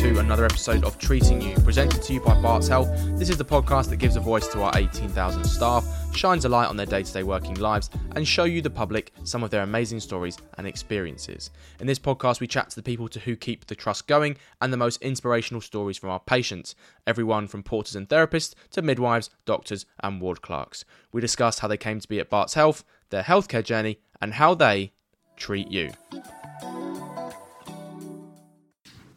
to 0.00 0.18
another 0.18 0.46
episode 0.46 0.82
of 0.82 0.96
Treating 0.96 1.42
You, 1.42 1.54
presented 1.56 2.00
to 2.04 2.14
you 2.14 2.20
by 2.20 2.32
Barts 2.40 2.68
Health. 2.68 2.88
This 3.18 3.28
is 3.28 3.36
the 3.36 3.44
podcast 3.44 3.90
that 3.90 3.96
gives 3.96 4.16
a 4.16 4.20
voice 4.20 4.48
to 4.48 4.62
our 4.62 4.72
18,000 4.74 5.44
staff, 5.44 5.86
shines 6.16 6.46
a 6.46 6.48
light 6.48 6.70
on 6.70 6.76
their 6.78 6.86
day 6.86 7.02
to 7.02 7.12
day 7.12 7.22
working 7.22 7.56
lives, 7.56 7.90
and 8.16 8.26
show 8.26 8.44
you, 8.44 8.62
the 8.62 8.70
public, 8.70 9.12
some 9.24 9.42
of 9.42 9.50
their 9.50 9.62
amazing 9.62 10.00
stories 10.00 10.38
and 10.56 10.66
experiences. 10.66 11.50
In 11.80 11.86
this 11.86 11.98
podcast, 11.98 12.40
we 12.40 12.46
chat 12.46 12.70
to 12.70 12.76
the 12.76 12.82
people 12.82 13.08
to 13.08 13.20
who 13.20 13.36
keep 13.36 13.66
the 13.66 13.74
trust 13.74 14.06
going 14.06 14.38
and 14.62 14.72
the 14.72 14.78
most 14.78 15.02
inspirational 15.02 15.60
stories 15.60 15.98
from 15.98 16.08
our 16.08 16.20
patients, 16.20 16.74
everyone 17.06 17.46
from 17.46 17.62
porters 17.62 17.94
and 17.94 18.08
therapists 18.08 18.54
to 18.70 18.80
midwives, 18.80 19.28
doctors, 19.44 19.84
and 20.02 20.18
ward 20.18 20.40
clerks. 20.40 20.86
We 21.12 21.20
discuss 21.20 21.58
how 21.58 21.68
they 21.68 21.76
came 21.76 22.00
to 22.00 22.08
be 22.08 22.20
at 22.20 22.30
Barts 22.30 22.54
Health, 22.54 22.84
their 23.10 23.22
healthcare 23.22 23.62
journey, 23.62 23.98
and 24.18 24.32
how 24.32 24.54
they 24.54 24.92
treat 25.36 25.70
you. 25.70 25.90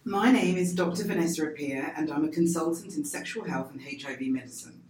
My 0.05 0.33
name 0.33 0.57
is 0.57 0.75
Dr. 0.75 1.05
Vanessa 1.05 1.43
Apea, 1.43 1.93
and 1.95 2.11
I'm 2.11 2.25
a 2.25 2.29
consultant 2.29 2.97
in 2.97 3.05
sexual 3.05 3.45
health 3.45 3.71
and 3.71 3.81
HIV 3.81 4.19
medicine. 4.23 4.83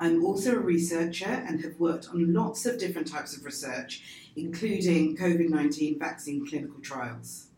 I'm 0.00 0.24
also 0.24 0.56
a 0.56 0.58
researcher 0.58 1.28
and 1.28 1.60
have 1.60 1.78
worked 1.78 2.08
on 2.08 2.32
lots 2.32 2.64
of 2.64 2.78
different 2.78 3.06
types 3.06 3.36
of 3.36 3.44
research, 3.44 4.02
including 4.34 5.14
COVID 5.14 5.50
19 5.50 5.98
vaccine 5.98 6.46
clinical 6.46 6.80
trials. 6.80 7.48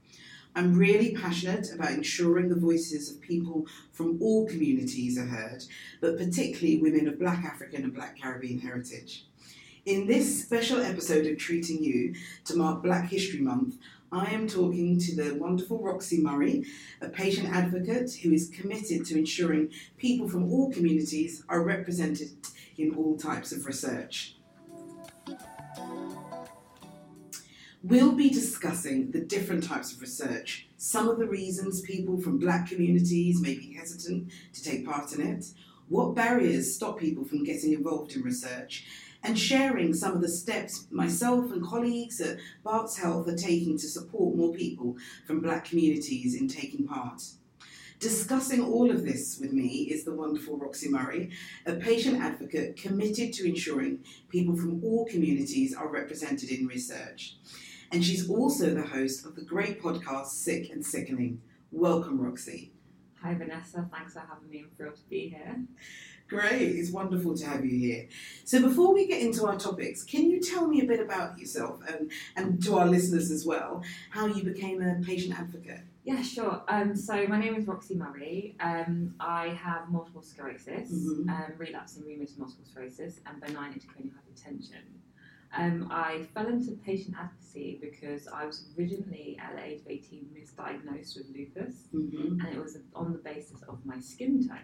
I'm 0.56 0.77
really 0.77 1.15
passionate 1.15 1.73
about 1.73 1.92
ensuring 1.92 2.48
the 2.48 2.56
voices 2.56 3.12
of 3.12 3.20
people 3.20 3.69
from 3.92 4.20
all 4.20 4.48
communities 4.48 5.17
are 5.19 5.27
heard, 5.27 5.62
but 6.01 6.19
particularly 6.19 6.83
women 6.83 7.06
of 7.06 7.20
Black 7.20 7.45
African 7.45 7.84
and 7.84 7.95
Black 7.95 8.20
Caribbean 8.20 8.58
heritage. 8.58 9.25
In 9.86 10.08
this 10.08 10.42
special 10.42 10.80
episode 10.80 11.27
of 11.27 11.39
Treating 11.39 11.83
You 11.83 12.14
to 12.45 12.56
mark 12.56 12.83
Black 12.83 13.08
History 13.08 13.41
Month, 13.41 13.77
I 14.11 14.33
am 14.33 14.48
talking 14.48 14.98
to 15.01 15.17
the 15.17 15.34
wonderful 15.34 15.83
Roxy 15.83 16.23
Murray, 16.23 16.64
a 17.03 17.11
patient 17.11 17.48
advocate 17.55 18.14
who 18.14 18.33
is 18.33 18.48
committed 18.48 19.05
to 19.06 19.19
ensuring 19.19 19.70
people 19.98 20.27
from 20.28 20.51
all 20.51 20.73
communities 20.73 21.45
are 21.48 21.62
represented 21.62 22.31
in 22.79 22.95
all 22.95 23.19
types 23.19 23.53
of 23.53 23.67
research. 23.67 24.36
We'll 27.83 28.12
be 28.12 28.31
discussing 28.31 29.11
the 29.11 29.20
different 29.20 29.64
types 29.64 29.92
of 29.92 30.01
research, 30.01 30.69
some 30.79 31.09
of 31.09 31.19
the 31.19 31.27
reasons 31.27 31.83
people 31.83 32.19
from 32.19 32.39
black 32.39 32.69
communities 32.69 33.42
may 33.42 33.56
be 33.56 33.75
hesitant 33.75 34.33
to 34.55 34.64
take 34.64 34.86
part 34.86 35.12
in 35.12 35.20
it, 35.20 35.45
what 35.89 36.14
barriers 36.14 36.75
stop 36.75 36.98
people 36.98 37.25
from 37.25 37.45
getting 37.45 37.73
involved 37.75 38.17
in 38.17 38.23
research, 38.23 38.86
and 39.22 39.38
sharing 39.38 39.92
some 39.94 40.14
of 40.14 40.20
the 40.20 40.28
steps 40.28 40.86
myself 40.91 41.50
and 41.52 41.64
colleagues 41.64 42.20
at 42.20 42.38
Barts 42.62 42.97
Health 42.97 43.28
are 43.28 43.36
taking 43.36 43.77
to 43.78 43.88
support 43.88 44.36
more 44.36 44.55
people 44.55 44.97
from 45.27 45.41
black 45.41 45.64
communities 45.64 46.34
in 46.34 46.48
taking 46.48 46.86
part. 46.86 47.22
Discussing 48.00 48.62
all 48.64 48.92
of 48.92 49.05
this 49.05 49.39
with 49.41 49.52
me 49.52 49.89
is 49.91 50.05
the 50.05 50.14
wonderful 50.14 50.56
Roxy 50.56 50.89
Murray, 50.89 51.30
a 51.66 51.74
patient 51.74 52.22
advocate 52.22 52.77
committed 52.77 53.33
to 53.33 53.48
ensuring 53.48 54.05
people 54.28 54.56
from 54.56 54.83
all 54.84 55.05
communities 55.06 55.74
are 55.74 55.89
represented 55.89 56.50
in 56.50 56.69
research. 56.69 57.36
And 57.91 58.05
she's 58.05 58.30
also 58.30 58.72
the 58.72 58.86
host 58.86 59.27
of 59.27 59.34
the 59.34 59.42
great 59.42 59.83
podcast 59.83 60.27
Sick 60.27 60.70
and 60.70 60.84
Sickening. 60.86 61.41
Welcome, 61.72 62.20
Roxy. 62.20 62.70
Hi, 63.20 63.34
Vanessa. 63.34 63.89
Thanks 63.92 64.12
for 64.12 64.20
having 64.20 64.48
me. 64.48 64.61
I'm 64.61 64.70
thrilled 64.77 64.94
to 64.94 65.08
be 65.08 65.30
here. 65.30 65.56
Great, 66.29 66.77
it's 66.77 66.91
wonderful 66.91 67.34
to 67.34 67.47
have 67.47 67.65
you 67.65 67.79
here. 67.79 68.07
So, 68.45 68.61
before 68.61 68.92
we 68.92 69.07
get 69.07 69.23
into 69.23 69.47
our 69.47 69.57
topics, 69.57 70.02
can 70.05 70.29
you 70.30 70.41
tell 70.41 70.67
me 70.69 70.83
a 70.83 70.85
bit 70.85 71.01
about 71.01 71.39
yourself 71.39 71.80
and, 71.89 72.11
and 72.36 72.63
to 72.64 72.77
our 72.77 72.86
listeners 72.86 73.30
as 73.30 73.47
well, 73.47 73.83
how 74.11 74.27
you 74.27 74.42
became 74.45 74.83
a 74.83 74.97
patient 75.02 75.39
advocate? 75.39 75.80
Yeah, 76.05 76.20
sure. 76.20 76.63
Um, 76.69 76.95
so, 76.95 77.27
my 77.29 77.41
name 77.41 77.55
is 77.55 77.67
Roxy 77.67 77.95
Murray. 77.95 78.57
Um, 78.61 79.14
I 79.19 79.48
have 79.48 79.89
multiple 79.91 80.20
sclerosis, 80.23 80.91
Mhm. 80.92 81.30
um, 81.30 81.52
relapsing 81.57 82.05
remitting 82.05 82.36
multiple 82.39 82.64
sclerosis, 82.67 83.20
and 83.25 83.41
benign 83.41 83.73
intracranial 83.73 84.13
hypertension. 84.13 84.85
Um, 85.57 85.89
I 85.91 86.27
fell 86.35 86.47
into 86.47 86.73
patient 86.73 87.17
advocacy 87.19 87.79
because 87.81 88.29
I 88.29 88.45
was 88.45 88.67
originally, 88.79 89.39
at 89.41 89.57
the 89.57 89.64
age 89.64 89.81
of 89.81 89.86
18, 89.89 90.29
misdiagnosed 90.39 91.17
with 91.17 91.29
lupus, 91.35 91.89
Mm-hmm. 91.95 92.41
and 92.41 92.48
it 92.55 92.63
was 92.63 92.77
on 92.95 93.13
the 93.13 93.19
basis 93.19 93.63
of 93.63 93.79
my 93.86 93.98
skin 93.98 94.47
tone. 94.47 94.58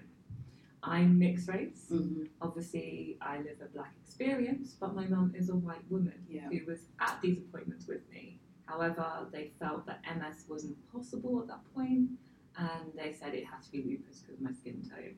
I'm 0.87 1.19
mixed 1.19 1.49
race. 1.49 1.87
Mm-hmm. 1.91 2.25
Obviously, 2.43 3.17
I 3.21 3.39
live 3.39 3.56
a 3.62 3.67
black 3.75 3.93
experience, 4.05 4.77
but 4.78 4.95
my 4.95 5.06
mum 5.06 5.34
is 5.37 5.49
a 5.49 5.55
white 5.56 5.84
woman 5.91 6.25
Yeah. 6.28 6.49
who 6.49 6.65
was 6.67 6.81
at 7.00 7.21
these 7.22 7.39
appointments 7.39 7.87
with 7.87 8.09
me. 8.11 8.39
However, 8.67 9.27
they 9.33 9.53
felt 9.59 9.87
that 9.87 10.00
MS 10.17 10.44
wasn't 10.49 10.77
possible 10.93 11.41
at 11.41 11.49
that 11.49 11.61
point, 11.75 12.11
and 12.56 12.93
they 12.97 13.12
said 13.12 13.34
it 13.34 13.44
had 13.47 13.62
to 13.62 13.71
be 13.73 13.83
lupus 13.83 14.21
because 14.21 14.37
of 14.37 14.43
my 14.43 14.53
skin 14.53 14.83
tone. 14.89 15.17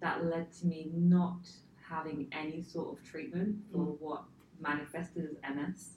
That 0.00 0.24
led 0.24 0.52
to 0.60 0.66
me 0.66 0.90
not 0.94 1.48
having 1.88 2.28
any 2.32 2.62
sort 2.62 2.98
of 2.98 3.04
treatment 3.04 3.56
for 3.72 3.78
what 3.84 4.24
manifested 4.60 5.28
as 5.42 5.54
MS 5.54 5.94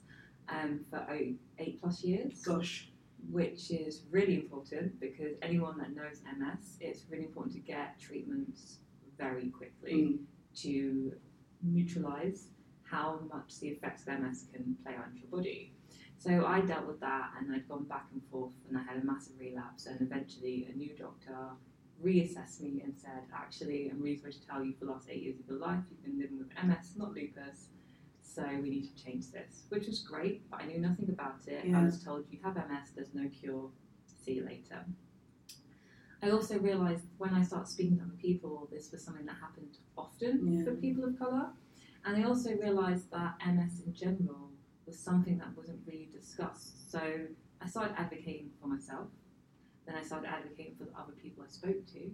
um, 0.48 0.80
for 0.90 1.06
eight, 1.10 1.38
eight 1.58 1.80
plus 1.80 2.02
years 2.02 2.40
Gosh. 2.42 2.90
which 3.30 3.70
is 3.70 4.02
really 4.10 4.34
important 4.34 4.98
because 5.00 5.36
anyone 5.42 5.78
that 5.78 5.94
knows 5.94 6.20
MS, 6.38 6.76
it's 6.80 7.02
really 7.10 7.24
important 7.24 7.54
to 7.54 7.60
get 7.60 7.98
treatments 8.00 8.78
very 9.18 9.50
quickly 9.50 9.94
Mm. 10.04 10.24
to 10.62 11.12
neutralize 11.62 12.48
how 12.82 13.20
much 13.32 13.58
the 13.60 13.68
effects 13.68 14.02
of 14.02 14.08
MS 14.08 14.46
can 14.52 14.74
play 14.82 14.94
in 14.94 15.16
your 15.16 15.26
body. 15.28 15.74
So 16.16 16.46
I 16.46 16.60
dealt 16.62 16.86
with 16.86 17.00
that 17.00 17.34
and 17.38 17.52
I'd 17.54 17.68
gone 17.68 17.84
back 17.84 18.06
and 18.12 18.22
forth 18.30 18.52
and 18.68 18.78
I 18.78 18.82
had 18.82 19.02
a 19.02 19.04
massive 19.04 19.38
relapse 19.38 19.86
and 19.86 20.00
eventually 20.00 20.66
a 20.72 20.76
new 20.76 20.96
doctor 20.96 21.36
reassessed 22.02 22.60
me 22.60 22.80
and 22.82 22.96
said, 22.96 23.24
actually, 23.34 23.88
I'm 23.90 24.00
really 24.00 24.16
sorry 24.16 24.32
to 24.32 24.46
tell 24.46 24.64
you 24.64 24.72
for 24.78 24.84
the 24.86 24.90
last 24.92 25.08
eight 25.10 25.22
years 25.22 25.38
of 25.40 25.46
your 25.48 25.58
life 25.58 25.82
you've 25.90 26.02
been 26.02 26.18
living 26.18 26.38
with 26.38 26.48
MS, 26.64 26.96
not 26.96 27.12
lupus. 27.12 27.68
So 28.22 28.44
we 28.62 28.70
need 28.70 28.84
to 28.96 29.04
change 29.04 29.30
this, 29.32 29.64
which 29.68 29.86
was 29.86 30.00
great, 30.00 30.48
but 30.50 30.60
I 30.62 30.66
knew 30.66 30.78
nothing 30.78 31.08
about 31.08 31.40
it. 31.46 31.64
Yeah. 31.66 31.80
I 31.80 31.84
was 31.84 32.02
told 32.02 32.24
you 32.30 32.38
have 32.44 32.56
MS, 32.56 32.90
there's 32.94 33.14
no 33.14 33.28
cure, 33.28 33.70
see 34.06 34.34
you 34.34 34.44
later. 34.44 34.84
I 36.22 36.30
also 36.30 36.58
realised 36.58 37.04
when 37.18 37.34
I 37.34 37.42
started 37.42 37.68
speaking 37.68 37.98
to 37.98 38.04
other 38.04 38.16
people, 38.18 38.68
this 38.72 38.90
was 38.90 39.04
something 39.04 39.26
that 39.26 39.36
happened 39.40 39.78
often 39.96 40.46
Yeah. 40.52 40.64
for 40.64 40.74
people 40.74 41.04
of 41.04 41.18
colour. 41.18 41.52
And 42.04 42.16
I 42.16 42.22
also 42.26 42.56
realised 42.56 43.10
that 43.10 43.38
MS 43.46 43.82
in 43.86 43.94
general 43.94 44.50
was 44.86 44.98
something 44.98 45.38
that 45.38 45.56
wasn't 45.56 45.80
really 45.86 46.06
discussed. 46.12 46.90
So 46.90 47.28
I 47.60 47.66
started 47.68 47.94
advocating 47.98 48.50
for 48.60 48.66
myself, 48.68 49.08
then 49.86 49.94
I 49.96 50.02
started 50.02 50.28
advocating 50.28 50.74
for 50.76 50.84
the 50.84 50.96
other 50.98 51.12
people 51.12 51.44
I 51.44 51.48
spoke 51.48 51.86
to, 51.86 52.10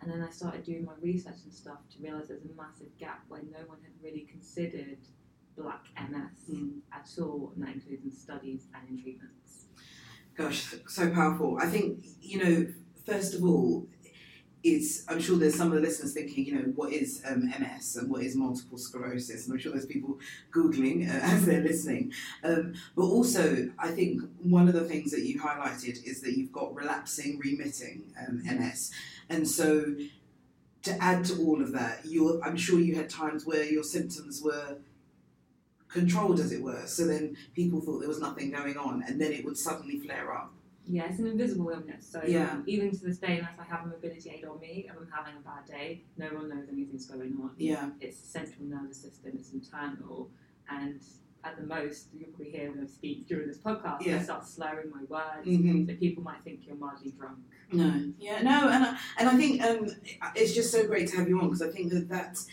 and 0.00 0.10
then 0.10 0.22
I 0.22 0.30
started 0.30 0.62
doing 0.64 0.84
my 0.84 0.94
research 1.00 1.42
and 1.44 1.52
stuff 1.52 1.78
to 1.90 2.02
realise 2.02 2.28
there's 2.28 2.44
a 2.44 2.54
massive 2.54 2.96
gap 2.98 3.24
where 3.28 3.42
no 3.42 3.60
one 3.66 3.78
had 3.82 3.92
really 4.02 4.22
considered 4.30 4.98
black 5.56 5.86
MS 5.96 6.50
Mm. 6.50 6.80
at 6.92 7.08
all, 7.18 7.52
and 7.54 7.62
that 7.64 7.74
includes 7.74 8.04
in 8.04 8.12
studies 8.12 8.68
and 8.74 8.88
in 8.88 9.02
treatments. 9.02 9.66
Gosh, 10.34 10.74
so 10.86 11.10
powerful. 11.10 11.58
I 11.60 11.66
think, 11.66 12.04
you 12.20 12.38
know, 12.44 12.72
first 13.08 13.34
of 13.34 13.44
all, 13.44 13.86
it's, 14.64 15.04
I'm 15.08 15.20
sure 15.20 15.38
there's 15.38 15.54
some 15.54 15.68
of 15.68 15.74
the 15.74 15.80
listeners 15.80 16.12
thinking, 16.12 16.44
you 16.44 16.54
know, 16.54 16.72
what 16.74 16.92
is 16.92 17.22
um, 17.24 17.46
MS 17.46 17.96
and 17.96 18.10
what 18.10 18.22
is 18.22 18.34
multiple 18.34 18.76
sclerosis? 18.76 19.44
And 19.44 19.54
I'm 19.54 19.58
sure 19.58 19.72
there's 19.72 19.86
people 19.86 20.18
Googling 20.52 21.08
uh, 21.08 21.20
as 21.22 21.46
they're 21.46 21.62
listening. 21.62 22.12
Um, 22.42 22.74
but 22.96 23.04
also, 23.04 23.70
I 23.78 23.90
think 23.92 24.22
one 24.42 24.66
of 24.66 24.74
the 24.74 24.84
things 24.84 25.12
that 25.12 25.20
you 25.20 25.40
highlighted 25.40 26.04
is 26.04 26.20
that 26.22 26.36
you've 26.36 26.52
got 26.52 26.74
relapsing, 26.74 27.38
remitting 27.38 28.02
um, 28.26 28.42
MS. 28.44 28.90
And 29.28 29.46
so, 29.46 29.94
to 30.82 31.02
add 31.02 31.24
to 31.26 31.38
all 31.42 31.60
of 31.62 31.72
that, 31.72 32.00
you're, 32.04 32.42
I'm 32.44 32.56
sure 32.56 32.78
you 32.80 32.94
had 32.94 33.10
times 33.10 33.44
where 33.44 33.64
your 33.64 33.82
symptoms 33.82 34.40
were 34.42 34.78
controlled, 35.88 36.40
as 36.40 36.52
it 36.52 36.62
were. 36.62 36.86
So 36.86 37.06
then 37.06 37.36
people 37.54 37.80
thought 37.80 37.98
there 37.98 38.08
was 38.08 38.20
nothing 38.20 38.50
going 38.50 38.76
on, 38.76 39.04
and 39.06 39.20
then 39.20 39.32
it 39.32 39.44
would 39.44 39.56
suddenly 39.56 39.98
flare 39.98 40.32
up. 40.32 40.52
Yeah, 40.90 41.04
it's 41.10 41.18
an 41.18 41.26
invisible 41.26 41.68
illness. 41.70 42.06
So 42.06 42.22
Yeah. 42.26 42.62
even 42.66 42.90
to 42.90 42.98
this 43.04 43.18
day, 43.18 43.38
unless 43.38 43.58
I 43.58 43.64
have 43.64 43.84
a 43.84 43.88
mobility 43.88 44.30
aid 44.30 44.44
on 44.44 44.58
me 44.58 44.86
and 44.88 44.98
I'm 44.98 45.08
having 45.10 45.34
a 45.36 45.40
bad 45.40 45.66
day, 45.66 46.04
no 46.16 46.26
one 46.28 46.48
knows 46.48 46.66
anything's 46.72 47.06
going 47.06 47.36
on. 47.42 47.54
Yeah. 47.58 47.90
It's 48.00 48.20
the 48.20 48.26
central 48.26 48.66
nervous 48.66 48.96
system, 48.98 49.32
it's 49.34 49.52
internal, 49.52 50.30
and 50.70 51.00
at 51.44 51.56
the 51.56 51.66
most, 51.66 52.08
you'll 52.12 52.30
probably 52.30 52.50
hear 52.50 52.72
I 52.82 52.86
speak 52.86 53.28
during 53.28 53.48
this 53.48 53.58
podcast, 53.58 54.04
Yeah. 54.04 54.16
I 54.16 54.22
start 54.22 54.46
slurring 54.46 54.90
my 54.90 55.04
words, 55.08 55.46
hmm 55.46 55.86
so 55.86 55.94
people 55.96 56.22
might 56.22 56.42
think 56.42 56.66
you're 56.66 56.76
mildly 56.76 57.10
drunk. 57.12 57.38
No. 57.70 58.12
Yeah. 58.18 58.40
No. 58.42 58.68
And 58.70 58.84
I, 58.84 58.98
and 59.18 59.28
I 59.28 59.36
think 59.36 59.62
um, 59.62 59.86
it's 60.34 60.54
just 60.54 60.72
so 60.72 60.86
great 60.86 61.08
to 61.08 61.16
have 61.18 61.28
you 61.28 61.38
on 61.38 61.46
because 61.48 61.62
I 61.62 61.68
think 61.70 61.92
that 61.92 62.08
that's 62.08 62.46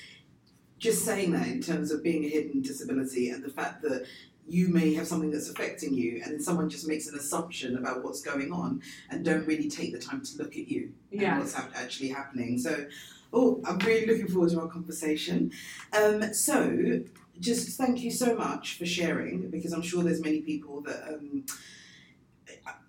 just 0.78 1.06
saying 1.06 1.32
that 1.32 1.48
in 1.48 1.62
terms 1.62 1.90
of 1.92 2.04
being 2.04 2.26
a 2.26 2.30
hidden 2.30 2.62
disability 2.62 3.30
and 3.30 3.42
the 3.44 3.50
fact 3.50 3.82
that 3.84 4.06
you 4.48 4.68
may 4.68 4.94
have 4.94 5.08
something 5.08 5.32
that's 5.32 5.50
affecting 5.50 5.94
you 5.94 6.22
and 6.24 6.34
then 6.34 6.40
someone 6.40 6.70
just 6.70 6.88
makes 6.88 7.08
an 7.08 7.18
assumption 7.18 7.78
about 7.78 8.04
what's 8.04 8.22
going 8.22 8.52
on 8.52 8.82
and 9.10 9.26
don't 9.26 9.46
really 9.48 9.70
take 9.70 9.92
the 9.92 10.00
time 10.00 10.22
to 10.22 10.38
look 10.38 10.56
at 10.56 10.68
you 10.68 10.92
and 11.12 11.40
what's 11.40 11.54
hap- 11.54 11.72
actually 11.76 12.10
happening. 12.10 12.58
So 12.58 12.86
oh 13.34 13.60
i'm 13.66 13.80
really 13.80 14.06
looking 14.06 14.28
forward 14.28 14.52
to 14.52 14.62
our 14.62 14.68
conversation. 14.68 15.52
Um, 16.00 16.34
so 16.34 17.02
just 17.40 17.78
thank 17.78 18.02
you 18.02 18.12
so 18.12 18.36
much 18.36 18.78
for 18.78 18.86
sharing 18.86 19.50
because 19.50 19.74
i'm 19.74 19.82
sure 19.82 20.04
there's 20.04 20.22
many 20.22 20.40
people 20.40 20.80
that 20.82 21.06
um, 21.10 21.44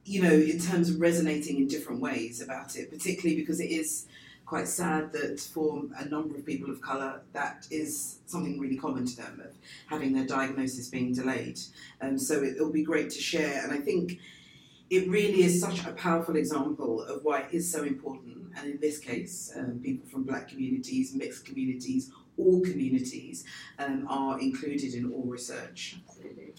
you 0.06 0.22
know, 0.22 0.32
in 0.32 0.58
terms 0.60 0.88
of 0.88 1.00
resonating 1.00 1.58
in 1.58 1.66
different 1.66 2.00
ways 2.00 2.40
about 2.40 2.76
it, 2.76 2.90
particularly 2.90 3.34
because 3.36 3.60
it 3.60 3.70
is 3.70 4.06
quite 4.46 4.68
sad 4.68 5.12
that 5.12 5.40
for 5.40 5.82
a 5.98 6.04
number 6.08 6.36
of 6.36 6.46
people 6.46 6.70
of 6.70 6.80
colour, 6.80 7.22
that 7.32 7.66
is 7.70 8.20
something 8.26 8.58
really 8.60 8.76
common 8.76 9.04
to 9.04 9.16
them 9.16 9.42
of 9.44 9.52
having 9.88 10.12
their 10.12 10.24
diagnosis 10.24 10.88
being 10.88 11.12
delayed. 11.12 11.58
Um, 12.00 12.16
so 12.16 12.42
it, 12.42 12.56
will 12.58 12.72
be 12.72 12.84
great 12.84 13.10
to 13.10 13.20
share, 13.20 13.62
and 13.64 13.72
I 13.72 13.78
think 13.78 14.20
it 14.88 15.08
really 15.08 15.42
is 15.42 15.60
such 15.60 15.84
a 15.84 15.92
powerful 15.92 16.36
example 16.36 17.02
of 17.02 17.24
why 17.24 17.40
it 17.40 17.48
is 17.52 17.70
so 17.70 17.82
important. 17.82 18.52
And 18.56 18.70
in 18.70 18.80
this 18.80 18.98
case, 18.98 19.52
um, 19.56 19.80
people 19.82 20.08
from 20.08 20.22
black 20.22 20.48
communities, 20.48 21.12
mixed 21.12 21.44
communities, 21.44 22.12
all 22.38 22.60
communities 22.60 23.44
um, 23.78 24.06
are 24.08 24.38
included 24.38 24.94
in 24.94 25.12
all 25.12 25.24
research. 25.24 25.96
Absolutely. 26.08 26.54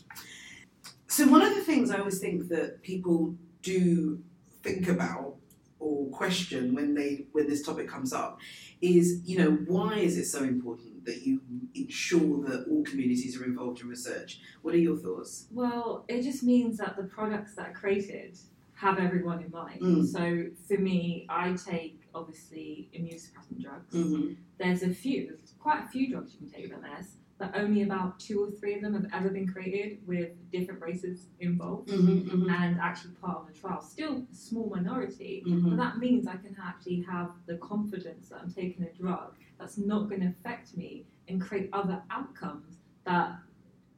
So 1.07 1.25
one 1.27 1.41
of 1.41 1.55
the 1.55 1.61
things 1.61 1.89
I 1.89 1.99
always 1.99 2.19
think 2.19 2.49
that 2.49 2.81
people 2.83 3.33
do 3.61 4.21
think 4.61 4.89
about 4.89 5.35
or 5.79 6.07
question 6.09 6.73
when 6.73 6.93
they 6.93 7.25
when 7.31 7.47
this 7.47 7.63
topic 7.63 7.87
comes 7.87 8.11
up 8.13 8.39
is 8.81 9.21
you 9.25 9.37
know 9.37 9.51
why 9.67 9.95
is 9.97 10.17
it 10.17 10.25
so 10.25 10.43
important 10.43 11.05
that 11.05 11.21
you 11.25 11.41
ensure 11.73 12.43
that 12.43 12.65
all 12.69 12.83
communities 12.83 13.39
are 13.39 13.45
involved 13.45 13.81
in 13.81 13.87
research 13.87 14.39
what 14.61 14.73
are 14.73 14.79
your 14.79 14.97
thoughts 14.97 15.47
Well, 15.51 16.05
it 16.07 16.21
just 16.23 16.43
means 16.43 16.77
that 16.77 16.97
the 16.97 17.03
products 17.03 17.55
that 17.55 17.69
are 17.69 17.73
created 17.73 18.37
have 18.75 18.99
everyone 18.99 19.41
in 19.43 19.49
mind. 19.49 19.81
Mm. 19.81 20.05
So 20.05 20.45
for 20.67 20.79
me, 20.79 21.25
I 21.29 21.53
take 21.53 22.01
obviously 22.13 22.89
immune 22.93 23.17
suppressant 23.17 23.61
drugs. 23.63 23.95
mm-hmm. 23.95 24.33
There's 24.59 24.83
a 24.83 24.89
few, 24.93 25.27
there's 25.27 25.53
quite 25.59 25.83
a 25.85 25.87
few 25.87 26.11
drugs 26.11 26.33
you 26.33 26.39
can 26.47 26.49
take 26.49 26.71
with 26.71 26.81
MS, 26.81 27.15
but 27.37 27.51
only 27.55 27.83
about 27.83 28.19
two 28.19 28.43
or 28.43 28.51
three 28.51 28.73
of 28.75 28.81
them 28.81 28.93
have 28.93 29.05
ever 29.13 29.29
been 29.29 29.47
created 29.47 29.99
with 30.07 30.29
different 30.51 30.81
races 30.81 31.27
involved 31.39 31.89
Mm-hmm, 31.89 32.29
mm-hmm, 32.29 32.49
and 32.49 32.79
actually 32.79 33.11
part 33.21 33.37
of 33.37 33.47
the 33.47 33.59
trial. 33.59 33.81
Still 33.81 34.23
a 34.31 34.35
small 34.35 34.69
minority, 34.69 35.43
mm-hmm. 35.47 35.69
but 35.69 35.77
that 35.77 35.97
means 35.99 36.27
I 36.27 36.37
can 36.37 36.55
actually 36.63 37.05
have 37.09 37.31
the 37.45 37.57
confidence 37.57 38.29
that 38.29 38.39
I'm 38.41 38.51
taking 38.51 38.83
a 38.85 38.91
drug 38.97 39.35
that's 39.59 39.77
not 39.77 40.09
going 40.09 40.21
to 40.21 40.27
affect 40.27 40.75
me 40.75 41.05
and 41.27 41.39
create 41.41 41.69
other 41.73 42.01
outcomes 42.09 42.77
that, 43.05 43.35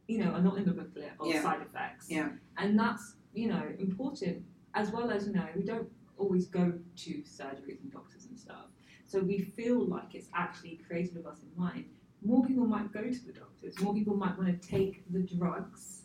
you 0.07 0.17
know, 0.19 0.31
are 0.31 0.41
not 0.41 0.57
in 0.57 0.65
the 0.65 0.71
booklet 0.71 1.11
or 1.19 1.27
Yeah. 1.27 1.41
side 1.41 1.61
effects. 1.61 2.09
Yeah. 2.09 2.29
And 2.57 2.77
that's, 2.77 3.15
you 3.33 3.47
know, 3.47 3.63
important 3.79 4.43
as 4.73 4.91
well 4.91 5.11
as, 5.11 5.27
you 5.27 5.33
know, 5.33 5.47
we 5.55 5.63
don't 5.63 5.89
always 6.17 6.47
go 6.47 6.73
to 6.97 7.11
surgeries 7.23 7.81
and 7.81 7.91
doctors 7.91 8.25
and 8.25 8.37
stuff. 8.37 8.65
So 9.05 9.19
we 9.19 9.39
feel 9.39 9.85
like 9.85 10.13
it's 10.13 10.27
actually 10.35 10.79
created 10.85 11.15
with 11.15 11.25
us 11.25 11.39
in 11.41 11.49
mind. 11.61 11.85
More 12.23 12.45
people 12.45 12.65
might 12.65 12.91
go 12.91 13.01
to 13.01 13.25
the 13.25 13.33
doctors, 13.33 13.79
more 13.79 13.93
people 13.93 14.15
might 14.15 14.37
want 14.37 14.61
to 14.61 14.67
take 14.67 15.03
the 15.11 15.19
drugs 15.19 16.01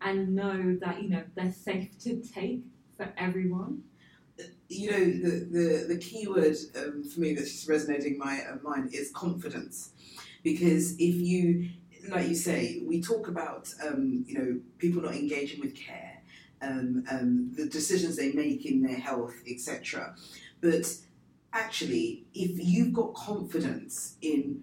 and 0.00 0.34
know 0.34 0.76
that, 0.80 1.02
you 1.02 1.10
know, 1.10 1.22
they're 1.34 1.52
safe 1.52 1.98
to 2.00 2.22
take 2.22 2.62
for 2.96 3.12
everyone. 3.16 3.82
you 4.68 4.90
know 4.90 5.04
the 5.04 5.44
the, 5.50 5.94
the 5.94 5.98
key 5.98 6.26
word 6.26 6.56
um, 6.76 7.04
for 7.04 7.20
me 7.20 7.34
that's 7.34 7.50
just 7.52 7.68
resonating 7.68 8.14
in 8.14 8.18
my 8.18 8.40
uh, 8.50 8.56
mind 8.62 8.94
is 8.94 9.10
confidence. 9.12 9.90
Because 10.42 10.92
if 10.94 11.14
you 11.16 11.68
like 12.08 12.28
you 12.28 12.34
say 12.34 12.82
we 12.86 13.02
talk 13.02 13.28
about 13.28 13.72
um, 13.86 14.24
you 14.26 14.38
know 14.38 14.60
people 14.78 15.02
not 15.02 15.14
engaging 15.14 15.60
with 15.60 15.74
care 15.74 16.22
um, 16.62 17.04
um, 17.10 17.52
the 17.56 17.66
decisions 17.66 18.16
they 18.16 18.32
make 18.32 18.64
in 18.64 18.82
their 18.82 18.96
health 18.96 19.34
etc 19.50 20.14
but 20.60 20.86
actually 21.52 22.24
if 22.34 22.52
you've 22.58 22.92
got 22.92 23.12
confidence 23.14 24.16
in 24.22 24.62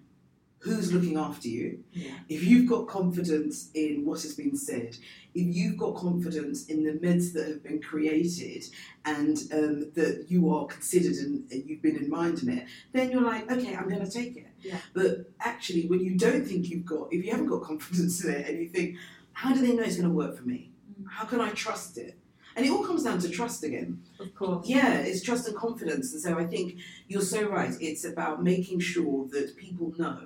who's 0.60 0.92
looking 0.92 1.16
after 1.16 1.48
you 1.48 1.84
Yeah. 1.92 2.14
if 2.28 2.42
you've 2.42 2.68
got 2.68 2.88
confidence 2.88 3.70
in 3.74 4.04
what 4.04 4.22
has 4.22 4.34
been 4.34 4.56
said, 4.56 4.96
if 5.34 5.54
you've 5.56 5.76
got 5.76 5.94
confidence 5.94 6.66
in 6.66 6.82
the 6.84 6.92
meds 6.92 7.32
that 7.34 7.46
have 7.46 7.62
been 7.62 7.80
created 7.80 8.64
and 9.04 9.36
um, 9.52 9.92
that 9.94 10.26
you 10.28 10.50
are 10.52 10.66
considered 10.66 11.14
and 11.16 11.50
and 11.52 11.64
you've 11.68 11.82
been 11.82 11.96
in 11.96 12.10
mind 12.10 12.42
in 12.42 12.48
it, 12.50 12.66
then 12.92 13.10
you're 13.10 13.22
like, 13.22 13.50
okay, 13.50 13.76
I'm 13.76 13.88
going 13.88 14.04
to 14.04 14.10
take 14.10 14.36
it. 14.36 14.48
Yeah. 14.60 14.78
But 14.94 15.30
actually, 15.40 15.86
when 15.86 16.00
you 16.00 16.16
don't 16.16 16.44
think 16.44 16.68
you've 16.70 16.84
got, 16.86 17.12
if 17.12 17.24
you 17.24 17.30
haven't 17.30 17.46
got 17.46 17.62
confidence 17.72 18.24
in 18.24 18.34
it 18.34 18.48
and 18.48 18.58
you 18.60 18.68
think, 18.68 18.96
how 19.32 19.54
do 19.54 19.60
they 19.60 19.72
know 19.74 19.84
it's 19.84 19.96
going 19.96 20.08
to 20.08 20.14
work 20.14 20.36
for 20.36 20.42
me? 20.44 20.70
Mm. 21.00 21.06
How 21.08 21.24
can 21.24 21.40
I 21.40 21.50
trust 21.50 21.96
it? 21.98 22.18
And 22.56 22.66
it 22.66 22.72
all 22.72 22.84
comes 22.84 23.04
down 23.04 23.20
to 23.20 23.28
trust 23.28 23.62
again. 23.62 24.02
Of 24.18 24.34
course. 24.34 24.66
Yeah, 24.68 24.98
it's 24.98 25.22
trust 25.22 25.46
and 25.46 25.56
confidence. 25.56 26.12
And 26.12 26.20
so 26.20 26.36
I 26.36 26.44
think 26.44 26.78
you're 27.06 27.22
so 27.22 27.48
right. 27.48 27.72
It's 27.80 28.04
about 28.04 28.42
making 28.42 28.80
sure 28.80 29.28
that 29.28 29.56
people 29.56 29.94
know 29.96 30.18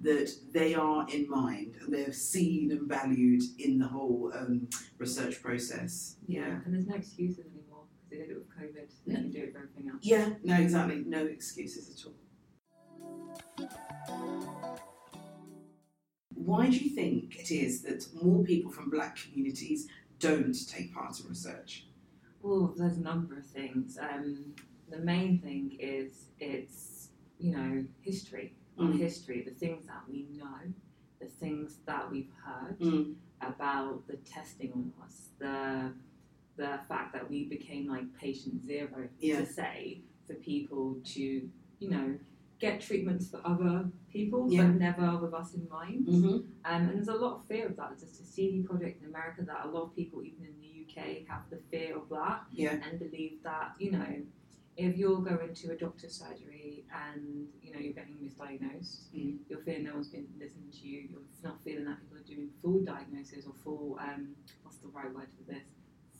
that 0.00 0.30
they 0.52 0.74
are 0.74 1.06
in 1.10 1.28
mind 1.28 1.76
and 1.80 1.92
they're 1.92 2.12
seen 2.12 2.70
and 2.70 2.88
valued 2.88 3.42
in 3.58 3.78
the 3.78 3.86
whole 3.86 4.32
um, 4.34 4.68
research 4.98 5.42
process. 5.42 6.16
Yeah, 6.26 6.60
and 6.64 6.74
there's 6.74 6.86
no 6.86 6.94
excuses 6.94 7.46
anymore 7.46 7.84
because 7.90 8.10
they 8.10 8.16
did 8.18 8.30
it 8.30 8.38
with 8.38 8.48
COVID. 8.56 8.90
They 9.06 9.14
can 9.14 9.30
do 9.30 9.42
it 9.42 9.52
for 9.52 9.58
everything 9.58 9.90
else. 9.90 10.00
Yeah, 10.02 10.30
no, 10.44 10.56
exactly. 10.56 11.02
No 11.06 11.24
excuses 11.26 11.90
at 11.90 12.06
all. 12.06 12.14
Why 16.34 16.70
do 16.70 16.76
you 16.76 16.90
think 16.90 17.36
it 17.38 17.50
is 17.50 17.82
that 17.82 18.06
more 18.22 18.42
people 18.44 18.70
from 18.70 18.88
black 18.88 19.16
communities 19.16 19.88
don't 20.18 20.56
take 20.68 20.94
part 20.94 21.20
in 21.20 21.28
research? 21.28 21.86
Well, 22.42 22.72
there's 22.76 22.96
a 22.96 23.02
number 23.02 23.36
of 23.36 23.44
things. 23.46 23.98
Um, 24.00 24.54
the 24.88 24.98
main 24.98 25.40
thing 25.40 25.76
is 25.78 26.26
it's 26.38 27.08
you 27.38 27.54
know 27.56 27.84
history, 28.00 28.54
Mm. 28.78 28.98
history, 28.98 29.42
the 29.42 29.50
things 29.50 29.86
that 29.86 30.02
we 30.08 30.26
know, 30.36 30.72
the 31.20 31.26
things 31.26 31.78
that 31.86 32.10
we've 32.10 32.30
heard 32.44 32.78
Mm. 32.78 33.14
about 33.40 34.06
the 34.06 34.16
testing 34.18 34.72
on 34.72 34.92
us, 35.04 35.30
the 35.38 35.92
the 36.56 36.80
fact 36.88 37.12
that 37.12 37.30
we 37.30 37.44
became 37.44 37.86
like 37.86 38.12
patient 38.14 38.60
zero 38.66 39.08
Yeah. 39.20 39.38
to 39.40 39.46
say 39.46 40.02
for 40.26 40.34
people 40.34 40.96
to 41.14 41.48
you 41.78 41.88
know 41.90 42.18
get 42.58 42.80
treatments 42.80 43.30
for 43.30 43.40
other 43.44 43.88
people, 44.12 44.50
Yeah. 44.52 44.66
but 44.66 44.80
never 44.80 45.16
with 45.18 45.32
us 45.32 45.54
in 45.54 45.68
mind. 45.68 46.06
Mm-hmm. 46.08 46.26
Um, 46.28 46.48
and 46.64 46.96
there's 46.96 47.06
a 47.06 47.14
lot 47.14 47.36
of 47.36 47.44
fear 47.46 47.66
of 47.68 47.76
that. 47.76 47.90
There's 47.90 48.18
a 48.18 48.24
CD 48.24 48.64
project 48.64 49.00
in 49.00 49.08
America 49.08 49.42
that 49.44 49.66
a 49.66 49.68
lot 49.68 49.82
of 49.84 49.94
people, 49.94 50.24
even 50.24 50.44
in 50.44 50.58
the 50.60 50.66
UK, 50.84 51.24
have 51.28 51.48
the 51.50 51.58
fear 51.70 51.96
of 51.96 52.08
that 52.08 52.46
Yeah. 52.50 52.80
and 52.84 52.98
believe 52.98 53.40
that, 53.44 53.76
you 53.78 53.92
know, 53.92 54.22
if 54.78 54.96
you're 54.96 55.20
going 55.20 55.52
to 55.52 55.72
a 55.72 55.76
doctor's 55.76 56.14
surgery 56.14 56.84
and, 57.04 57.48
you 57.60 57.72
know, 57.74 57.80
you're 57.80 57.92
getting 57.92 58.14
misdiagnosed, 58.24 59.10
Mm. 59.12 59.38
you're 59.48 59.58
feeling 59.60 59.84
no 59.84 59.94
one's 59.94 60.08
been 60.08 60.28
listening 60.38 60.70
to 60.70 60.86
you, 60.86 61.00
you're 61.10 61.20
not 61.42 61.60
feeling 61.64 61.84
that 61.84 61.98
people 62.00 62.16
are 62.16 62.22
doing 62.34 62.48
full 62.62 62.84
diagnosis 62.84 63.44
or 63.46 63.54
full, 63.64 63.98
um, 64.00 64.36
what's 64.62 64.78
the 64.78 64.86
right 64.88 65.12
word 65.12 65.28
for 65.36 65.52
this? 65.52 65.64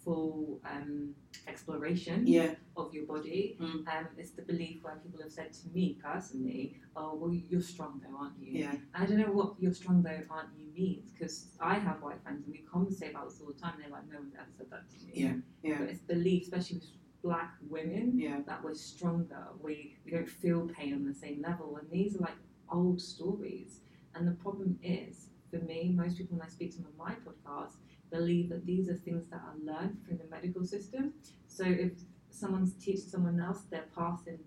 Full 0.05 0.61
um, 0.65 1.15
exploration 1.47 2.27
Yeah. 2.27 2.57
of 2.77 2.93
your 2.93 3.07
body. 3.07 3.57
Mm. 3.61 3.87
Um, 3.87 4.09
it's 4.17 4.33
the 4.33 4.43
belief 4.43 4.83
where 4.83 4.97
people 4.97 5.23
have 5.23 5.31
said 5.33 5.53
to 5.53 5.69
me 5.69 5.97
personally, 6.03 6.81
oh, 6.97 7.15
well, 7.15 7.33
you're 7.33 7.61
strong 7.63 8.01
though, 8.05 8.17
aren't 8.19 8.39
you? 8.41 8.59
Yeah. 8.63 8.75
I 8.93 9.07
don't 9.07 9.19
know 9.19 9.31
what 9.41 9.55
you're 9.61 9.75
strong 9.75 10.03
though 10.03 10.23
aren't 10.31 10.51
you 10.59 10.67
means 10.75 11.13
because 11.13 11.47
I 11.61 11.75
have 11.79 12.03
white 12.03 12.21
friends 12.25 12.45
and 12.45 12.53
we 12.53 12.63
conversate 12.63 13.11
about 13.13 13.29
this 13.29 13.41
all 13.41 13.53
the 13.53 13.61
time. 13.61 13.75
And 13.75 13.85
They're 13.85 13.91
like, 13.93 14.09
no 14.11 14.19
one's 14.19 14.35
ever 14.35 14.51
said 14.57 14.67
that 14.71 14.91
to 14.91 14.97
me. 15.07 15.13
Yeah, 15.15 15.35
yeah. 15.63 15.79
But 15.79 15.89
it's 15.91 16.01
belief, 16.01 16.43
especially 16.45 16.79
with 16.79 16.89
black 17.23 17.55
women, 17.69 18.19
Yeah. 18.19 18.41
that 18.47 18.63
we're 18.63 18.75
stronger. 18.75 19.49
We 19.63 19.97
we 20.05 20.11
don't 20.13 20.29
feel 20.29 20.69
pain 20.69 20.95
on 20.95 21.05
the 21.05 21.15
same 21.15 21.43
level, 21.43 21.77
and 21.77 21.91
these 21.91 22.17
are 22.17 22.21
like 22.21 22.37
old 22.71 23.01
stories. 23.01 23.81
And 24.15 24.27
the 24.27 24.33
problem 24.33 24.79
is, 24.83 25.29
for 25.51 25.59
me, 25.59 25.91
most 25.95 26.17
people 26.19 26.37
when 26.39 26.47
I 26.47 26.51
speak 26.51 26.71
to 26.73 26.79
them 26.83 26.87
on 26.99 27.07
my 27.07 27.15
podcast 27.27 27.75
believe 28.11 28.49
that 28.51 28.65
these 28.65 28.89
are 28.89 28.97
things 28.97 29.29
that 29.29 29.41
are 29.41 29.55
learned 29.63 29.99
through 30.05 30.17
the 30.19 30.29
medical 30.31 30.65
system. 30.65 31.13
So 31.47 31.65
if 31.65 31.93
someone's 32.31 32.73
teaching 32.75 33.09
someone 33.09 33.39
else, 33.41 33.63
they're 33.71 33.85
passing 33.95 34.39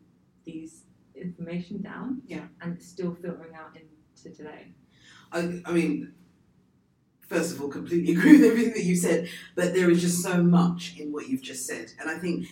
these 0.46 0.86
information 1.16 1.82
down, 1.82 2.22
Yeah. 2.26 2.48
and 2.62 2.74
it's 2.74 2.88
still 2.88 3.14
filtering 3.14 3.54
out 3.54 3.76
into 3.76 4.36
today. 4.38 4.74
I, 5.32 5.62
I 5.66 5.72
mean, 5.72 6.14
first 7.28 7.54
of 7.54 7.62
all, 7.62 7.70
completely 7.70 8.14
agree 8.18 8.34
with 8.38 8.46
everything 8.52 8.74
that 8.74 8.84
you 8.84 8.96
said, 8.96 9.30
but 9.56 9.74
there 9.74 9.90
is 9.90 10.02
just 10.02 10.22
so 10.24 10.42
much 10.44 10.96
in 10.98 11.12
what 11.12 11.28
you've 11.30 11.42
just 11.42 11.66
said. 11.66 11.92
And 12.00 12.10
I 12.10 12.18
think, 12.18 12.48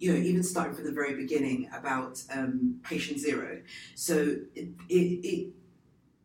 you 0.00 0.12
know, 0.12 0.18
even 0.18 0.42
starting 0.42 0.74
from 0.74 0.84
the 0.84 0.92
very 0.92 1.14
beginning 1.14 1.68
about 1.76 2.22
um, 2.32 2.80
patient 2.82 3.18
zero. 3.20 3.60
So 3.94 4.36
it, 4.54 4.68
it, 4.88 4.94
it, 5.24 5.52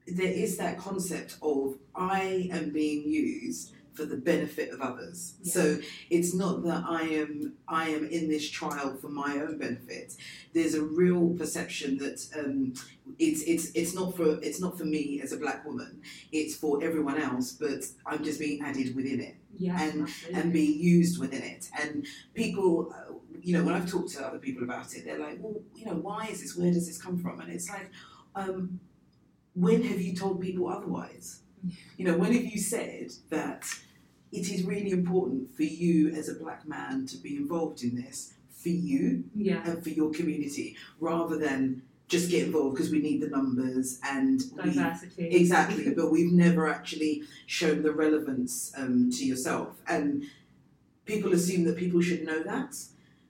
there 0.07 0.31
is 0.31 0.57
that 0.57 0.77
concept 0.77 1.37
of 1.41 1.75
I 1.95 2.49
am 2.51 2.71
being 2.71 3.07
used 3.07 3.73
for 3.93 4.05
the 4.05 4.15
benefit 4.17 4.71
of 4.71 4.79
others. 4.81 5.33
Yeah. 5.43 5.51
So 5.53 5.79
it's 6.09 6.33
not 6.33 6.63
that 6.63 6.83
I 6.87 7.01
am 7.03 7.53
I 7.67 7.89
am 7.89 8.07
in 8.07 8.29
this 8.29 8.49
trial 8.49 8.95
for 8.95 9.09
my 9.09 9.33
own 9.41 9.57
benefit. 9.57 10.15
There's 10.53 10.73
a 10.73 10.81
real 10.83 11.29
perception 11.37 11.97
that 11.97 12.25
um, 12.37 12.73
it's 13.17 13.41
it's 13.43 13.71
it's 13.71 13.93
not 13.93 14.15
for 14.15 14.39
it's 14.41 14.61
not 14.61 14.77
for 14.77 14.85
me 14.85 15.19
as 15.21 15.33
a 15.33 15.37
black 15.37 15.65
woman. 15.65 16.01
It's 16.31 16.55
for 16.55 16.81
everyone 16.81 17.19
else, 17.21 17.51
but 17.51 17.83
I'm 18.05 18.23
just 18.23 18.39
being 18.39 18.61
added 18.61 18.95
within 18.95 19.19
it 19.19 19.35
Yes, 19.57 19.81
And- 19.81 20.01
absolutely. 20.03 20.41
and 20.41 20.53
being 20.53 20.79
used 20.79 21.19
within 21.19 21.43
it. 21.43 21.69
And 21.77 22.05
people, 22.33 22.93
you 23.43 23.57
know, 23.57 23.63
when 23.63 23.75
I've 23.75 23.89
talked 23.89 24.09
to 24.13 24.25
other 24.25 24.39
people 24.39 24.63
about 24.63 24.93
it, 24.93 25.05
they're 25.05 25.19
like, 25.19 25.37
well, 25.39 25.61
you 25.75 25.85
know, 25.85 25.93
why 25.95 26.27
is 26.27 26.41
this? 26.41 26.55
Where 26.55 26.71
does 26.71 26.87
this 26.87 27.01
come 27.01 27.17
from? 27.19 27.39
And 27.39 27.51
it's 27.51 27.69
like, 27.69 27.89
um, 28.35 28.79
when 29.55 29.83
have 29.83 30.01
you 30.01 30.15
told 30.15 30.41
people 30.41 30.67
otherwise? 30.69 31.41
You 31.97 32.05
know, 32.05 32.17
when 32.17 32.33
have 32.33 32.45
you 32.45 32.59
said 32.59 33.11
that 33.29 33.65
it 34.31 34.49
is 34.51 34.63
really 34.63 34.91
important 34.91 35.53
for 35.55 35.63
you 35.63 36.09
as 36.09 36.29
a 36.29 36.35
black 36.35 36.67
man 36.67 37.05
to 37.07 37.17
be 37.17 37.35
involved 37.35 37.83
in 37.83 37.95
this 37.95 38.33
for 38.51 38.69
you 38.69 39.23
Yeah. 39.35 39.61
and 39.65 39.83
for 39.83 39.89
your 39.89 40.11
community 40.11 40.75
rather 40.99 41.37
than 41.37 41.81
just 42.07 42.29
get 42.29 42.45
involved 42.47 42.75
because 42.75 42.91
we 42.91 42.99
need 42.99 43.21
the 43.21 43.29
numbers 43.29 43.99
and 44.03 44.41
we 44.63 44.71
Diversity. 44.73 45.27
exactly 45.29 45.93
but 45.95 46.11
we've 46.11 46.31
never 46.31 46.67
actually 46.67 47.23
shown 47.45 47.83
the 47.83 47.91
relevance 47.91 48.71
um, 48.77 49.09
to 49.11 49.25
yourself 49.25 49.81
and 49.87 50.23
people 51.05 51.33
assume 51.33 51.63
that 51.65 51.77
people 51.77 52.01
should 52.01 52.23
know 52.25 52.43
that 52.43 52.75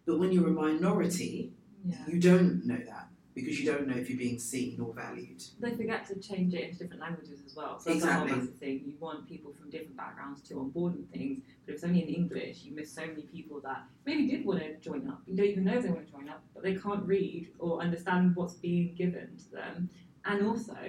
but 0.10 0.18
when 0.20 0.32
you're 0.32 0.48
a 0.48 0.51
minority 0.51 1.54
Yeah. 1.86 2.06
you 2.08 2.20
don't 2.20 2.66
know 2.66 2.82
that 2.94 3.08
because 3.36 3.60
you 3.60 3.66
don't 3.72 3.88
know 3.88 3.96
if 3.96 4.10
you're 4.10 4.18
being 4.28 4.39
seen 4.39 4.82
or 4.82 4.92
valued 4.94 5.42
They 5.63 5.74
forget 5.82 6.01
to 6.08 6.16
change 6.20 6.51
it 6.56 6.62
into 6.68 6.78
different 6.80 7.01
languages 7.08 7.39
as 7.46 7.56
well. 7.56 7.80
So 7.80 7.92
Exactly. 7.92 8.32
that's 8.32 8.48
the 8.48 8.58
thing. 8.63 8.75
You 8.88 8.96
want 9.00 9.20
people 9.34 9.51
from 9.58 9.70
different 9.70 9.96
backgrounds 9.96 10.42
to 10.48 10.60
on 10.60 10.70
board 10.72 10.94
with 10.98 11.10
things, 11.12 11.36
but 11.66 11.70
if 11.72 11.75
it's 11.75 11.84
only 11.88 12.01
in 12.06 12.10
English, 12.22 12.63
you 12.66 12.72
miss 12.80 12.89
so 13.00 13.06
many 13.12 13.25
people 13.36 13.62
that 13.68 13.82
maybe 14.08 14.24
did 14.32 14.42
want 14.46 14.60
to 14.62 14.70
join 14.89 15.08
up. 15.08 15.22
You 15.28 15.38
don't 15.38 15.46
even 15.54 15.63
know 15.63 15.80
they 15.80 15.89
want 15.89 16.06
to 16.08 16.12
join 16.12 16.28
up, 16.28 16.42
but 16.54 16.63
they 16.63 16.75
can't 16.75 17.06
read 17.16 17.44
or 17.60 17.72
understand 17.88 18.36
what's 18.36 18.56
being 18.56 18.88
given 18.96 19.28
to 19.44 19.50
them. 19.60 19.89
And 20.25 20.38
also, 20.50 20.80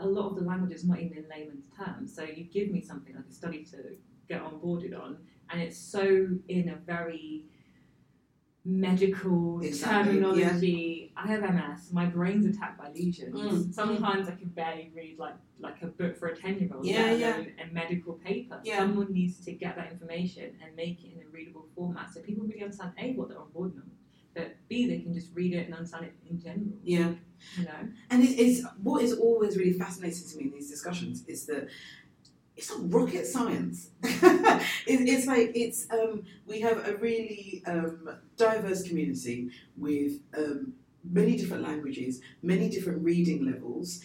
a 0.00 0.06
lot 0.16 0.30
of 0.30 0.34
the 0.38 0.44
language 0.50 0.72
is 0.78 0.84
not 0.90 0.98
even 0.98 1.18
in 1.18 1.26
layman's 1.34 1.68
terms. 1.80 2.06
So 2.16 2.22
you 2.24 2.44
give 2.44 2.68
me 2.76 2.80
something 2.80 3.14
like 3.14 3.28
a 3.30 3.32
study 3.40 3.60
to 3.72 3.78
get 4.28 4.42
onboarded 4.42 4.92
on, 5.04 5.18
and 5.50 5.60
it's 5.64 5.78
so 5.96 6.04
in 6.48 6.64
a 6.70 6.76
very 6.94 7.44
medical 8.64 9.60
Exactly, 9.60 10.14
terminology. 10.20 11.12
I 11.16 11.26
have 11.26 11.42
MS. 11.42 11.92
My 11.92 12.06
brain's 12.06 12.46
attacked 12.46 12.78
by 12.78 12.90
lesions. 12.92 13.34
Mm, 13.34 13.74
Sometimes 13.74 14.28
I 14.28 14.32
can 14.32 14.48
barely 14.48 14.92
read 14.94 15.16
like 15.18 15.34
like 15.58 15.82
a 15.82 15.86
book 15.86 16.16
for 16.16 16.28
a 16.28 16.36
ten 16.36 16.58
year 16.58 16.70
old. 16.74 16.84
Yeah, 16.86 17.12
yeah. 17.12 17.42
A 17.62 17.72
medical 17.72 18.14
paper. 18.14 18.60
Yeah. 18.64 18.78
Someone 18.78 19.12
needs 19.12 19.44
to 19.44 19.52
get 19.52 19.76
that 19.76 19.90
information 19.92 20.56
and 20.64 20.74
make 20.76 21.02
it 21.04 21.12
in 21.14 21.22
a 21.26 21.30
readable 21.32 21.66
format 21.74 22.12
so 22.12 22.20
people 22.20 22.44
really 22.46 22.62
understand 22.62 22.92
a 22.98 23.12
what 23.14 23.28
they're 23.28 23.38
on 23.40 23.50
board 23.50 23.72
on, 23.76 23.90
but 24.34 24.56
b 24.68 24.86
they 24.86 25.00
can 25.00 25.12
just 25.12 25.28
read 25.34 25.52
it 25.54 25.66
and 25.66 25.74
understand 25.74 26.04
it 26.06 26.14
in 26.30 26.40
general. 26.40 26.66
yeah 26.84 27.12
You 27.58 27.64
know. 27.64 27.88
And 28.10 28.22
it 28.22 28.38
is 28.38 28.64
what 28.82 29.02
is 29.02 29.12
always 29.14 29.56
really 29.56 29.72
fascinating 29.72 30.28
to 30.28 30.36
me 30.38 30.44
in 30.44 30.52
these 30.52 30.70
discussions 30.70 31.24
is 31.26 31.46
that 31.46 31.68
it's 32.62 32.70
not 32.70 32.92
rocket 32.92 33.26
science. 33.26 33.90
it, 34.02 34.68
it's 34.86 35.26
like 35.26 35.50
it's 35.54 35.86
um, 35.90 36.22
we 36.46 36.60
have 36.60 36.86
a 36.86 36.96
really 36.96 37.62
um, 37.66 38.08
diverse 38.36 38.82
community 38.84 39.50
with 39.76 40.20
um, 40.36 40.74
many 41.04 41.36
different 41.36 41.64
languages, 41.64 42.20
many 42.42 42.68
different 42.68 43.02
reading 43.02 43.44
levels, 43.44 44.00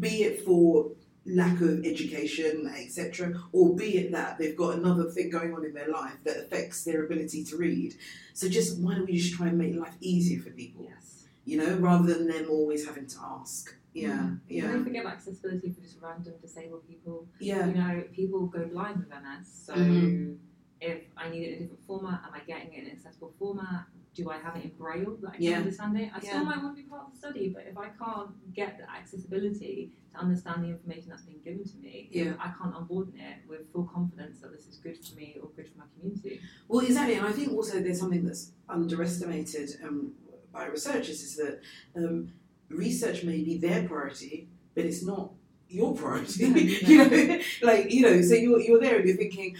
be 0.00 0.24
it 0.24 0.44
for 0.44 0.90
lack 1.24 1.60
of 1.60 1.84
education, 1.84 2.72
etc., 2.76 3.34
or 3.52 3.76
be 3.76 3.98
it 3.98 4.10
that 4.12 4.38
they've 4.38 4.56
got 4.56 4.74
another 4.76 5.04
thing 5.04 5.30
going 5.30 5.54
on 5.54 5.64
in 5.64 5.72
their 5.72 5.88
life 5.88 6.16
that 6.24 6.36
affects 6.38 6.82
their 6.84 7.04
ability 7.04 7.44
to 7.44 7.56
read. 7.56 7.94
So 8.32 8.48
just 8.48 8.78
why 8.80 8.94
don't 8.94 9.06
we 9.06 9.18
just 9.18 9.34
try 9.34 9.48
and 9.48 9.58
make 9.58 9.76
life 9.76 9.94
easier 10.00 10.40
for 10.40 10.50
people? 10.50 10.84
Yes. 10.88 11.26
you 11.44 11.56
know, 11.58 11.76
rather 11.76 12.12
than 12.12 12.26
them 12.28 12.46
always 12.50 12.86
having 12.86 13.06
to 13.06 13.16
ask. 13.22 13.74
Yeah, 13.92 14.20
And 14.20 14.40
yeah, 14.48 14.70
they 14.76 14.82
forget 14.82 15.02
about 15.04 15.14
accessibility 15.14 15.72
for 15.72 15.80
just 15.80 15.98
random 16.00 16.34
disabled 16.40 16.86
people. 16.88 17.26
yeah, 17.40 17.66
You 17.66 17.74
know, 17.74 18.04
people 18.12 18.46
go 18.46 18.66
blind 18.66 18.98
with 18.98 19.08
MS, 19.08 19.46
so 19.66 19.74
Mhm. 19.74 20.38
if 20.80 21.02
I 21.16 21.28
need 21.30 21.42
it 21.42 21.48
in 21.48 21.54
a 21.54 21.60
different 21.62 21.84
format, 21.86 22.22
am 22.24 22.32
I 22.34 22.40
getting 22.40 22.72
it 22.72 22.78
in 22.84 22.86
an 22.86 22.92
accessible 22.92 23.34
format? 23.38 23.86
Do 24.14 24.30
I 24.30 24.38
have 24.38 24.56
it 24.56 24.64
in 24.64 24.70
braille 24.76 25.16
that 25.20 25.30
I 25.30 25.34
can 25.36 25.42
Yeah. 25.42 25.58
understand 25.58 25.96
it? 25.98 26.10
I 26.12 26.20
Yeah. 26.20 26.30
still 26.30 26.44
might 26.44 26.62
want 26.62 26.76
to 26.76 26.82
be 26.82 26.88
part 26.88 27.06
of 27.06 27.12
the 27.12 27.18
study, 27.18 27.48
but 27.50 27.66
if 27.66 27.76
I 27.76 27.88
can't 27.90 28.52
get 28.54 28.78
the 28.78 28.90
accessibility 28.90 29.92
to 30.12 30.18
understand 30.18 30.64
the 30.64 30.68
information 30.68 31.10
that's 31.10 31.22
been 31.22 31.40
given 31.40 31.64
to 31.64 31.76
me, 31.78 32.08
Yeah. 32.12 32.34
I 32.38 32.48
can't 32.58 32.74
onboard 32.74 33.14
it 33.14 33.48
with 33.48 33.70
full 33.72 33.84
confidence 33.86 34.40
that 34.40 34.52
this 34.52 34.66
is 34.68 34.78
good 34.78 34.96
for 35.04 35.14
me 35.16 35.36
or 35.42 35.48
good 35.56 35.68
for 35.68 35.78
my 35.78 35.84
community. 35.94 36.40
Well, 36.68 36.84
exactly, 36.84 37.14
and 37.14 37.26
I 37.26 37.32
think 37.32 37.52
also 37.52 37.80
there's 37.80 37.98
something 38.00 38.24
that's 38.24 38.52
underestimated 38.68 39.80
um, 39.82 40.14
by 40.52 40.66
researchers 40.66 41.22
is 41.22 41.36
that 41.36 41.60
um, 41.96 42.32
research 42.70 43.24
may 43.24 43.42
be 43.42 43.58
their 43.58 43.86
priority, 43.86 44.48
but 44.74 44.84
it's 44.84 45.04
not 45.04 45.32
your 45.68 45.94
priority. 45.94 46.46
Yeah, 46.46 47.04
you 47.10 47.26
know, 47.26 47.40
like 47.62 47.90
you 47.90 48.02
know, 48.02 48.22
so 48.22 48.34
you're 48.34 48.60
you're 48.60 48.80
there 48.80 48.96
and 48.98 49.08
you're 49.08 49.16
thinking. 49.16 49.56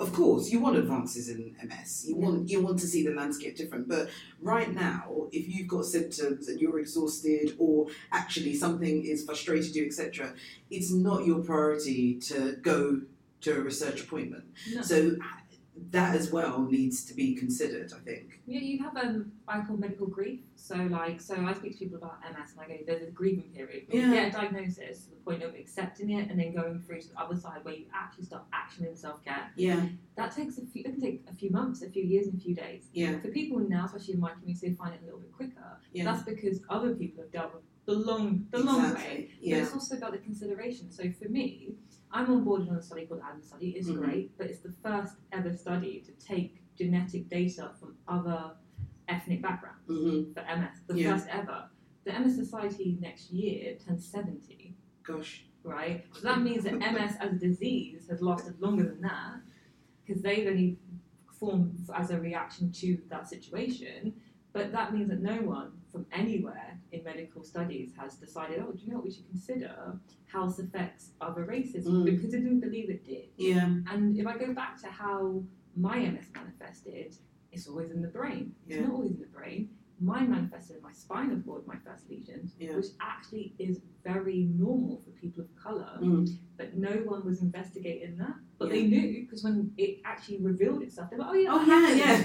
Of 0.00 0.12
course, 0.12 0.50
you 0.50 0.58
want 0.58 0.76
advances 0.76 1.28
in 1.28 1.54
MS. 1.62 2.06
You 2.08 2.16
want 2.16 2.50
you 2.50 2.60
want 2.60 2.80
to 2.80 2.86
see 2.86 3.06
the 3.06 3.14
landscape 3.14 3.56
different. 3.56 3.88
But 3.88 4.10
right 4.42 4.74
now, 4.74 5.28
if 5.30 5.48
you've 5.48 5.68
got 5.68 5.84
symptoms 5.84 6.48
and 6.48 6.60
you're 6.60 6.80
exhausted, 6.80 7.54
or 7.58 7.86
actually 8.10 8.56
something 8.56 9.04
is 9.04 9.24
frustrated 9.24 9.76
you, 9.76 9.86
etc., 9.86 10.34
it's 10.68 10.92
not 10.92 11.24
your 11.24 11.44
priority 11.44 12.18
to 12.22 12.56
go 12.60 13.02
to 13.42 13.56
a 13.56 13.60
research 13.60 14.00
appointment. 14.00 14.44
No. 14.74 14.82
So 14.82 15.16
that 15.90 16.14
as 16.14 16.30
well 16.30 16.60
needs 16.62 17.04
to 17.04 17.14
be 17.14 17.34
considered, 17.34 17.92
I 17.92 17.98
think. 18.00 18.40
Yeah, 18.46 18.60
you 18.60 18.78
have 18.84 18.96
um, 18.96 19.32
I 19.48 19.60
call 19.62 19.76
medical 19.76 20.06
grief. 20.06 20.40
So 20.56 20.76
like, 20.76 21.20
so 21.20 21.34
I 21.34 21.52
speak 21.54 21.72
to 21.72 21.78
people 21.78 21.98
about 21.98 22.18
MS, 22.22 22.52
and 22.52 22.60
I 22.60 22.66
go, 22.68 22.74
there's 22.86 23.02
a 23.08 23.10
grieving 23.10 23.50
period. 23.54 23.84
You 23.90 24.00
Yeah. 24.00 24.12
get 24.12 24.28
a 24.28 24.32
diagnosis 24.32 25.04
to 25.04 25.10
the 25.10 25.16
point 25.24 25.42
of 25.42 25.54
accepting 25.54 26.10
it, 26.10 26.30
and 26.30 26.38
then 26.38 26.54
going 26.54 26.80
through 26.80 27.00
to 27.02 27.08
the 27.08 27.20
other 27.20 27.36
side 27.36 27.64
where 27.64 27.74
you 27.74 27.86
actually 27.92 28.24
start 28.24 28.44
actioning 28.52 28.96
self 28.96 29.24
care. 29.24 29.50
Yeah, 29.56 29.86
That 30.16 30.34
takes 30.34 30.58
a 30.58 30.66
few. 30.66 30.82
It 30.82 30.92
can 30.92 31.00
take 31.00 31.24
a 31.30 31.34
few 31.34 31.50
months, 31.50 31.82
a 31.82 31.90
few 31.90 32.04
years, 32.04 32.26
and 32.28 32.40
a 32.40 32.42
few 32.42 32.54
days. 32.54 32.84
yeah, 32.92 33.18
For 33.20 33.28
people 33.28 33.58
now, 33.58 33.84
especially 33.86 34.14
in 34.14 34.20
my 34.20 34.32
community, 34.32 34.68
they 34.68 34.74
find 34.74 34.94
it 34.94 35.00
a 35.02 35.04
little 35.06 35.20
bit 35.20 35.32
quicker. 35.32 35.78
yeah. 35.92 36.04
That's 36.04 36.22
because 36.22 36.60
other 36.70 36.94
people 36.94 37.22
have 37.24 37.32
dealt 37.32 37.54
with 37.54 37.64
the 37.86 37.92
long, 37.94 38.46
the 38.50 38.60
long 38.60 38.80
way. 38.82 38.88
exactly. 38.90 39.30
But 39.40 39.46
Yeah, 39.46 39.56
it's 39.56 39.72
also 39.74 39.96
about 39.96 40.12
the 40.12 40.18
consideration. 40.18 40.90
So 40.90 41.02
for 41.20 41.28
me, 41.28 41.74
I'm 42.14 42.30
on 42.30 42.44
board 42.44 42.68
on 42.68 42.76
a 42.76 42.82
study 42.82 43.06
called 43.06 43.22
Adam 43.28 43.42
Study. 43.42 43.70
It's 43.70 43.88
Mhm. 43.88 43.96
great, 43.96 44.38
but 44.38 44.46
it's 44.46 44.60
the 44.60 44.70
first 44.70 45.16
ever 45.32 45.52
study 45.52 46.00
to 46.02 46.12
take 46.12 46.62
genetic 46.76 47.28
data 47.28 47.74
from 47.80 47.96
other 48.06 48.56
ethnic 49.08 49.42
backgrounds 49.42 49.82
hmm 49.88 50.32
for 50.32 50.40
MS. 50.40 50.80
The 50.86 50.96
Yeah. 50.96 51.12
first 51.16 51.26
ever. 51.28 51.68
The 52.04 52.14
MS 52.14 52.36
Society 52.36 52.98
next 53.00 53.32
year 53.32 53.76
turns 53.76 54.04
70, 54.06 54.76
gosh. 55.02 55.48
right? 55.64 56.04
So 56.14 56.20
that 56.28 56.40
means 56.42 56.64
that 56.64 56.74
MS 56.74 57.16
as 57.18 57.32
a 57.32 57.38
disease 57.38 58.06
has 58.08 58.22
lasted 58.22 58.60
longer 58.60 58.84
than 58.84 59.00
that 59.00 59.40
because 60.04 60.22
they've 60.22 60.46
only 60.46 60.78
formed 61.32 61.78
as 61.94 62.10
a 62.10 62.20
reaction 62.20 62.70
to 62.72 63.02
that 63.08 63.26
situation. 63.28 64.14
But 64.52 64.70
that 64.70 64.94
means 64.94 65.08
that 65.08 65.20
no 65.20 65.42
one 65.42 65.72
from 65.90 66.06
anywhere 66.12 66.78
in 66.92 67.02
medical 67.02 67.42
studies 67.42 67.92
has 67.96 68.16
decided, 68.18 68.60
oh, 68.60 68.70
do 68.72 68.84
you 68.84 68.90
know 68.90 68.96
what 68.98 69.04
we 69.06 69.10
should 69.10 69.26
consider? 69.26 69.98
This 70.42 70.58
affects 70.58 71.10
other 71.20 71.44
races 71.44 71.86
Mm. 71.86 72.04
because 72.04 72.34
I 72.34 72.38
didn't 72.38 72.60
believe 72.60 72.90
it 72.90 73.04
did. 73.04 73.26
Yeah, 73.36 73.66
And 73.90 74.16
if 74.18 74.26
I 74.26 74.36
go 74.36 74.52
back 74.52 74.80
to 74.82 74.88
how 74.88 75.42
my 75.76 75.98
MS 75.98 76.26
manifested, 76.34 77.16
it's 77.52 77.68
always 77.68 77.90
in 77.92 78.02
the 78.02 78.08
brain. 78.08 78.54
It's 78.66 78.76
Yeah. 78.76 78.82
not 78.86 78.92
always 78.94 79.12
in 79.12 79.20
the 79.20 79.26
brain. 79.28 79.70
Mine 80.00 80.28
manifested 80.30 80.76
in 80.78 80.82
my 80.82 80.92
spinal 80.92 81.40
cord, 81.42 81.64
my 81.68 81.76
first 81.76 82.10
lesions, 82.10 82.56
Yeah. 82.58 82.74
which 82.76 82.86
actually 83.00 83.54
is 83.60 83.80
very 84.02 84.44
normal 84.58 85.00
for 85.04 85.10
people 85.12 85.44
of 85.44 85.54
colour, 85.54 85.98
Mm. 86.00 86.28
but 86.56 86.76
no 86.76 86.90
one 87.12 87.24
was 87.24 87.40
investigating 87.42 88.16
that. 88.18 88.34
But 88.58 88.66
Yeah. 88.68 88.74
they 88.74 88.86
knew 88.88 89.20
because 89.22 89.44
when 89.44 89.72
it 89.78 90.00
actually 90.04 90.38
revealed 90.38 90.82
itself, 90.82 91.10
they 91.10 91.16
were 91.16 91.22
like, 91.22 91.32
oh, 91.32 91.38
yeah, 91.38 91.54
Oh 91.54 91.64
yeah, 91.64 91.94
yeah. 91.94 92.16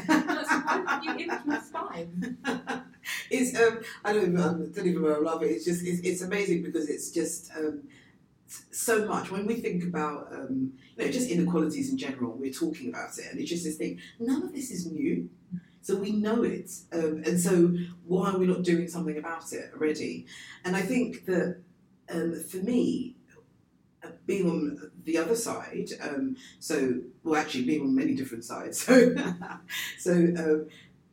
So 0.49 0.59
why 0.65 1.01
you 1.03 1.11
image 1.25 1.45
my 1.45 1.59
spine? 1.59 2.37
it's 3.29 3.57
um, 3.59 3.79
I 4.03 4.13
don't 4.13 4.23
even 4.23 4.39
I 4.39 4.43
don't 4.47 4.87
even 4.87 5.01
know 5.03 5.13
I 5.13 5.19
love 5.19 5.43
it. 5.43 5.47
It's 5.51 5.65
just 5.65 5.85
it's, 5.85 6.01
it's 6.01 6.21
amazing 6.21 6.63
because 6.63 6.89
it's 6.89 7.11
just 7.11 7.51
um, 7.55 7.83
so 8.71 9.05
much 9.05 9.31
when 9.31 9.45
we 9.45 9.55
think 9.55 9.83
about 9.83 10.27
um, 10.33 10.73
you 10.97 11.05
know 11.05 11.11
just 11.11 11.29
inequalities 11.29 11.89
in 11.91 11.97
general. 11.97 12.35
We're 12.37 12.53
talking 12.53 12.89
about 12.89 13.17
it, 13.17 13.25
and 13.31 13.39
it's 13.39 13.49
just 13.49 13.63
this 13.63 13.77
thing. 13.77 13.99
None 14.19 14.43
of 14.43 14.53
this 14.53 14.71
is 14.71 14.91
new. 14.91 15.29
So 15.81 15.95
we 15.95 16.11
know 16.11 16.43
it, 16.43 16.69
um, 16.91 17.23
and 17.25 17.39
so 17.39 17.73
why 18.05 18.31
are 18.31 18.37
we 18.37 18.45
not 18.47 18.63
doing 18.63 18.87
something 18.87 19.17
about 19.17 19.51
it 19.53 19.71
already? 19.73 20.25
And 20.65 20.75
I 20.75 20.81
think 20.81 21.25
that 21.25 21.61
um, 22.13 22.35
for 22.43 22.57
me, 22.57 23.15
uh, 24.03 24.09
being 24.25 24.49
on 24.49 24.91
the 25.03 25.17
other 25.17 25.35
side, 25.35 25.89
um, 26.01 26.35
so 26.59 26.99
well, 27.23 27.35
actually 27.39 27.65
being 27.65 27.81
on 27.81 27.95
many 27.95 28.13
different 28.15 28.45
sides. 28.45 28.87
So, 28.89 29.15
so 29.99 30.11
um, 30.13 30.67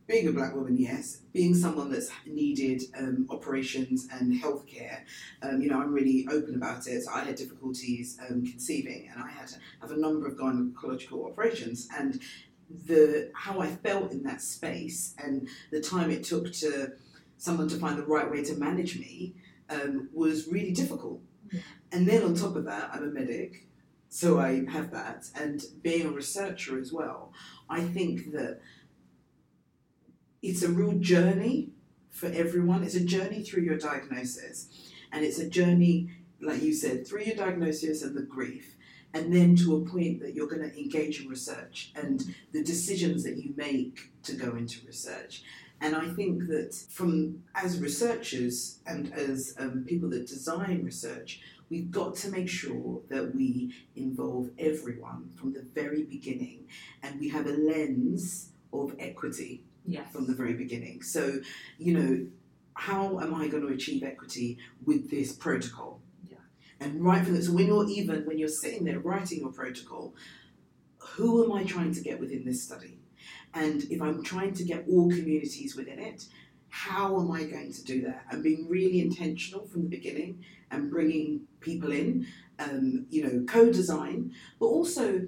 being 0.07 0.29
a 0.29 0.33
black 0.33 0.55
woman, 0.55 0.77
yes. 0.77 1.23
Being 1.33 1.55
someone 1.55 1.91
that's 1.91 2.11
needed 2.27 2.83
um, 2.97 3.27
operations 3.31 4.09
and 4.13 4.41
healthcare, 4.41 5.01
um, 5.43 5.61
you 5.61 5.69
know, 5.69 5.81
I'm 5.81 5.93
really 5.93 6.27
open 6.31 6.55
about 6.55 6.87
it. 6.87 7.05
I 7.13 7.25
had 7.25 7.35
difficulties 7.35 8.19
um, 8.29 8.47
conceiving, 8.47 9.11
and 9.13 9.23
I 9.23 9.31
had 9.31 9.49
to 9.49 9.57
have 9.81 9.91
a 9.91 9.97
number 9.97 10.27
of 10.27 10.37
gynecological 10.37 11.27
operations, 11.31 11.89
and 11.97 12.21
the 12.87 13.31
how 13.35 13.61
I 13.61 13.69
felt 13.69 14.13
in 14.13 14.23
that 14.25 14.43
space 14.43 15.15
and 15.23 15.49
the 15.71 15.81
time 15.81 16.11
it 16.11 16.25
took 16.25 16.53
to 16.55 16.93
someone 17.39 17.69
to 17.69 17.77
find 17.77 17.99
the 17.99 18.05
right 18.05 18.29
way 18.31 18.43
to 18.43 18.55
manage 18.55 18.99
me 18.99 19.35
um, 19.71 20.09
was 20.13 20.49
really 20.49 20.73
difficult. 20.73 21.21
Yeah. 21.53 21.61
And 21.93 22.09
then 22.09 22.23
on 22.23 22.35
top 22.35 22.57
of 22.57 22.65
that, 22.65 22.91
I'm 22.93 23.05
a 23.05 23.07
medic, 23.07 23.67
so 24.09 24.41
I 24.41 24.65
have 24.69 24.91
that, 24.93 25.31
and 25.35 25.63
being 25.83 26.07
a 26.07 26.11
researcher 26.11 26.79
as 26.79 26.93
well. 26.93 27.33
I 27.69 27.83
think 27.83 28.33
that 28.33 28.61
it's 30.49 30.63
a 30.63 30.69
real 30.69 30.99
journey 30.99 31.71
for 32.11 32.29
everyone. 32.29 32.83
It's 32.85 32.95
a 32.95 33.05
journey 33.05 33.43
through 33.43 33.65
your 33.65 33.79
diagnosis, 33.79 34.69
and 35.13 35.25
it's 35.25 35.39
a 35.39 35.49
journey, 35.49 36.11
like 36.41 36.63
you 36.63 36.73
said, 36.73 37.07
through 37.07 37.23
your 37.23 37.37
diagnosis 37.37 38.03
and 38.03 38.17
the 38.17 38.23
grief. 38.23 38.77
and 39.17 39.35
then 39.35 39.57
to 39.57 39.77
a 39.77 39.81
point 39.81 40.21
that 40.21 40.35
you're 40.35 40.47
going 40.47 40.69
to 40.69 40.79
engage 40.79 41.23
in 41.23 41.29
research 41.29 41.91
and 41.97 42.35
the 42.53 42.63
decisions 42.63 43.25
that 43.25 43.37
you 43.39 43.55
make 43.57 44.13
to 44.23 44.35
go 44.35 44.57
into 44.57 44.85
research. 44.87 45.43
And 45.81 45.95
I 45.97 46.09
think 46.09 46.47
that 46.49 46.75
from 46.91 47.43
as 47.55 47.79
researchers 47.79 48.81
and 48.87 49.13
as 49.15 49.55
um, 49.59 49.85
people 49.87 50.11
that 50.11 50.27
design 50.27 50.83
research, 50.85 51.41
we've 51.71 51.91
got 51.91 52.15
to 52.17 52.31
make 52.31 52.49
sure 52.49 53.01
that 53.09 53.35
we 53.35 53.75
involve 53.95 54.51
everyone 54.59 55.31
from 55.35 55.53
the 55.53 55.63
very 55.75 56.03
beginning, 56.03 56.67
and 57.03 57.19
we 57.21 57.29
have 57.31 57.47
a 57.47 57.53
lens 57.53 58.51
of 58.73 58.95
equity 58.99 59.65
Yes. 59.87 60.13
from 60.13 60.27
the 60.27 60.35
very 60.35 60.55
beginning. 60.55 61.03
So, 61.03 61.41
you 61.79 61.95
know, 61.95 62.27
how 62.75 63.21
am 63.21 63.35
I 63.35 63.49
going 63.49 63.67
to 63.67 63.73
achieve 63.73 64.03
equity 64.03 64.59
with 64.85 65.11
this 65.11 65.33
protocol? 65.33 66.01
Yeah. 66.29 66.37
And 66.81 67.05
right 67.05 67.25
from 67.25 67.35
the 67.35 67.43
so 67.43 67.53
when 67.53 67.67
you're 67.67 67.89
even 67.89 68.25
when 68.27 68.39
you're 68.39 68.49
sitting 68.49 68.85
there 68.85 68.99
writing 69.01 69.41
your 69.41 69.53
protocol, 69.53 70.15
who 70.99 71.45
am 71.45 71.53
I 71.53 71.65
trying 71.65 71.93
to 71.95 72.01
get 72.01 72.21
within 72.21 72.45
this 72.45 72.63
study? 72.63 72.99
And 73.55 73.85
if 73.85 74.03
I'm 74.03 74.23
trying 74.23 74.55
to 74.55 74.65
get 74.65 74.85
all 74.89 75.09
communities 75.09 75.75
within 75.77 75.99
it, 75.99 76.27
how 76.69 77.19
am 77.21 77.31
I 77.31 77.45
going 77.45 77.73
to 77.73 77.85
do 77.85 78.03
that? 78.03 78.25
And 78.31 78.43
being 78.43 78.69
really 78.69 79.01
intentional 79.01 79.67
from 79.67 79.83
the 79.85 79.89
beginning 79.89 80.45
and 80.71 80.91
bringing 80.91 81.43
people 81.61 81.91
in, 81.93 82.27
um, 82.59 83.07
you 83.09 83.25
know, 83.25 83.45
co-design, 83.47 84.33
but 84.61 84.67
also 84.67 85.27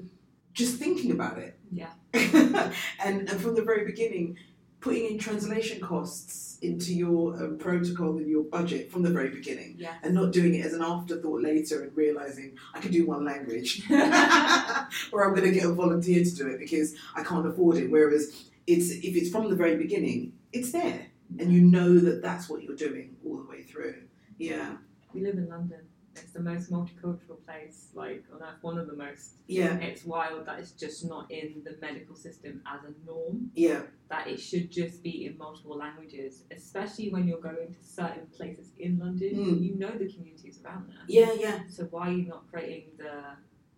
just 0.53 0.77
thinking 0.77 1.13
about 1.13 1.39
it 1.39 1.59
Yeah. 1.73 1.93
and, 2.13 3.29
and 3.29 3.41
from 3.41 3.55
the 3.55 3.63
very 3.63 3.85
beginning, 3.85 4.37
putting 4.81 5.07
in 5.07 5.19
translation 5.19 5.81
costs 5.81 6.59
into 6.63 6.93
your 6.93 7.35
um, 7.37 7.59
protocol 7.59 8.17
and 8.19 8.29
your 8.29 8.45
budget 8.45 8.91
from 8.91 9.03
the 9.03 9.11
very 9.11 9.29
beginning, 9.31 9.77
and 10.03 10.15
not 10.15 10.33
doing 10.33 10.55
it 10.55 10.65
as 10.67 10.73
an 10.73 10.83
afterthought 10.83 11.43
later 11.43 11.83
and 11.83 11.97
realizing 11.97 12.57
I 12.75 12.81
can 12.81 12.91
do 12.93 13.07
one 13.07 13.25
language, 13.25 13.83
or 13.91 15.25
I'm 15.25 15.35
going 15.35 15.45
to 15.45 15.53
get 15.53 15.65
a 15.65 15.73
volunteer 15.73 16.23
to 16.25 16.31
do 16.31 16.49
it 16.49 16.59
because 16.59 16.95
I 17.15 17.23
can't 17.23 17.47
afford 17.47 17.77
it. 17.77 17.91
Whereas 17.91 18.47
it's 18.67 18.91
if 18.91 19.17
it's 19.17 19.31
from 19.31 19.49
the 19.51 19.57
very 19.57 19.77
beginning, 19.77 20.33
it's 20.53 20.73
there, 20.73 21.07
and 21.39 21.53
you 21.53 21.61
know 21.61 21.99
that 21.99 22.23
that's 22.23 22.49
what 22.49 22.63
you're 22.63 22.77
doing 22.77 23.17
all 23.25 23.37
the 23.37 23.49
way 23.49 23.63
through. 23.63 24.03
Yeah, 24.39 24.77
We 25.13 25.23
live 25.23 25.37
in 25.37 25.49
London. 25.49 25.81
It's 26.23 26.33
the 26.33 26.41
most 26.41 26.71
multicultural 26.71 27.45
place, 27.45 27.89
like 27.95 28.25
on 28.35 28.43
earth, 28.43 28.59
one 28.63 28.79
of 28.79 28.87
the 28.87 28.95
most. 28.97 29.37
yeah, 29.47 29.75
It's 29.77 30.05
wild 30.05 30.47
that 30.47 30.59
it's 30.61 30.73
just 30.73 31.05
not 31.07 31.31
in 31.31 31.63
the 31.65 31.77
medical 31.81 32.15
system 32.17 32.63
as 32.67 32.81
a 32.85 32.93
norm. 33.07 33.51
yeah, 33.55 33.83
That 34.11 34.27
it 34.29 34.39
should 34.41 34.71
just 34.71 35.03
be 35.03 35.27
in 35.27 35.37
multiple 35.39 35.77
languages, 35.77 36.45
especially 36.51 37.11
when 37.11 37.27
you're 37.29 37.41
going 37.41 37.73
to 37.75 37.83
certain 37.83 38.27
places 38.37 38.73
in 38.79 38.99
London. 38.99 39.35
Mm. 39.35 39.63
You 39.63 39.79
know 39.79 39.91
the 39.91 40.09
communities 40.13 40.61
around 40.65 40.89
there. 40.89 41.05
yeah, 41.09 41.33
yeah. 41.39 41.59
So 41.69 41.85
why 41.85 42.09
are 42.09 42.13
you 42.13 42.27
not 42.29 42.49
creating 42.51 42.91
the 42.99 43.23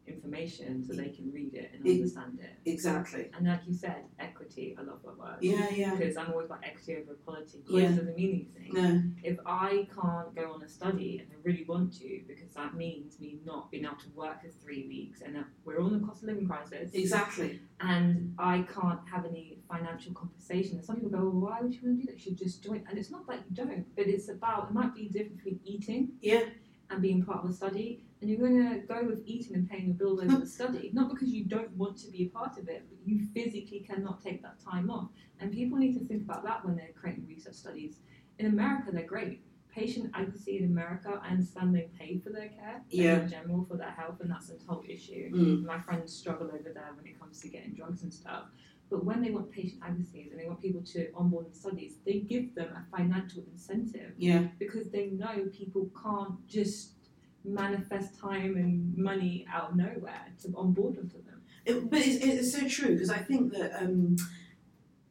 information 0.07 0.85
so 0.87 0.95
they 0.95 1.09
can 1.11 1.31
read 1.33 1.55
it 1.55 1.71
and 1.75 1.87
understand 1.87 2.39
it? 2.41 2.71
Exactly. 2.71 3.31
And 3.37 3.47
like 3.47 3.61
you 3.67 3.75
said, 3.75 4.05
equity. 4.19 4.77
I 4.79 4.83
love 4.83 5.01
that 5.05 5.19
word. 5.19 5.37
Yeah, 5.41 5.69
yeah. 5.71 5.95
Because 5.95 6.17
I'm 6.17 6.31
always 6.33 6.47
about 6.47 6.61
equity 6.65 6.97
over 7.03 7.13
equality. 7.13 7.59
Yeah. 7.69 7.79
Equality 7.85 7.99
doesn't 7.99 8.17
mean 8.17 8.49
anything. 8.57 8.75
No. 8.75 9.03
if 9.23 9.39
I 9.47 9.89
can't 9.95 10.35
go 10.35 10.53
on 10.55 10.63
a 10.63 10.69
study 10.69 11.19
and 11.21 11.29
I 11.33 11.37
really 11.43 11.65
want 11.69 11.93
to, 11.99 12.21
because 12.27 12.53
that 12.55 12.75
means 12.75 13.21
me 13.21 13.39
not 13.45 13.71
being 13.71 13.85
able 13.85 13.97
to 13.97 14.09
work 14.15 14.43
for 14.43 14.49
three 14.63 14.87
weeks, 14.89 15.21
and 15.23 15.45
we're 15.65 15.81
all 15.81 15.89
in 15.95 16.03
a 16.03 16.07
cost 16.07 16.23
of 16.23 16.29
living 16.29 16.47
crisis, 16.47 16.91
Exactly. 16.93 17.61
and 17.81 18.35
I 18.39 18.63
can't 18.63 19.01
have 19.13 19.25
any 19.25 19.59
financial 19.71 20.13
compensation. 20.15 20.77
And 20.77 20.85
some 20.85 20.97
people 20.97 21.11
go, 21.11 21.19
well, 21.19 21.51
why 21.51 21.61
would 21.61 21.75
you 21.75 21.81
want 21.85 22.01
to 22.01 22.07
do 22.07 22.07
that? 22.07 22.15
You 22.19 22.23
should 22.23 22.39
just 22.39 22.63
join. 22.63 22.85
And 22.89 22.99
it's 22.99 23.11
not 23.11 23.27
that 23.29 23.41
you 23.49 23.55
don't, 23.57 23.95
but 23.97 24.07
it's 24.07 24.29
about 24.29 24.69
it 24.71 24.75
might 24.75 24.95
be 24.95 25.09
the 25.09 25.19
difference 25.19 25.37
between 25.37 25.61
eating 25.65 26.13
Yeah. 26.21 26.45
and 26.91 27.01
being 27.03 27.25
part 27.25 27.45
of 27.45 27.51
a 27.51 27.53
study. 27.53 28.05
And 28.21 28.29
you're 28.29 28.39
going 28.39 28.59
to 28.71 28.81
go 28.87 29.03
with 29.05 29.23
eating 29.25 29.55
and 29.57 29.69
paying 29.69 29.87
your 29.87 29.95
bills 29.95 30.21
over 30.23 30.37
the 30.39 30.47
study, 30.59 30.91
not 30.93 31.09
because 31.11 31.29
you 31.31 31.45
don't 31.45 31.71
want 31.77 31.97
to 31.99 32.11
be 32.11 32.25
a 32.25 32.29
part 32.29 32.59
of 32.59 32.69
it, 32.69 32.85
but 32.89 32.99
you 33.05 33.27
physically 33.33 33.81
cannot 33.81 34.23
take 34.23 34.43
that 34.43 34.57
time 34.63 34.91
off. 34.91 35.09
And 35.41 35.51
people 35.53 35.79
need 35.79 35.99
to 35.99 36.05
think 36.05 36.23
about 36.25 36.45
that 36.45 36.65
when 36.65 36.77
they're 36.77 36.91
creating 37.01 37.27
research 37.27 37.55
studies. 37.55 37.97
In 38.39 38.47
America, 38.47 38.91
they're 38.93 39.07
great. 39.07 39.41
Patient 39.75 40.11
advocacy 40.15 40.59
in 40.59 40.65
America, 40.65 41.19
I 41.23 41.31
understand 41.31 41.75
they 41.75 41.89
pay 41.99 42.19
for 42.19 42.31
their 42.31 42.49
care 42.49 42.83
Yeah. 42.91 43.23
in 43.23 43.29
general 43.29 43.65
for 43.65 43.77
their 43.77 43.93
health, 43.93 44.21
and 44.21 44.31
that's 44.31 44.51
a 44.51 44.55
whole 44.67 44.83
issue. 44.87 45.31
Mm. 45.33 45.65
My 45.65 45.81
friends 45.81 46.13
struggle 46.13 46.49
over 46.49 46.71
there 46.75 46.91
when 46.97 47.07
it 47.07 47.19
comes 47.19 47.41
to 47.41 47.49
getting 47.49 47.73
drugs 47.75 48.03
and 48.03 48.13
stuff. 48.13 48.47
But 48.91 49.05
when 49.05 49.23
they 49.23 49.31
want 49.31 49.53
patient 49.53 49.81
advocacy 49.85 50.29
and 50.31 50.39
they 50.41 50.47
want 50.47 50.61
people 50.61 50.83
to 50.83 51.11
onboard 51.15 51.47
in 51.47 51.55
studies, 51.55 51.99
they 52.05 52.19
give 52.19 52.55
them 52.57 52.69
a 52.75 52.97
financial 52.97 53.45
incentive 53.53 54.13
Yeah. 54.19 54.49
because 54.59 54.91
they 54.91 55.07
know 55.11 55.47
people 55.53 55.89
can't 56.03 56.45
just 56.49 57.00
manifest 57.45 58.19
time 58.19 58.57
and 58.57 58.97
money 58.97 59.47
out 59.53 59.71
of 59.71 59.77
nowhere 59.77 60.27
to 60.43 60.53
onboard 60.57 60.97
them 60.97 61.09
to 61.11 61.17
them. 61.17 61.43
It, 61.65 61.91
but 61.91 62.01
it's, 62.01 62.25
it's 62.25 62.53
so 62.53 62.69
true 62.69 62.95
because 62.95 63.11
I 63.11 63.19
think 63.19 63.53
that 63.53 64.17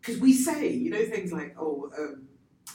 because 0.01 0.19
we 0.19 0.33
say 0.33 0.69
you 0.69 0.89
know 0.89 1.03
things 1.05 1.31
like 1.31 1.55
oh 1.59 1.91
um, 1.97 2.27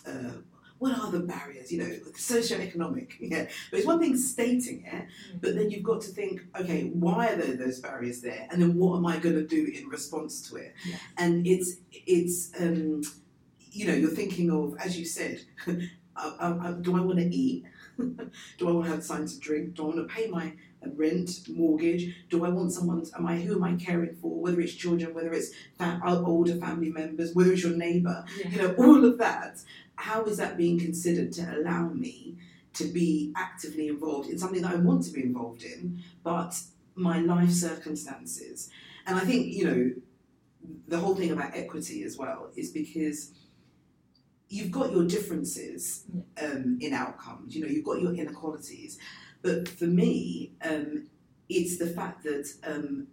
uh, 0.06 0.38
what 0.78 0.96
are 0.98 1.10
the 1.10 1.20
barriers 1.20 1.72
you 1.72 1.78
know 1.78 1.90
socioeconomic 2.12 3.12
yeah. 3.20 3.46
But 3.70 3.78
it's 3.78 3.86
one 3.86 3.98
thing 3.98 4.16
stating 4.16 4.84
it 4.86 5.06
but 5.40 5.56
then 5.56 5.70
you've 5.70 5.82
got 5.82 6.02
to 6.02 6.08
think 6.08 6.42
okay 6.58 6.84
why 6.84 7.28
are 7.28 7.36
there 7.36 7.56
those 7.56 7.80
barriers 7.80 8.20
there? 8.20 8.46
And 8.50 8.62
then 8.62 8.76
what 8.76 8.96
am 8.96 9.06
I 9.06 9.18
going 9.18 9.36
to 9.36 9.46
do 9.46 9.70
in 9.74 9.88
response 9.88 10.48
to 10.50 10.56
it? 10.56 10.74
Yes. 10.86 11.00
and 11.18 11.46
it's 11.46 11.76
it's 11.92 12.52
um, 12.60 13.02
you 13.58 13.86
know 13.86 13.94
you're 13.94 14.10
thinking 14.10 14.50
of 14.50 14.76
as 14.78 14.98
you 14.98 15.04
said 15.04 15.40
I, 16.16 16.36
I, 16.38 16.68
I, 16.68 16.72
do 16.72 16.96
I 16.96 17.00
want 17.00 17.18
to 17.18 17.24
eat 17.24 17.64
do 18.58 18.68
I 18.68 18.72
want 18.72 18.86
to 18.86 18.90
have 18.92 19.06
time 19.06 19.26
to 19.26 19.38
drink? 19.38 19.74
Do 19.74 19.82
I 19.82 19.86
want 19.86 20.08
to 20.08 20.14
pay 20.14 20.28
my 20.28 20.52
uh, 20.84 20.90
rent 20.94 21.30
mortgage? 21.48 22.14
Do 22.30 22.44
I 22.44 22.48
want 22.48 22.72
someone 22.72 23.04
am 23.16 23.26
I 23.26 23.40
who 23.40 23.54
am 23.56 23.64
I 23.64 23.74
caring 23.74 24.16
for? 24.16 24.40
Whether 24.40 24.60
it's 24.60 24.74
children 24.74 25.14
whether 25.14 25.32
it's 25.32 25.50
fa- 25.78 26.00
older 26.04 26.56
family 26.56 26.90
members 26.90 27.34
whether 27.34 27.52
it's 27.52 27.62
your 27.62 27.76
neighbor 27.76 28.24
you 28.48 28.58
know 28.58 28.74
all 28.78 29.04
of 29.04 29.18
that. 29.18 29.60
How 29.96 30.24
is 30.24 30.38
that 30.38 30.56
being 30.56 30.78
considered 30.78 31.32
to 31.34 31.56
allow 31.56 31.88
me 31.88 32.36
to 32.74 32.84
be 32.84 33.32
actively 33.36 33.86
involved 33.88 34.28
in 34.28 34.38
something 34.38 34.62
that 34.62 34.72
I 34.72 34.76
want 34.76 35.04
to 35.04 35.12
be 35.12 35.22
involved 35.22 35.62
in 35.62 36.02
but 36.22 36.60
my 36.94 37.20
life 37.20 37.50
circumstances? 37.50 38.70
And 39.06 39.16
I 39.16 39.20
think 39.20 39.54
you 39.54 39.64
know 39.64 39.90
the 40.88 40.98
whole 40.98 41.14
thing 41.14 41.30
about 41.30 41.54
equity 41.54 42.02
as 42.04 42.16
well 42.16 42.50
is 42.56 42.70
because 42.70 43.32
you've 44.54 44.70
got 44.70 44.92
your 44.92 45.04
differences 45.04 46.04
um, 46.42 46.78
in 46.80 46.92
outcomes 46.92 47.54
you 47.54 47.62
know 47.62 47.70
you've 47.70 47.84
got 47.84 48.00
your 48.00 48.14
inequalities. 48.14 48.98
But 49.42 49.68
for 49.68 49.86
me 49.86 50.52
um, 50.62 51.06
it's 51.48 51.76
the 51.78 51.86
fact 51.86 52.22
that 52.24 52.46
um, 52.64 53.08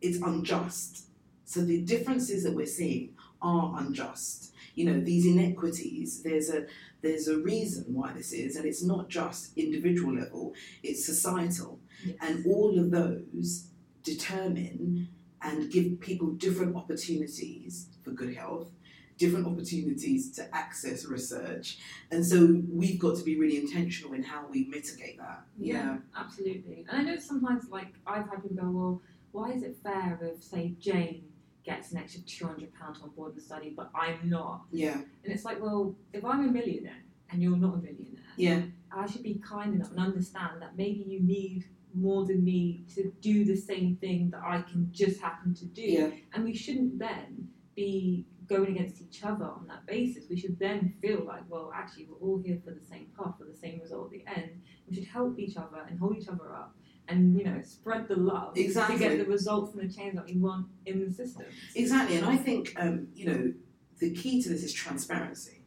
it's 0.00 0.18
unjust. 0.22 1.06
So 1.44 1.60
the 1.60 1.82
differences 1.82 2.44
that 2.44 2.54
we're 2.54 2.66
seeing 2.80 3.14
are 3.42 3.74
unjust. 3.78 4.52
You 4.74 4.84
know 4.86 5.00
these 5.00 5.26
inequities 5.26 6.22
there's 6.22 6.50
a 6.50 6.66
there's 7.02 7.28
a 7.28 7.38
reason 7.38 7.84
why 7.88 8.12
this 8.12 8.32
is 8.32 8.56
and 8.56 8.64
it's 8.66 8.82
not 8.82 9.08
just 9.08 9.56
individual 9.56 10.14
level 10.14 10.54
it's 10.82 11.04
societal. 11.04 11.80
Yes. 12.04 12.16
and 12.20 12.46
all 12.46 12.78
of 12.78 12.90
those 12.90 13.68
determine 14.02 15.08
and 15.42 15.70
give 15.70 15.98
people 16.00 16.28
different 16.32 16.76
opportunities 16.76 17.88
for 18.04 18.10
good 18.10 18.34
health 18.36 18.70
different 19.18 19.46
opportunities 19.46 20.30
to 20.32 20.54
access 20.54 21.06
research 21.06 21.78
and 22.10 22.24
so 22.24 22.62
we've 22.70 22.98
got 22.98 23.16
to 23.16 23.24
be 23.24 23.38
really 23.38 23.56
intentional 23.56 24.12
in 24.12 24.22
how 24.22 24.44
we 24.50 24.64
mitigate 24.64 25.16
that 25.18 25.42
Yeah, 25.58 25.96
absolutely. 26.16 26.84
And 26.88 27.00
I 27.00 27.02
know 27.02 27.18
sometimes, 27.18 27.70
like, 27.70 27.94
I've 28.06 28.28
had 28.28 28.42
people 28.42 28.56
go, 28.64 28.70
well, 28.70 29.02
why 29.32 29.52
is 29.52 29.62
it 29.62 29.76
fair 29.82 30.18
if, 30.22 30.42
say, 30.44 30.74
Jane 30.78 31.24
gets 31.64 31.92
an 31.92 31.98
extra 31.98 32.20
£200 32.22 32.68
on 33.02 33.10
board 33.16 33.34
the 33.34 33.40
study, 33.40 33.72
but 33.76 33.90
I'm 33.94 34.28
not? 34.28 34.62
yeah 34.70 34.94
And 35.24 35.32
it's 35.34 35.44
like, 35.44 35.60
well, 35.62 35.94
if 36.12 36.24
I'm 36.24 36.48
a 36.48 36.52
millionaire 36.52 37.02
and 37.30 37.42
you're 37.42 37.56
not 37.56 37.74
a 37.74 37.78
millionaire, 37.78 38.22
yeah 38.36 38.62
I 38.92 39.06
should 39.06 39.22
be 39.22 39.40
kind 39.46 39.74
enough 39.74 39.90
and 39.90 40.00
understand 40.00 40.62
that 40.62 40.76
maybe 40.76 41.04
you 41.06 41.20
need 41.20 41.64
more 41.94 42.24
than 42.26 42.44
me 42.44 42.84
to 42.94 43.10
do 43.20 43.44
the 43.44 43.56
same 43.56 43.96
thing 43.96 44.30
that 44.30 44.42
I 44.44 44.60
can 44.62 44.88
just 44.92 45.20
happen 45.20 45.54
to 45.54 45.64
do. 45.64 45.82
yeah 45.82 46.10
And 46.34 46.44
we 46.44 46.54
shouldn't 46.54 46.98
then 46.98 47.48
be 47.74 48.26
going 48.48 48.76
against 48.76 49.00
each 49.02 49.22
other 49.24 49.44
on 49.44 49.66
that 49.68 49.86
basis. 49.86 50.24
We 50.30 50.38
should 50.38 50.58
then 50.58 50.94
feel 51.00 51.24
like, 51.24 51.42
well, 51.48 51.70
actually, 51.74 52.06
we're 52.10 52.26
all 52.26 52.38
here 52.44 52.58
for 52.64 52.70
the 52.72 52.84
same 52.84 53.08
path, 53.18 53.34
for 53.38 53.44
the 53.44 53.54
same 53.56 53.80
result 53.80 54.06
at 54.06 54.10
the 54.12 54.24
end. 54.40 54.62
We 54.88 54.94
should 54.96 55.06
help 55.06 55.38
each 55.38 55.56
other 55.56 55.84
and 55.88 55.98
hold 55.98 56.16
each 56.16 56.28
other 56.28 56.52
up 56.54 56.74
and, 57.08 57.38
you 57.38 57.44
know, 57.44 57.60
spread 57.62 58.08
the 58.08 58.16
love 58.16 58.56
Exactly. 58.56 58.96
to 58.98 59.00
get 59.08 59.18
the 59.18 59.24
results 59.24 59.74
and 59.74 59.88
the 59.88 59.92
change 59.94 60.14
that 60.16 60.26
we 60.26 60.36
want 60.36 60.66
in 60.86 61.04
the 61.04 61.10
system. 61.12 61.44
exactly 61.76 62.16
and 62.16 62.26
i 62.26 62.36
think 62.36 62.72
um, 62.78 63.06
you 63.14 63.24
know 63.26 63.52
the 64.00 64.10
key 64.12 64.42
to 64.42 64.48
this 64.48 64.62
is 64.64 64.72
transparency 64.72 65.62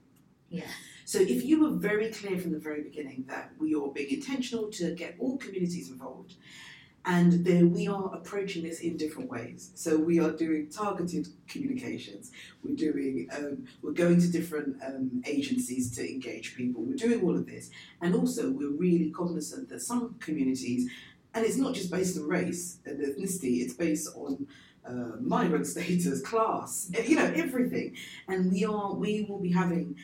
Yeah. 0.49 0.63
So 1.05 1.19
if 1.19 1.43
you 1.45 1.55
were 1.63 1.71
very 1.71 2.09
clear 2.11 2.37
from 2.37 2.51
the 2.51 2.59
very 2.59 2.81
beginning 2.83 3.25
that 3.29 3.51
we 3.57 3.73
are 3.73 3.87
being 3.87 4.11
intentional 4.11 4.69
to 4.79 4.93
get 4.93 5.15
all 5.19 5.37
communities 5.37 5.89
involved, 5.89 6.35
and 7.09 7.43
then 7.43 7.73
we 7.73 7.87
are 7.87 8.13
approaching 8.13 8.61
this 8.61 8.81
in 8.81 8.95
different 8.95 9.31
ways. 9.31 9.71
So 9.73 9.97
we 9.97 10.19
are 10.19 10.29
doing 10.31 10.69
targeted 10.69 11.27
communications. 11.47 12.31
We're 12.63 12.75
doing, 12.75 13.27
um, 13.35 13.65
we're 13.81 13.93
going 13.93 14.21
to 14.21 14.31
different 14.31 14.77
um, 14.85 15.23
agencies 15.25 15.89
to 15.95 16.07
engage 16.07 16.55
people. 16.55 16.83
We're 16.83 16.95
doing 16.95 17.23
all 17.23 17.35
of 17.35 17.47
this, 17.47 17.71
and 17.99 18.13
also 18.13 18.51
we're 18.51 18.69
really 18.69 19.09
cognizant 19.09 19.69
that 19.69 19.81
some 19.81 20.15
communities 20.19 20.87
and 21.33 21.45
it's 21.45 21.57
not 21.57 21.73
just 21.73 21.91
based 21.91 22.17
on 22.17 22.27
race 22.27 22.79
and 22.85 22.99
ethnicity; 22.99 23.61
it's 23.61 23.73
based 23.73 24.09
on 24.15 24.47
uh, 24.85 25.17
migrant 25.19 25.65
status, 25.73 26.21
class, 26.21 26.91
you 27.05 27.15
know, 27.15 27.31
everything. 27.35 27.95
And 28.27 28.51
we 28.51 28.65
are 28.65 28.93
we 28.93 29.25
will 29.27 29.39
be 29.39 29.51
having 29.51 29.95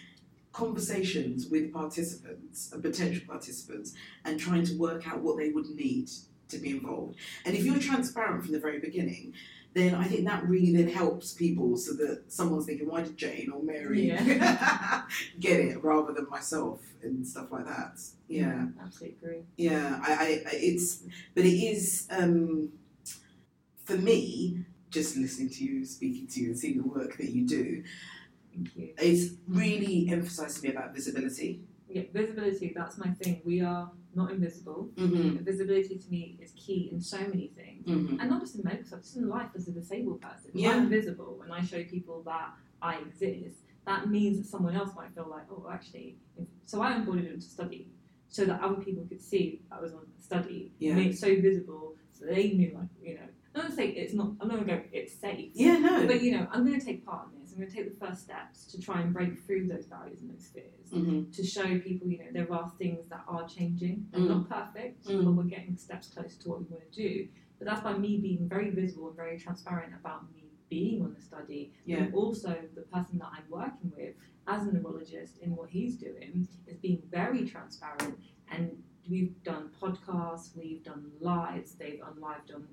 conversations 0.53 1.47
with 1.47 1.71
participants 1.73 2.71
and 2.71 2.81
potential 2.81 3.23
participants 3.27 3.93
and 4.23 4.39
trying 4.39 4.65
to 4.65 4.77
work 4.77 5.07
out 5.07 5.19
what 5.21 5.37
they 5.37 5.49
would 5.49 5.69
need 5.71 6.09
to 6.49 6.57
be 6.57 6.71
involved. 6.71 7.17
And 7.45 7.55
if 7.55 7.63
you're 7.65 7.79
transparent 7.79 8.43
from 8.43 8.53
the 8.53 8.59
very 8.59 8.79
beginning, 8.79 9.33
then 9.73 9.93
I 9.93 10.05
think 10.05 10.25
that 10.25 10.47
really 10.47 10.73
then 10.73 10.87
helps 10.87 11.33
people 11.33 11.75
so 11.75 11.93
that 11.95 12.31
someone's 12.31 12.65
thinking, 12.65 12.87
why 12.87 13.01
did 13.01 13.17
Jane 13.17 13.51
or 13.53 13.61
Mary 13.61 14.07
get 15.39 15.59
it 15.59 15.83
rather 15.83 16.13
than 16.13 16.29
myself 16.29 16.79
and 17.03 17.27
stuff 17.27 17.51
like 17.51 17.65
that. 17.65 17.99
Yeah, 18.29 18.67
absolutely 18.81 19.17
agree. 19.21 19.41
yeah. 19.57 19.99
I, 20.01 20.13
I, 20.13 20.43
it's 20.53 21.03
but 21.35 21.45
it 21.45 21.53
is 21.53 22.07
um, 22.09 22.69
for 23.83 23.97
me 23.97 24.65
just 24.89 25.17
listening 25.17 25.49
to 25.49 25.63
you, 25.65 25.85
speaking 25.85 26.27
to 26.27 26.39
you, 26.39 26.47
and 26.47 26.57
seeing 26.57 26.77
the 26.77 26.87
work 26.87 27.17
that 27.17 27.29
you 27.29 27.45
do. 27.45 27.83
Thank 28.53 28.75
you. 28.77 28.93
It's 28.97 29.33
really 29.47 30.07
emphasised 30.09 30.61
to 30.61 30.63
me 30.63 30.73
about 30.73 30.93
visibility. 30.93 31.59
Yeah, 31.89 32.03
visibility, 32.13 32.73
that's 32.75 32.97
my 32.97 33.09
thing. 33.09 33.41
We 33.43 33.61
are 33.61 33.91
not 34.15 34.31
invisible. 34.31 34.89
Mm-hmm. 34.95 35.43
Visibility 35.43 35.97
to 35.97 36.09
me 36.09 36.37
is 36.41 36.51
key 36.55 36.89
in 36.91 37.01
so 37.01 37.19
many 37.19 37.51
things. 37.55 37.87
Mm-hmm. 37.87 38.19
And 38.19 38.29
not 38.29 38.41
just 38.41 38.55
in 38.55 38.61
medical 38.63 38.85
stuff, 38.85 39.01
just 39.01 39.17
in 39.17 39.29
life 39.29 39.49
as 39.55 39.67
a 39.67 39.71
disabled 39.71 40.21
person. 40.21 40.51
Yeah. 40.53 40.71
I'm 40.71 40.89
visible 40.89 41.41
and 41.43 41.53
I 41.53 41.61
show 41.61 41.83
people 41.83 42.23
that 42.25 42.51
I 42.81 42.97
exist, 42.97 43.59
that 43.85 44.09
means 44.09 44.37
that 44.37 44.47
someone 44.47 44.75
else 44.75 44.91
might 44.95 45.13
feel 45.13 45.27
like, 45.29 45.43
oh, 45.51 45.67
actually. 45.71 46.17
If, 46.37 46.47
so 46.65 46.81
I 46.81 46.93
onboarded 46.93 47.31
into 47.31 47.45
study 47.45 47.87
so 48.27 48.45
that 48.45 48.61
other 48.61 48.75
people 48.75 49.05
could 49.07 49.21
see 49.21 49.61
I 49.71 49.79
was 49.79 49.93
on 49.93 50.01
a 50.17 50.21
study, 50.21 50.71
Yeah. 50.79 50.95
made 50.95 51.11
it 51.11 51.17
so 51.17 51.27
visible 51.39 51.95
so 52.11 52.25
they 52.25 52.51
knew, 52.51 52.71
like, 52.73 52.87
you 53.01 53.15
know. 53.15 53.27
I'm 53.53 53.69
not 53.69 53.77
to 53.77 53.83
it's 53.83 54.13
not, 54.13 54.31
I'm 54.39 54.47
not 54.47 54.65
going 54.65 54.67
to 54.67 54.73
go, 54.75 54.83
it's 54.91 55.13
safe. 55.13 55.51
Yeah, 55.53 55.77
no. 55.77 56.07
But, 56.07 56.21
you 56.21 56.37
know, 56.37 56.47
I'm 56.51 56.65
going 56.65 56.79
to 56.79 56.85
take 56.85 57.05
part 57.05 57.27
in 57.33 57.34
I'm 57.55 57.61
going 57.61 57.71
to 57.71 57.75
take 57.77 57.97
the 57.97 58.05
first 58.05 58.21
steps 58.23 58.65
to 58.65 58.81
try 58.81 58.99
and 58.99 59.13
break 59.13 59.39
through 59.45 59.67
those 59.67 59.85
barriers 59.85 60.19
and 60.21 60.29
those 60.29 60.47
fears 60.47 60.71
Mm-hmm. 60.93 61.31
to 61.31 61.43
show 61.43 61.79
people, 61.79 62.07
you 62.09 62.19
know, 62.19 62.25
there 62.33 62.51
are 62.53 62.69
things 62.77 63.07
that 63.09 63.23
are 63.27 63.47
changing. 63.47 64.07
They're 64.11 64.21
Mm. 64.21 64.27
not 64.27 64.49
perfect, 64.49 65.05
Mm. 65.05 65.23
but 65.25 65.31
we're 65.31 65.43
getting 65.45 65.75
steps 65.77 66.09
closer 66.09 66.37
to 66.41 66.49
what 66.49 66.59
we 66.59 66.65
want 66.65 66.91
to 66.91 67.01
do. 67.01 67.27
But 67.57 67.65
that's 67.67 67.81
by 67.81 67.97
me 67.97 68.17
being 68.19 68.47
very 68.47 68.69
visible 68.71 69.07
and 69.07 69.15
very 69.15 69.39
transparent 69.39 69.93
about 69.95 70.31
me 70.33 70.43
being 70.69 71.01
on 71.01 71.13
the 71.13 71.21
study. 71.21 71.71
Yeah. 71.85 72.03
And 72.03 72.13
also 72.13 72.55
the 72.75 72.81
person 72.81 73.17
that 73.19 73.29
I'm 73.31 73.49
working 73.49 73.91
with 73.95 74.15
as 74.47 74.67
a 74.67 74.71
neurologist 74.73 75.37
in 75.39 75.55
what 75.55 75.69
he's 75.69 75.95
doing 75.97 76.47
is 76.67 76.77
being 76.77 77.01
very 77.09 77.45
transparent. 77.47 78.19
And 78.51 78.83
we've 79.09 79.41
done 79.43 79.69
podcasts, 79.81 80.55
we've 80.55 80.83
done 80.83 81.11
lives, 81.19 81.75
they've 81.75 82.01
unlived 82.05 82.51
on 82.51 82.67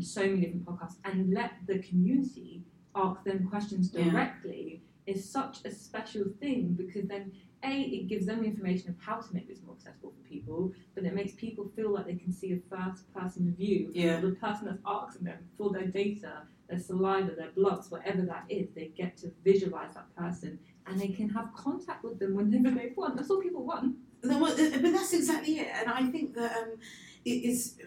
so 0.00 0.22
many 0.22 0.42
different 0.42 0.66
podcasts, 0.66 0.98
and 1.04 1.32
let 1.34 1.52
the 1.66 1.78
community 1.80 2.64
ask 2.94 3.22
them 3.24 3.46
questions 3.48 3.92
Yeah. 3.94 4.10
directly 4.10 4.82
is 5.06 5.28
such 5.28 5.64
a 5.64 5.70
special 5.70 6.24
thing 6.40 6.74
because 6.74 7.06
then 7.08 7.32
a 7.62 7.82
it 7.82 8.06
gives 8.08 8.26
them 8.26 8.40
the 8.40 8.46
information 8.46 8.90
of 8.90 8.96
how 8.98 9.20
to 9.20 9.34
make 9.34 9.46
this 9.48 9.60
more 9.64 9.74
accessible 9.74 10.12
for 10.16 10.28
people 10.28 10.72
but 10.94 11.04
it 11.04 11.14
makes 11.14 11.32
people 11.34 11.68
feel 11.76 11.90
like 11.92 12.06
they 12.06 12.14
can 12.14 12.32
see 12.32 12.52
a 12.52 12.60
first 12.74 13.12
person 13.12 13.54
view 13.54 13.90
Yeah. 13.94 14.16
of 14.16 14.22
the 14.22 14.32
person 14.32 14.66
that's 14.66 14.82
asking 14.86 15.24
them 15.24 15.38
for 15.58 15.70
their 15.70 15.86
data 15.86 16.42
their 16.68 16.78
saliva 16.78 17.32
their 17.34 17.50
bloods 17.50 17.90
whatever 17.90 18.22
that 18.22 18.44
is 18.48 18.68
they 18.74 18.88
get 18.96 19.16
to 19.18 19.30
visualize 19.44 19.94
that 19.94 20.14
person 20.16 20.58
and 20.86 20.98
they 21.00 21.08
can 21.08 21.28
have 21.30 21.52
contact 21.54 22.02
with 22.04 22.18
them 22.18 22.34
whenever 22.34 22.70
they 22.70 22.92
want 22.96 23.16
that's 23.16 23.30
all 23.30 23.40
people 23.42 23.64
want 23.64 23.96
uh, 24.22 24.38
but 24.38 24.56
that's 24.56 25.14
exactly 25.14 25.60
it, 25.60 25.68
and 25.78 25.88
I 25.90 26.02
think 26.10 26.34
that 26.34 26.52
um, 26.58 26.72
it 27.24 27.30
is 27.50 27.78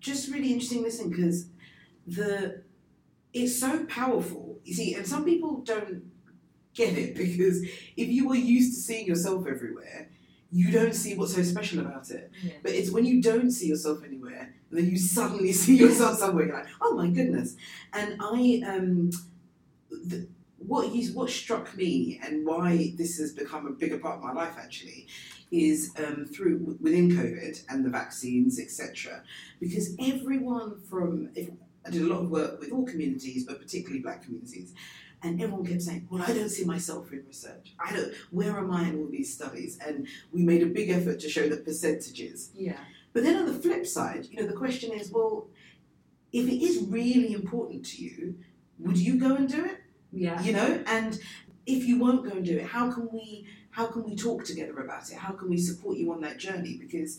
just 0.00 0.30
really 0.32 0.50
interesting 0.52 0.82
listening 0.82 1.10
because 1.10 1.48
the 2.06 2.62
it's 3.36 3.58
so 3.58 3.84
powerful. 3.84 4.58
You 4.64 4.74
see, 4.74 4.94
and 4.94 5.06
some 5.06 5.24
people 5.24 5.58
don't 5.58 6.04
get 6.74 6.96
it 6.96 7.14
because 7.24 7.62
if 7.96 8.08
you 8.08 8.28
were 8.28 8.36
used 8.36 8.74
to 8.74 8.80
seeing 8.80 9.06
yourself 9.06 9.46
everywhere, 9.46 10.10
you 10.50 10.70
don't 10.70 10.94
see 10.94 11.14
what's 11.14 11.34
so 11.34 11.42
special 11.42 11.80
about 11.80 12.10
it. 12.10 12.30
yeah. 12.42 12.52
But 12.62 12.72
it's 12.72 12.90
when 12.90 13.04
you 13.04 13.20
don't 13.20 13.50
see 13.50 13.68
yourself 13.68 14.04
anywhere, 14.04 14.54
and 14.70 14.78
then 14.78 14.88
you 14.88 14.96
suddenly 14.96 15.52
see 15.64 15.76
yourself 15.76 16.18
somewhere. 16.18 16.46
You're 16.46 16.56
like, 16.56 16.68
oh 16.80 16.94
my 16.96 17.08
goodness! 17.08 17.56
And 17.92 18.16
I, 18.20 18.62
um, 18.66 19.10
the, 19.90 20.28
what 20.58 20.94
you, 20.94 21.12
what 21.12 21.30
struck 21.30 21.76
me, 21.76 22.20
and 22.24 22.46
why 22.46 22.94
this 22.96 23.18
has 23.18 23.32
become 23.32 23.66
a 23.66 23.70
bigger 23.70 23.98
part 23.98 24.18
of 24.18 24.22
my 24.22 24.32
life 24.32 24.54
actually, 24.56 25.08
is 25.50 25.92
um, 25.98 26.26
through 26.26 26.78
within 26.80 27.10
COVID 27.10 27.64
and 27.68 27.84
the 27.84 27.90
vaccines, 27.90 28.58
etc. 28.58 29.22
Because 29.60 29.94
everyone 29.98 30.80
from, 30.88 31.30
if, 31.34 31.50
I 31.86 31.90
did 31.90 32.02
a 32.02 32.06
lot 32.06 32.20
of 32.22 32.30
work 32.30 32.60
with 32.60 32.72
all 32.72 32.84
communities, 32.84 33.44
but 33.44 33.60
particularly 33.60 34.00
Black 34.00 34.22
communities. 34.24 34.74
And 35.22 35.40
everyone 35.40 35.64
kept 35.66 35.82
saying, 35.82 36.06
"Well, 36.10 36.22
I 36.22 36.32
don't 36.34 36.48
see 36.50 36.64
myself 36.64 37.10
in 37.12 37.24
research. 37.26 37.74
I 37.78 37.92
don't. 37.94 38.12
Where 38.30 38.58
am 38.58 38.70
I 38.70 38.88
in 38.88 38.98
all 38.98 39.08
these 39.08 39.32
studies?" 39.32 39.78
And 39.84 40.06
we 40.32 40.42
made 40.42 40.62
a 40.62 40.66
big 40.66 40.90
effort 40.90 41.20
to 41.20 41.28
show 41.28 41.48
the 41.48 41.56
percentages. 41.56 42.50
yeah 42.54 42.78
But 43.12 43.22
then 43.24 43.36
on 43.36 43.46
the 43.46 43.58
flip 43.58 43.86
side, 43.86 44.26
you 44.30 44.36
know, 44.40 44.46
the 44.46 44.60
question 44.64 44.92
is, 44.92 45.10
well, 45.10 45.48
if 46.32 46.46
it 46.46 46.62
is 46.62 46.84
really 46.88 47.32
important 47.32 47.86
to 47.86 48.02
you, 48.04 48.36
would 48.78 48.98
you 48.98 49.18
go 49.18 49.36
and 49.36 49.48
do 49.48 49.64
it? 49.64 49.78
yeah 50.12 50.42
You 50.42 50.52
know, 50.52 50.82
and 50.86 51.18
if 51.66 51.84
you 51.88 51.98
won't 51.98 52.24
go 52.24 52.32
and 52.36 52.44
do 52.44 52.58
it, 52.58 52.66
how 52.66 52.92
can 52.92 53.08
we 53.12 53.46
how 53.70 53.86
can 53.86 54.04
we 54.04 54.16
talk 54.16 54.44
together 54.44 54.78
about 54.80 55.10
it? 55.10 55.16
How 55.16 55.32
can 55.32 55.50
we 55.50 55.58
support 55.58 55.98
you 55.98 56.10
on 56.12 56.20
that 56.22 56.38
journey? 56.38 56.78
Because 56.78 57.18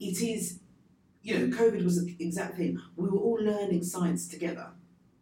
it 0.00 0.20
is, 0.20 0.58
you 1.22 1.38
know, 1.38 1.56
COVID 1.56 1.84
was 1.84 2.04
the 2.04 2.16
exact 2.18 2.56
thing. 2.56 2.80
We 2.96 3.08
were 3.08 3.18
all 3.18 3.38
learning 3.40 3.84
science 3.84 4.26
together. 4.28 4.68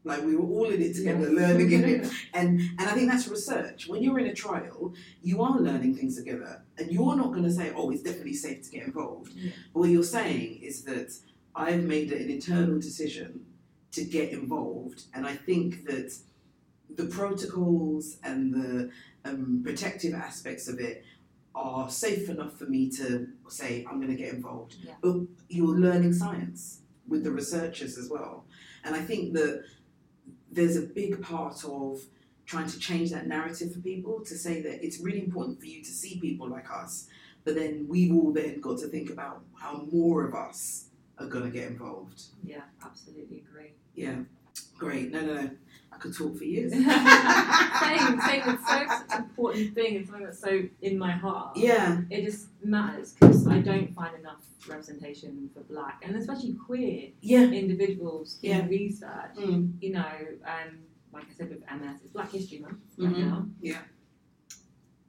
Like 0.02 0.22
we 0.24 0.34
were 0.34 0.46
all 0.46 0.64
in 0.70 0.80
it 0.80 0.94
together, 0.96 1.30
Yeah. 1.30 1.40
learning 1.48 1.72
it. 1.72 2.10
And 2.34 2.60
and 2.78 2.80
I 2.90 2.92
think 2.94 3.10
that's 3.10 3.28
research. 3.28 3.86
When 3.86 4.02
you're 4.02 4.18
in 4.18 4.28
a 4.28 4.34
trial, 4.34 4.94
you 5.22 5.42
are 5.42 5.58
learning 5.60 5.96
things 5.96 6.16
together, 6.16 6.62
and 6.78 6.90
you're 6.90 7.16
not 7.16 7.30
going 7.32 7.44
to 7.44 7.52
say, 7.52 7.70
"Oh, 7.76 7.90
it's 7.90 8.02
definitely 8.02 8.32
safe 8.34 8.62
to 8.64 8.70
get 8.70 8.86
involved." 8.86 9.32
Yeah. 9.34 9.50
But 9.72 9.80
what 9.80 9.90
you're 9.90 10.02
saying 10.18 10.60
is 10.62 10.84
that 10.84 11.10
I've 11.54 11.84
made 11.84 12.12
an 12.12 12.30
internal 12.30 12.78
decision 12.78 13.44
to 13.92 14.04
get 14.04 14.30
involved, 14.30 14.98
and 15.12 15.26
I 15.26 15.34
think 15.36 15.84
that 15.86 16.10
the 16.96 17.04
protocols 17.04 18.16
and 18.22 18.54
the 18.54 18.90
um, 19.24 19.60
protective 19.62 20.14
aspects 20.14 20.66
of 20.68 20.80
it 20.80 21.04
are 21.60 21.88
safe 21.90 22.28
enough 22.28 22.56
for 22.58 22.64
me 22.64 22.88
to 22.90 23.28
say 23.48 23.84
I'm 23.88 24.00
going 24.00 24.14
to 24.16 24.22
get 24.24 24.32
involved. 24.32 24.76
Yeah. 24.82 24.94
But 25.02 25.16
you're 25.48 25.76
learning 25.86 26.14
science 26.14 26.80
with 27.06 27.22
the 27.24 27.30
researchers 27.30 27.98
as 27.98 28.08
well, 28.08 28.44
and 28.84 28.94
I 28.94 29.00
think 29.00 29.34
that 29.34 29.64
there's 30.50 30.76
a 30.76 30.82
big 30.82 31.22
part 31.22 31.64
of 31.64 32.00
trying 32.46 32.66
to 32.68 32.78
change 32.78 33.10
that 33.10 33.26
narrative 33.28 33.72
for 33.72 33.80
people 33.80 34.20
to 34.24 34.34
say 34.36 34.60
that 34.62 34.84
it's 34.84 34.98
really 35.00 35.22
important 35.22 35.60
for 35.60 35.66
you 35.66 35.80
to 35.82 35.90
see 35.90 36.18
people 36.20 36.48
like 36.48 36.68
us, 36.70 37.06
but 37.44 37.54
then 37.54 37.86
we've 37.88 38.12
all 38.12 38.32
then 38.32 38.60
got 38.60 38.78
to 38.78 38.88
think 38.88 39.10
about 39.10 39.42
how 39.54 39.86
more 39.92 40.26
of 40.26 40.34
us 40.34 40.86
are 41.18 41.26
going 41.26 41.44
to 41.44 41.50
get 41.50 41.68
involved. 41.68 42.22
yeah 42.42 42.62
absolutely 42.84 43.38
agree 43.46 43.72
Yeah, 43.94 44.16
great. 44.78 45.12
No, 45.12 45.20
no, 45.20 45.34
no. 45.42 45.50
Could 46.00 46.16
talk 46.16 46.36
for 46.38 46.44
years. 46.44 46.72
same, 46.72 46.82
same. 46.84 48.42
It's 48.46 48.66
so 48.66 48.86
such 48.88 49.02
an 49.10 49.22
important 49.24 49.74
thing. 49.74 49.94
It's 49.96 50.08
something 50.08 50.24
that's 50.24 50.40
so 50.40 50.62
in 50.80 50.98
my 50.98 51.12
heart. 51.12 51.56
Yeah, 51.56 52.00
It 52.10 52.24
just 52.24 52.48
matters 52.64 53.12
because 53.12 53.46
I 53.46 53.58
don't 53.60 53.92
find 53.94 54.14
enough 54.18 54.40
representation 54.68 55.50
for 55.54 55.60
black 55.60 56.02
and 56.04 56.16
especially 56.16 56.54
queer 56.54 57.10
yeah. 57.20 57.42
individuals 57.50 58.38
in 58.42 58.50
Yeah. 58.50 58.66
research. 58.66 59.34
Mm. 59.36 59.74
You 59.82 59.92
know, 59.92 60.12
um, 60.44 60.78
like 61.12 61.24
I 61.30 61.32
said 61.36 61.50
with 61.50 61.62
MS, 61.70 61.96
it's 62.04 62.12
Black 62.12 62.30
History 62.32 62.58
Month 62.60 62.78
right 62.98 63.14
Mhm. 63.14 63.18
now. 63.18 63.46
Yeah. 63.60 63.82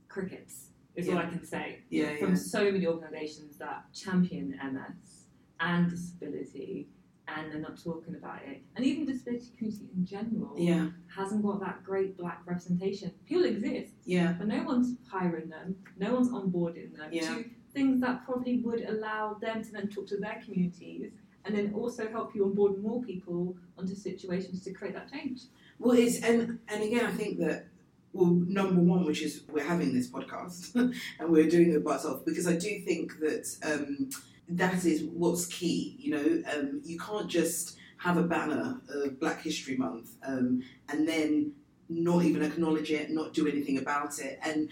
Crickets 0.09 0.67
is 0.95 1.07
all 1.07 1.17
I 1.17 1.25
can 1.29 1.45
say 1.45 1.79
Yeah, 1.89 2.17
from 2.17 2.29
yeah. 2.31 2.35
so 2.35 2.69
many 2.71 2.85
organisations 2.85 3.57
that 3.57 3.85
champion 3.93 4.59
MS 4.61 5.27
and 5.59 5.89
disability. 5.89 6.89
And 7.37 7.51
they're 7.51 7.59
not 7.61 7.81
talking 7.81 8.15
about 8.15 8.41
it, 8.45 8.61
and 8.75 8.85
even 8.85 9.05
disability 9.05 9.47
community 9.57 9.87
in 9.95 10.05
general 10.05 10.53
Yeah, 10.57 10.89
hasn't 11.15 11.43
got 11.43 11.59
that 11.61 11.83
great 11.83 12.17
black 12.17 12.41
representation. 12.45 13.11
People 13.25 13.45
exist, 13.45 13.93
yeah, 14.05 14.33
but 14.37 14.47
no 14.47 14.63
one's 14.63 14.95
hiring 15.09 15.49
them, 15.49 15.75
no 15.97 16.13
one's 16.13 16.29
onboarding 16.29 16.95
them 16.97 17.09
Yeah. 17.11 17.35
to 17.35 17.45
things 17.73 18.01
that 18.01 18.25
probably 18.25 18.57
would 18.59 18.81
allow 18.81 19.35
them 19.35 19.63
to 19.63 19.71
then 19.71 19.87
talk 19.87 20.07
to 20.07 20.17
their 20.17 20.41
communities 20.43 21.11
and 21.45 21.55
then 21.55 21.73
also 21.73 22.07
help 22.09 22.35
you 22.35 22.43
onboard 22.45 22.81
more 22.83 23.01
people 23.03 23.55
onto 23.77 23.95
situations 23.95 24.63
to 24.63 24.73
create 24.73 24.93
that 24.93 25.11
change. 25.11 25.43
Well, 25.79 25.97
it's 25.97 26.21
and 26.21 26.59
and 26.67 26.83
again, 26.83 27.05
I 27.05 27.11
think 27.11 27.39
that 27.39 27.67
well, 28.13 28.27
number 28.27 28.81
one, 28.81 29.05
which 29.05 29.21
is 29.21 29.43
we're 29.49 29.63
having 29.63 29.93
this 29.93 30.09
podcast 30.11 30.75
and 31.19 31.29
we're 31.29 31.49
doing 31.49 31.71
it 31.71 31.83
by 31.83 31.93
ourselves 31.93 32.23
because 32.25 32.45
I 32.45 32.57
do 32.57 32.81
think 32.81 33.19
that 33.19 33.45
um, 33.63 34.09
that 34.57 34.85
is 34.85 35.03
what's 35.03 35.45
key. 35.45 35.95
You 35.99 36.11
know, 36.11 36.43
um, 36.53 36.81
you 36.83 36.99
can't 36.99 37.27
just 37.27 37.77
have 37.97 38.17
a 38.17 38.23
banner 38.23 38.81
of 38.89 39.19
Black 39.19 39.41
History 39.41 39.77
Month 39.77 40.15
um, 40.25 40.63
and 40.89 41.07
then 41.07 41.53
not 41.89 42.23
even 42.23 42.41
acknowledge 42.41 42.91
it, 42.91 43.11
not 43.11 43.33
do 43.33 43.47
anything 43.47 43.77
about 43.77 44.19
it, 44.19 44.39
and 44.43 44.69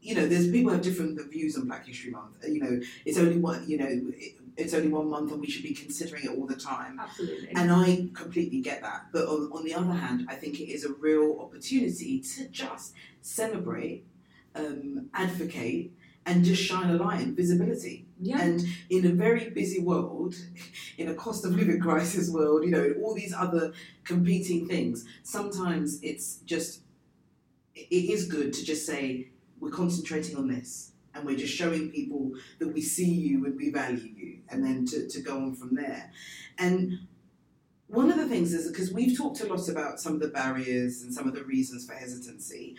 you 0.00 0.14
know, 0.14 0.26
there's 0.26 0.48
people 0.48 0.70
have 0.70 0.82
different 0.82 1.20
views 1.32 1.56
on 1.56 1.66
Black 1.66 1.84
History 1.84 2.12
Month. 2.12 2.36
You 2.48 2.60
know, 2.60 2.80
it's 3.04 3.18
only 3.18 3.38
one. 3.38 3.68
You 3.68 3.78
know, 3.78 4.12
it, 4.16 4.36
it's 4.56 4.72
only 4.72 4.88
one 4.88 5.10
month 5.10 5.32
and 5.32 5.40
we 5.40 5.48
should 5.48 5.62
be 5.62 5.74
considering 5.74 6.24
it 6.24 6.30
all 6.30 6.46
the 6.46 6.56
time. 6.56 6.98
Absolutely. 7.00 7.48
And 7.54 7.70
I 7.70 8.08
completely 8.14 8.60
get 8.60 8.82
that. 8.82 9.06
But 9.12 9.26
on, 9.28 9.50
on 9.52 9.64
the 9.64 9.74
other 9.74 9.92
hand, 9.92 10.26
I 10.28 10.34
think 10.34 10.60
it 10.60 10.70
is 10.70 10.84
a 10.84 10.92
real 10.94 11.38
opportunity 11.40 12.20
to 12.20 12.48
just 12.48 12.94
celebrate, 13.20 14.04
um, 14.54 15.10
advocate, 15.12 15.92
and 16.24 16.44
just 16.44 16.62
shine 16.62 16.90
a 16.90 16.94
light 16.94 17.20
and 17.20 17.36
visibility. 17.36 18.05
Yeah. 18.20 18.40
And 18.40 18.64
in 18.90 19.06
a 19.06 19.10
very 19.10 19.50
busy 19.50 19.80
world, 19.80 20.34
in 20.98 21.08
a 21.08 21.14
cost 21.14 21.44
of 21.44 21.52
living 21.52 21.80
crisis 21.82 22.30
world, 22.30 22.64
you 22.64 22.70
know, 22.70 22.94
all 23.02 23.14
these 23.14 23.34
other 23.34 23.72
competing 24.04 24.66
things, 24.66 25.04
sometimes 25.22 26.00
it's 26.02 26.36
just, 26.46 26.80
it 27.74 27.88
is 27.90 28.26
good 28.26 28.52
to 28.54 28.64
just 28.64 28.86
say, 28.86 29.28
we're 29.60 29.70
concentrating 29.70 30.36
on 30.36 30.48
this. 30.48 30.92
And 31.14 31.24
we're 31.24 31.36
just 31.36 31.54
showing 31.54 31.90
people 31.90 32.32
that 32.58 32.68
we 32.68 32.82
see 32.82 33.10
you 33.10 33.46
and 33.46 33.56
we 33.56 33.70
value 33.70 34.12
you, 34.14 34.38
and 34.50 34.62
then 34.62 34.84
to, 34.86 35.08
to 35.08 35.20
go 35.22 35.38
on 35.38 35.54
from 35.54 35.74
there. 35.74 36.12
And 36.58 37.06
one 37.86 38.10
of 38.10 38.18
the 38.18 38.26
things 38.26 38.52
is 38.52 38.70
because 38.70 38.92
we've 38.92 39.16
talked 39.16 39.40
a 39.40 39.46
lot 39.46 39.66
about 39.70 39.98
some 39.98 40.12
of 40.12 40.20
the 40.20 40.28
barriers 40.28 41.02
and 41.02 41.14
some 41.14 41.26
of 41.26 41.34
the 41.34 41.44
reasons 41.44 41.86
for 41.86 41.94
hesitancy, 41.94 42.76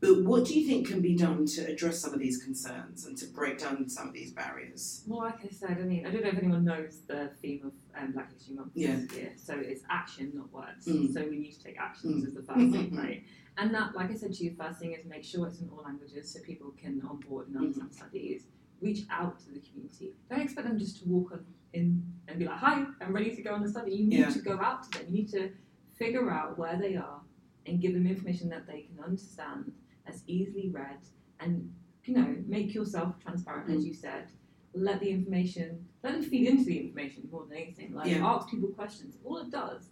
but 0.00 0.22
what 0.24 0.44
do 0.44 0.58
you 0.58 0.66
think 0.66 0.88
can 0.88 1.00
be 1.00 1.16
done 1.16 1.46
to 1.46 1.62
address 1.66 1.98
some 2.00 2.12
of 2.12 2.20
these 2.20 2.42
concerns 2.42 3.06
and 3.06 3.16
to 3.18 3.26
break 3.26 3.58
down 3.58 3.88
some 3.88 4.08
of 4.08 4.14
these 4.14 4.30
barriers? 4.32 5.02
Well, 5.06 5.20
like 5.20 5.44
I 5.44 5.48
said, 5.48 5.78
I 5.80 5.84
mean, 5.84 6.06
I 6.06 6.10
don't 6.10 6.22
know 6.22 6.28
if 6.30 6.38
anyone 6.38 6.64
knows 6.64 7.00
the 7.06 7.30
theme 7.40 7.62
of 7.66 7.72
um, 8.02 8.12
Black 8.12 8.32
History 8.32 8.54
Month 8.54 8.72
Yeah. 8.74 8.96
this 8.96 9.12
year. 9.12 9.32
So 9.36 9.54
it's 9.58 9.82
action, 9.90 10.32
not 10.34 10.52
words. 10.52 10.86
Mm. 10.86 11.12
So 11.14 11.22
we 11.28 11.38
need 11.38 11.52
to 11.52 11.62
take 11.64 11.78
actions 11.80 12.24
Mm. 12.24 12.26
as 12.28 12.34
the 12.34 12.42
first 12.42 12.72
thing, 12.72 12.94
right? 13.04 13.24
And 13.58 13.74
that, 13.74 13.94
like 13.96 14.10
I 14.10 14.14
said 14.14 14.34
to 14.34 14.44
you, 14.44 14.54
first 14.54 14.78
thing 14.80 14.92
is 14.92 15.06
make 15.06 15.24
sure 15.24 15.46
it's 15.46 15.60
in 15.60 15.70
all 15.70 15.82
languages 15.82 16.30
so 16.30 16.40
people 16.40 16.72
can 16.78 17.00
onboard 17.08 17.48
and 17.48 17.56
understand 17.56 17.94
studies. 17.94 18.42
Reach 18.82 19.06
out 19.10 19.38
to 19.40 19.50
the 19.54 19.60
community. 19.60 20.12
Don't 20.28 20.40
expect 20.42 20.68
them 20.68 20.78
just 20.78 20.98
to 21.02 21.08
walk 21.08 21.32
on 21.32 21.44
in 21.72 22.02
and 22.28 22.38
be 22.38 22.44
like, 22.44 22.58
"Hi, 22.58 22.84
I'm 23.00 23.14
ready 23.14 23.34
to 23.34 23.40
go 23.42 23.54
on 23.54 23.62
the 23.62 23.68
study." 23.70 23.92
You 23.94 24.06
need 24.06 24.18
Yeah. 24.18 24.28
to 24.30 24.38
go 24.40 24.60
out 24.60 24.82
to 24.92 24.98
them. 24.98 25.06
You 25.08 25.14
need 25.22 25.30
to 25.30 25.50
figure 25.94 26.30
out 26.30 26.58
where 26.58 26.76
they 26.78 26.96
are 26.96 27.22
and 27.64 27.80
give 27.80 27.94
them 27.94 28.06
information 28.06 28.50
that 28.50 28.66
they 28.66 28.82
can 28.82 29.02
understand, 29.02 29.72
that's 30.06 30.22
easily 30.26 30.70
read, 30.70 30.98
and 31.40 31.72
you 32.04 32.14
know, 32.14 32.36
make 32.46 32.72
yourself 32.72 33.18
transparent, 33.18 33.68
as 33.68 33.82
Mm. 33.82 33.88
you 33.88 33.94
said. 33.94 34.28
Let 34.74 35.00
the 35.00 35.10
information, 35.10 35.88
let 36.04 36.12
them 36.12 36.22
feed 36.22 36.46
into 36.48 36.64
the 36.64 36.78
information 36.78 37.28
more 37.32 37.44
than 37.46 37.56
anything. 37.58 37.92
Like 37.94 38.10
Yeah. 38.10 38.24
ask 38.26 38.48
people 38.48 38.68
questions. 38.68 39.18
All 39.24 39.38
it 39.38 39.50
does 39.50 39.88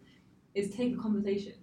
is 0.55 0.70
take 0.70 0.94
a 0.94 0.96
conversation. 0.96 1.55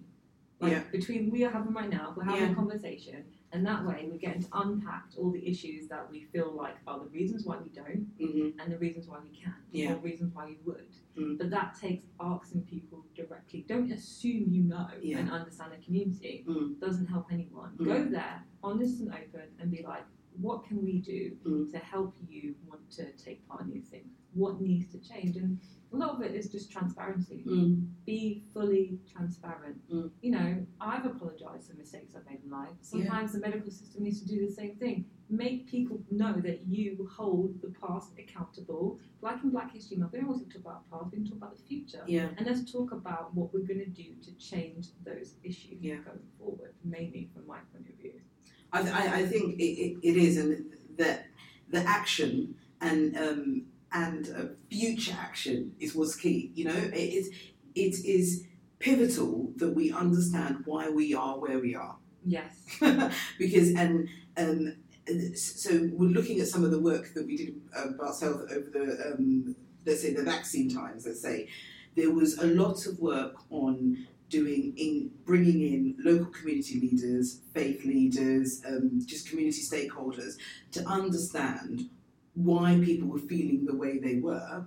Like 0.60 0.72
Yeah. 0.72 0.84
between 0.90 1.30
we 1.30 1.44
are 1.44 1.50
having 1.50 1.72
right 1.72 1.88
now, 1.88 2.12
we're 2.16 2.24
having 2.24 2.42
Yeah. 2.42 2.52
a 2.52 2.54
conversation, 2.54 3.24
and 3.52 3.66
that 3.66 3.84
way 3.84 4.06
we're 4.10 4.18
getting 4.18 4.42
to 4.42 4.48
unpack 4.54 5.04
all 5.18 5.30
the 5.30 5.46
issues 5.46 5.86
that 5.88 6.10
we 6.10 6.24
feel 6.32 6.52
like 6.52 6.76
are 6.86 6.98
the 6.98 7.06
reasons 7.06 7.44
why 7.44 7.56
we 7.58 7.68
don't, 7.70 8.06
Mm-hmm. 8.18 8.58
and 8.60 8.72
the 8.72 8.78
reasons 8.78 9.06
why 9.08 9.18
we 9.22 9.36
can, 9.36 9.54
Yeah. 9.70 9.92
or 9.92 9.96
reasons 9.98 10.34
why 10.34 10.46
we 10.46 10.58
would. 10.64 10.88
Mm. 11.18 11.36
But 11.38 11.50
that 11.50 11.76
takes 11.78 12.06
asking 12.20 12.62
people 12.62 13.04
directly. 13.14 13.64
Don't 13.68 13.90
assume 13.92 14.46
you 14.50 14.62
know 14.62 14.88
Yeah. 15.02 15.18
and 15.18 15.30
understand 15.30 15.72
the 15.72 15.84
community. 15.84 16.44
Mm. 16.48 16.80
Doesn't 16.80 17.06
help 17.06 17.26
anyone. 17.30 17.72
Mm. 17.76 17.84
Go 17.84 18.04
there, 18.04 18.42
honest 18.62 19.00
and 19.00 19.10
open, 19.12 19.48
and 19.60 19.70
be 19.70 19.82
like, 19.82 20.04
what 20.40 20.64
can 20.64 20.82
we 20.82 20.98
do 21.00 21.36
Mm. 21.44 21.70
to 21.72 21.78
help 21.78 22.14
you 22.28 22.54
want 22.66 22.90
to 22.92 23.12
take 23.12 23.46
part 23.46 23.60
in 23.62 23.70
these 23.70 23.88
things? 23.88 24.08
What 24.34 24.60
needs 24.60 24.90
to 24.92 24.98
change? 24.98 25.36
And 25.36 25.60
a 25.92 25.96
lot 25.96 26.10
of 26.10 26.22
it 26.22 26.34
is 26.34 26.48
just 26.48 26.70
transparency. 26.72 27.42
Mm. 27.46 27.86
Be 28.06 28.44
fully 28.54 28.98
transparent. 29.12 29.76
Mm. 29.92 30.10
You 30.22 30.30
know, 30.30 30.66
I've 30.80 31.04
apologized 31.04 31.68
for 31.70 31.76
mistakes 31.76 32.14
I've 32.16 32.24
made 32.26 32.40
in 32.44 32.50
life. 32.50 32.70
Sometimes 32.80 33.32
the 33.32 33.40
medical 33.40 33.70
system 33.70 34.04
needs 34.04 34.20
to 34.22 34.26
do 34.28 34.46
the 34.46 34.52
same 34.52 34.74
thing. 34.76 35.04
Make 35.28 35.66
people 35.70 36.00
know 36.10 36.34
that 36.40 36.66
you 36.66 37.08
hold 37.14 37.60
the 37.62 37.72
past 37.80 38.10
accountable. 38.18 38.98
Like 39.20 39.42
in 39.42 39.50
Black 39.50 39.72
History 39.72 39.96
Month, 39.98 40.12
we 40.12 40.20
don't 40.20 40.28
always 40.28 40.42
talk 40.46 40.56
about 40.56 40.84
the 40.90 40.96
past, 40.96 41.12
we 41.12 41.18
can 41.18 41.26
talk 41.26 41.36
about 41.36 41.56
the 41.56 41.62
future. 41.62 42.02
Yeah. 42.06 42.28
And 42.36 42.46
let's 42.46 42.70
talk 42.70 42.92
about 42.92 43.34
what 43.34 43.52
we're 43.52 43.66
going 43.66 43.80
to 43.80 43.86
do 43.86 44.14
to 44.24 44.32
change 44.38 44.88
those 45.04 45.34
issues 45.42 45.76
Yeah. 45.80 45.96
going 45.96 46.26
forward, 46.38 46.74
mainly 46.84 47.30
from 47.34 47.46
my 47.46 47.58
point 47.72 47.88
of 47.88 47.96
view. 48.00 48.20
I, 48.72 48.80
I, 48.80 49.14
I 49.20 49.26
think 49.26 49.58
it, 49.58 49.64
it, 49.64 49.98
it 50.02 50.16
is, 50.16 50.38
and 50.38 50.64
that 50.96 51.26
the 51.68 51.80
action 51.80 52.54
and 52.80 53.16
um, 53.16 53.62
and 53.92 54.28
uh, 54.36 54.44
future 54.70 55.16
action 55.18 55.72
is 55.80 55.94
what's 55.94 56.16
key. 56.16 56.52
You 56.54 56.66
know, 56.66 56.74
it 56.74 56.94
is 56.94 57.30
it 57.74 58.04
is 58.04 58.44
pivotal 58.78 59.52
that 59.56 59.70
we 59.70 59.92
understand 59.92 60.62
why 60.64 60.88
we 60.88 61.14
are 61.14 61.38
where 61.38 61.58
we 61.58 61.74
are, 61.74 61.96
Yes. 62.24 62.64
because 63.38 63.74
and 63.74 64.08
um, 64.36 64.76
so 65.34 65.90
we're 65.92 66.08
looking 66.10 66.40
at 66.40 66.48
some 66.48 66.64
of 66.64 66.70
the 66.70 66.80
work 66.80 67.12
that 67.14 67.26
we 67.26 67.36
did 67.36 67.60
about 67.76 68.14
um, 68.14 68.20
Health 68.20 68.52
over 68.52 68.70
the 68.72 69.12
um, 69.14 69.56
let's 69.84 70.02
say 70.02 70.14
the 70.14 70.22
vaccine 70.22 70.72
times. 70.72 71.06
Let's 71.06 71.22
say 71.22 71.48
there 71.96 72.10
was 72.10 72.38
a 72.38 72.46
lot 72.46 72.86
of 72.86 72.98
work 72.98 73.34
on 73.50 74.06
doing 74.28 74.72
in 74.76 75.10
bringing 75.24 75.60
in 75.60 75.96
local 76.02 76.26
community 76.32 76.80
leaders, 76.80 77.40
faith 77.52 77.84
leaders, 77.84 78.62
um, 78.66 79.00
just 79.04 79.28
community 79.28 79.60
stakeholders 79.60 80.36
to 80.72 80.84
understand 80.86 81.90
why 82.34 82.80
people 82.82 83.08
were 83.08 83.18
feeling 83.18 83.66
the 83.66 83.76
way 83.76 83.98
they 83.98 84.16
were, 84.16 84.64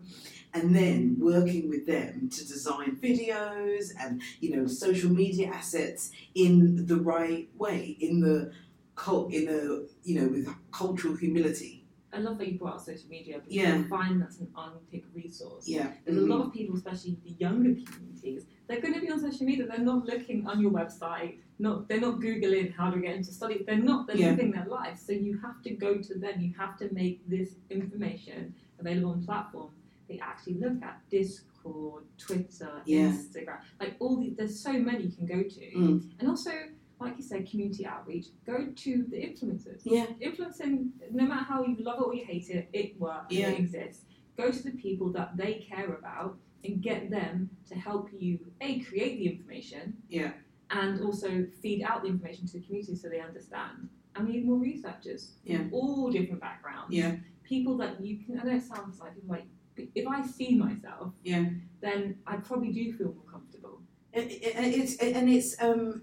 and 0.54 0.76
then 0.76 1.18
working 1.20 1.70
with 1.70 1.86
them 1.86 2.30
to 2.30 2.48
design 2.48 2.98
videos 3.02 3.90
and 4.00 4.22
you 4.40 4.56
know 4.56 4.68
social 4.68 5.10
media 5.10 5.48
assets 5.48 6.12
in 6.36 6.86
the 6.86 6.98
right 6.98 7.50
way, 7.58 7.98
in 8.00 8.20
the 8.22 8.52
cult, 8.96 9.34
in 9.34 9.48
a 9.50 10.08
you 10.08 10.22
know 10.22 10.28
with 10.28 10.48
cultural 10.72 11.16
humility. 11.16 11.86
I 12.14 12.20
love 12.20 12.38
that 12.38 12.48
you 12.48 12.58
brought 12.58 12.76
up 12.76 12.80
social 12.82 13.10
media 13.10 13.40
because 13.40 13.54
Yeah. 13.54 13.82
I 13.86 13.90
find 13.90 14.22
that's 14.22 14.40
an 14.40 14.48
unpicked 14.56 15.14
resource. 15.14 15.68
Yeah, 15.68 15.92
There's 16.06 16.18
a 16.18 16.22
lot 16.22 16.40
mm-hmm. 16.40 16.48
of 16.48 16.54
people, 16.54 16.76
especially 16.78 17.18
the 17.26 17.32
younger 17.32 17.76
communities, 17.92 18.46
they're 18.68 18.82
going 18.82 18.94
to 18.94 19.00
be 19.02 19.10
on 19.12 19.20
social 19.20 19.46
media. 19.46 19.66
They're 19.68 19.78
not 19.80 20.06
looking 20.06 20.46
on 20.48 20.60
your 20.62 20.72
website. 20.72 21.38
Not 21.60 21.88
they're 21.88 22.02
not 22.02 22.20
googling 22.20 22.74
how 22.76 22.90
to 22.92 23.00
get 23.00 23.16
into 23.16 23.32
study. 23.32 23.64
They're 23.66 23.78
not. 23.78 24.08
They're 24.08 24.18
Yeah. 24.18 24.32
living 24.32 24.52
their 24.52 24.66
life. 24.66 24.98
So 24.98 25.12
you 25.14 25.38
have 25.40 25.62
to 25.64 25.70
go 25.72 25.98
to 25.98 26.14
them. 26.20 26.42
You 26.42 26.54
have 26.58 26.78
to 26.80 26.94
make 26.94 27.28
this 27.30 27.56
information 27.70 28.54
available 28.80 29.12
on 29.12 29.24
platforms 29.24 29.74
they 30.10 30.20
actually 30.20 30.56
look 30.56 30.82
at. 30.84 31.00
Discord, 31.10 32.04
Twitter, 32.18 32.82
Yeah. 32.86 33.12
Instagram, 33.12 33.60
like 33.80 33.96
all 34.00 34.18
these. 34.18 34.36
There's 34.36 34.60
so 34.60 34.74
many 34.74 35.06
you 35.06 35.12
can 35.12 35.26
go 35.26 35.42
to, 35.44 35.72
Mm. 35.76 36.10
and 36.20 36.30
also. 36.30 36.52
Like 36.98 37.18
you 37.18 37.24
said, 37.24 37.46
community 37.46 37.86
outreach. 37.86 38.28
Go 38.46 38.68
to 38.68 39.04
the 39.04 39.18
influencers 39.18 39.82
yeah, 39.84 40.06
influencing, 40.22 40.94
no 41.12 41.26
matter 41.26 41.44
how 41.44 41.66
you 41.66 41.76
love 41.76 42.00
it 42.00 42.04
or 42.04 42.16
you 42.16 42.24
hate 42.24 42.50
it, 42.50 42.70
it 42.72 42.98
works, 42.98 43.34
Yeah. 43.36 43.50
it 43.50 43.60
exists. 43.60 44.06
Go 44.38 44.50
to 44.50 44.64
the 44.64 44.72
people 44.72 45.10
that 45.12 45.36
they 45.36 45.56
care 45.56 45.94
about 45.94 46.38
and 46.66 46.82
get 46.82 47.10
them 47.10 47.50
to 47.70 47.76
help 47.76 48.10
you, 48.18 48.40
A, 48.62 48.80
create 48.80 49.18
the 49.20 49.28
information, 49.28 49.98
Yeah. 50.10 50.34
and 50.72 51.02
also 51.02 51.46
feed 51.62 51.84
out 51.84 52.02
the 52.04 52.10
information 52.10 52.48
to 52.48 52.54
the 52.60 52.66
community 52.66 52.96
so 52.96 53.10
they 53.10 53.20
understand. 53.20 53.90
And 54.16 54.28
we 54.28 54.34
need 54.34 54.46
more 54.46 54.58
researchers 54.58 55.34
Yeah. 55.44 55.58
from 55.58 55.74
all 55.74 56.12
different 56.12 56.42
backgrounds. 56.42 56.94
Yeah. 56.96 57.18
People 57.44 57.78
that 57.78 58.04
you 58.04 58.18
can, 58.18 58.40
I 58.40 58.44
know 58.44 58.56
it 58.56 58.64
sounds 58.64 59.00
like, 59.00 59.14
like 59.28 59.46
if 59.78 60.08
I 60.08 60.26
see 60.26 60.56
myself, 60.56 61.14
Yeah. 61.24 61.50
then 61.82 62.18
I 62.26 62.38
probably 62.38 62.72
do 62.72 62.94
feel 62.94 63.14
more 63.14 63.26
comfortable. 63.32 63.82
and 64.14 64.32
it- 64.32 64.56
and 64.56 64.74
it's 64.74 64.96
and 64.96 65.30
it's 65.30 65.62
um 65.62 66.02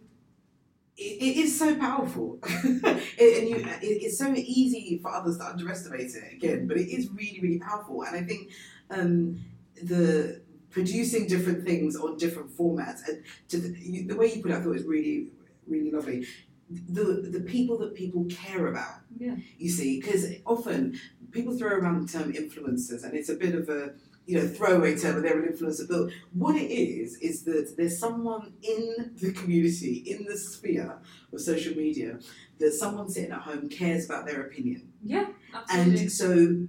it, 0.99 1.03
it 1.23 1.37
is 1.39 1.59
so 1.59 1.75
powerful 1.77 2.39
It- 2.45 3.39
and 3.41 3.49
you 3.49 3.57
it, 3.57 4.03
it's 4.05 4.19
so 4.19 4.35
easy 4.37 4.99
for 5.03 5.11
others 5.11 5.39
to 5.39 5.45
underestimate 5.47 6.15
it 6.15 6.33
again 6.35 6.67
but 6.67 6.77
it 6.77 6.91
is 6.91 7.09
really 7.11 7.41
really 7.41 7.59
powerful 7.59 8.03
and 8.03 8.15
i 8.15 8.23
think 8.23 8.51
um 8.91 9.41
the 9.83 10.42
producing 10.73 11.27
different 11.27 11.65
things 11.65 11.95
on 11.97 12.17
different 12.17 12.51
formats 12.59 13.01
and 13.07 13.23
to 13.49 13.57
the, 13.59 13.69
you, 13.79 14.07
the 14.09 14.17
way 14.17 14.27
you 14.33 14.43
put 14.43 14.51
it 14.51 14.55
i 14.57 14.61
thought 14.61 14.71
it 14.71 14.81
was 14.81 14.85
really 14.97 15.29
really 15.67 15.91
lovely 15.99 16.27
the 16.71 17.05
the 17.31 17.41
people 17.41 17.77
that 17.79 17.95
people 17.95 18.25
care 18.31 18.67
about 18.69 18.97
Yeah. 19.19 19.37
you 19.59 19.69
see 19.79 20.01
because 20.01 20.25
often 20.47 20.99
people 21.31 21.57
throw 21.57 21.73
around 21.79 21.97
the 22.03 22.13
term 22.19 22.33
influencers 22.33 23.05
and 23.05 23.15
it's 23.15 23.29
a 23.29 23.35
bit 23.45 23.55
of 23.55 23.69
a 23.69 23.93
you 24.25 24.35
know 24.39 24.47
throwaway 24.47 24.97
term 24.97 25.17
and 25.17 25.25
they're 25.25 25.43
an 25.43 25.53
influencer 25.53 25.87
but 25.89 26.11
what 26.33 26.55
it 26.57 26.71
is 26.73 27.17
is 27.29 27.43
that 27.45 27.75
there's 27.77 27.99
someone 27.99 28.53
in 28.63 28.83
the 29.21 29.33
community 29.33 29.95
in 30.13 30.25
the 30.25 30.37
sphere 30.37 30.99
of 31.33 31.41
social 31.41 31.75
media 31.77 32.19
that 32.61 32.73
someone 32.73 33.09
sitting 33.09 33.33
at 33.33 33.41
home 33.41 33.69
cares 33.69 34.05
about 34.07 34.25
their 34.25 34.43
opinion 34.43 34.81
Yeah, 35.05 35.27
absolutely. 35.53 36.01
and 36.03 36.13
so 36.21 36.27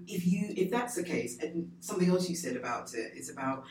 if 0.08 0.22
you 0.32 0.42
if 0.64 0.68
that's 0.72 0.96
the 0.96 1.04
case 1.04 1.38
and 1.44 1.72
something 1.80 2.10
else 2.10 2.28
you 2.30 2.36
said 2.36 2.56
about 2.58 2.94
it 2.96 3.10
is 3.16 3.30
about 3.30 3.64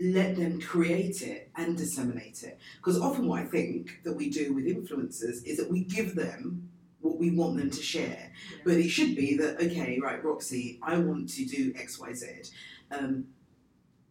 let 0.00 0.36
them 0.36 0.60
create 0.60 1.22
it 1.22 1.50
and 1.56 1.76
disseminate 1.76 2.42
it 2.44 2.58
because 2.76 3.00
often 3.00 3.26
what 3.26 3.40
i 3.40 3.44
think 3.44 4.00
that 4.04 4.12
we 4.14 4.30
do 4.30 4.52
with 4.54 4.64
influencers 4.64 5.44
is 5.44 5.56
that 5.56 5.68
we 5.70 5.80
give 5.80 6.14
them 6.14 6.68
what 7.00 7.18
we 7.18 7.30
want 7.30 7.56
them 7.56 7.70
to 7.70 7.82
share 7.82 8.30
Yeah. 8.50 8.58
but 8.64 8.74
it 8.74 8.88
should 8.90 9.16
be 9.16 9.36
that 9.38 9.56
okay 9.60 9.98
right 10.00 10.22
roxy 10.24 10.78
i 10.82 10.96
want 10.98 11.28
to 11.30 11.44
do 11.44 11.72
xyz 11.74 12.50
um, 12.92 13.24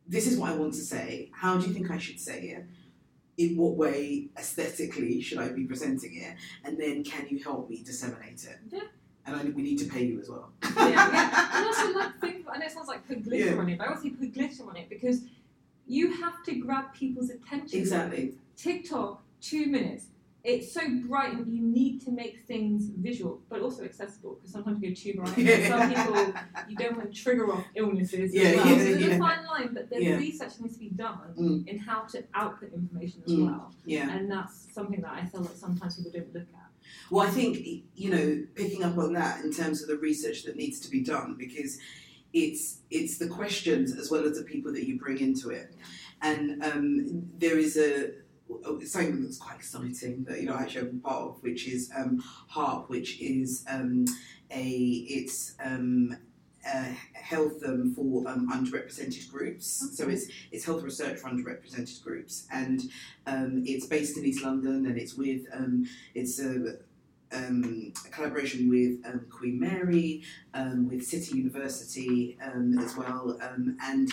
this 0.07 0.27
is 0.27 0.37
what 0.37 0.51
i 0.51 0.55
want 0.55 0.73
to 0.73 0.81
say 0.81 1.29
how 1.33 1.57
do 1.57 1.67
you 1.67 1.73
think 1.73 1.89
i 1.89 1.97
should 1.97 2.19
say 2.19 2.39
it 2.49 2.65
in 3.37 3.55
what 3.55 3.75
way 3.77 4.27
aesthetically 4.37 5.21
should 5.21 5.37
i 5.39 5.47
be 5.49 5.63
presenting 5.65 6.17
it 6.17 6.35
and 6.65 6.77
then 6.77 7.03
can 7.03 7.27
you 7.29 7.41
help 7.43 7.69
me 7.69 7.81
disseminate 7.83 8.43
it 8.43 8.57
Yeah. 8.71 8.79
and 9.25 9.35
I, 9.37 9.43
we 9.45 9.61
need 9.61 9.77
to 9.79 9.85
pay 9.85 10.03
you 10.05 10.19
as 10.19 10.29
well. 10.29 10.51
yeah, 10.63 10.89
yeah. 10.89 11.49
And 11.57 11.65
also, 11.67 11.93
like, 11.97 12.19
think, 12.21 12.45
I 12.51 12.57
know 12.59 12.65
it 12.65 12.71
sounds 12.71 12.87
like 12.87 13.05
put 13.07 13.23
glitter 13.23 13.45
Yeah. 13.53 13.57
on 13.61 13.67
it, 13.69 13.77
but 13.77 13.87
I 13.87 13.91
also 13.93 14.09
put 14.09 14.33
glitter 14.33 14.63
on 14.69 14.75
it 14.77 14.87
because 14.89 15.21
you 15.87 16.13
have 16.21 16.43
to 16.45 16.55
grab 16.55 16.93
people's 16.93 17.29
attention. 17.29 17.79
Exactly. 17.79 18.33
TikTok, 18.55 19.23
two 19.41 19.67
minutes. 19.67 20.07
It's 20.43 20.71
so 20.73 20.81
bright 21.05 21.33
and 21.33 21.53
you 21.53 21.61
need 21.61 22.01
to 22.05 22.11
make 22.11 22.45
things 22.47 22.85
visual, 22.87 23.41
but 23.49 23.59
also 23.61 23.83
accessible 23.83 24.35
because 24.35 24.51
sometimes 24.51 24.81
you 24.81 24.89
go 24.89 24.95
too 24.95 25.13
bright. 25.15 25.37
Yeah. 25.37 25.67
Some 25.67 25.89
people, 25.89 26.33
you 26.69 26.75
don't 26.77 26.95
want 26.97 27.13
to 27.13 27.21
trigger 27.21 27.51
off 27.51 27.65
illnesses 27.75 28.33
Yeah, 28.33 28.43
as 28.43 28.55
well. 28.55 28.67
yeah, 28.67 28.77
so 28.77 28.83
there's 28.85 29.01
yeah. 29.01 29.15
a 29.15 29.19
fine 29.19 29.45
line, 29.45 29.73
but 29.73 29.89
there's 29.89 30.03
Yeah. 30.05 30.15
research 30.17 30.53
needs 30.61 30.75
to 30.75 30.79
be 30.79 30.89
done 30.89 31.19
Mm. 31.37 31.67
in 31.67 31.79
how 31.79 32.03
to 32.03 32.23
output 32.33 32.71
information 32.73 33.23
as 33.25 33.33
Mm. 33.33 33.45
well. 33.47 33.73
Yeah. 33.85 34.09
And 34.15 34.31
that's 34.31 34.73
something 34.73 35.01
that 35.01 35.11
I 35.11 35.25
feel 35.25 35.41
like 35.41 35.55
sometimes 35.55 35.97
people 35.97 36.11
don't 36.11 36.33
look 36.33 36.43
at. 36.43 36.71
Well, 37.11 37.27
I 37.27 37.29
think 37.29 37.57
you 37.95 38.09
know 38.09 38.43
picking 38.55 38.83
up 38.83 38.97
on 38.97 39.11
that 39.13 39.43
in 39.43 39.51
terms 39.51 39.81
of 39.81 39.89
the 39.89 39.97
research 39.97 40.43
that 40.43 40.55
needs 40.55 40.79
to 40.81 40.89
be 40.89 41.01
done 41.01 41.35
because 41.37 41.77
it's 42.43 42.79
it's 42.89 43.17
the 43.17 43.27
questions 43.27 43.97
as 43.97 44.11
well 44.11 44.25
as 44.25 44.37
the 44.37 44.43
people 44.43 44.71
that 44.73 44.87
you 44.87 44.99
bring 44.99 45.19
into 45.19 45.49
it, 45.49 45.73
and 46.21 46.63
um, 46.63 47.29
there 47.37 47.57
is 47.57 47.77
a 47.77 48.11
something 48.85 49.23
that's 49.23 49.37
quite 49.37 49.57
exciting 49.57 50.23
that 50.25 50.39
you 50.39 50.47
know 50.47 50.53
I 50.53 50.61
actually 50.61 50.89
I'm 50.89 50.99
part 50.99 51.21
of, 51.23 51.43
which 51.43 51.67
is 51.67 51.91
um, 51.95 52.23
HARP, 52.49 52.89
which 52.89 53.19
is 53.21 53.65
um, 53.69 54.05
a 54.51 54.67
it's 54.67 55.55
um, 55.63 56.17
uh, 56.67 56.93
health 57.13 57.63
um, 57.65 57.93
for 57.93 58.27
um, 58.27 58.49
underrepresented 58.51 59.31
groups. 59.31 59.97
So 59.97 60.07
it's 60.09 60.27
it's 60.51 60.65
health 60.65 60.83
research 60.83 61.19
for 61.19 61.29
underrepresented 61.29 62.03
groups, 62.03 62.47
and 62.51 62.81
um, 63.25 63.63
it's 63.65 63.85
based 63.85 64.17
in 64.17 64.25
East 64.25 64.43
London, 64.43 64.85
and 64.85 64.97
it's 64.97 65.15
with 65.15 65.45
um, 65.53 65.87
it's 66.13 66.39
a, 66.39 66.77
um, 67.33 67.93
a 68.05 68.09
collaboration 68.09 68.69
with 68.69 69.05
um, 69.05 69.25
Queen 69.29 69.59
Mary, 69.59 70.23
um, 70.53 70.87
with 70.87 71.05
City 71.05 71.37
University 71.37 72.37
um, 72.41 72.77
as 72.79 72.95
well, 72.95 73.37
um, 73.41 73.77
and 73.81 74.11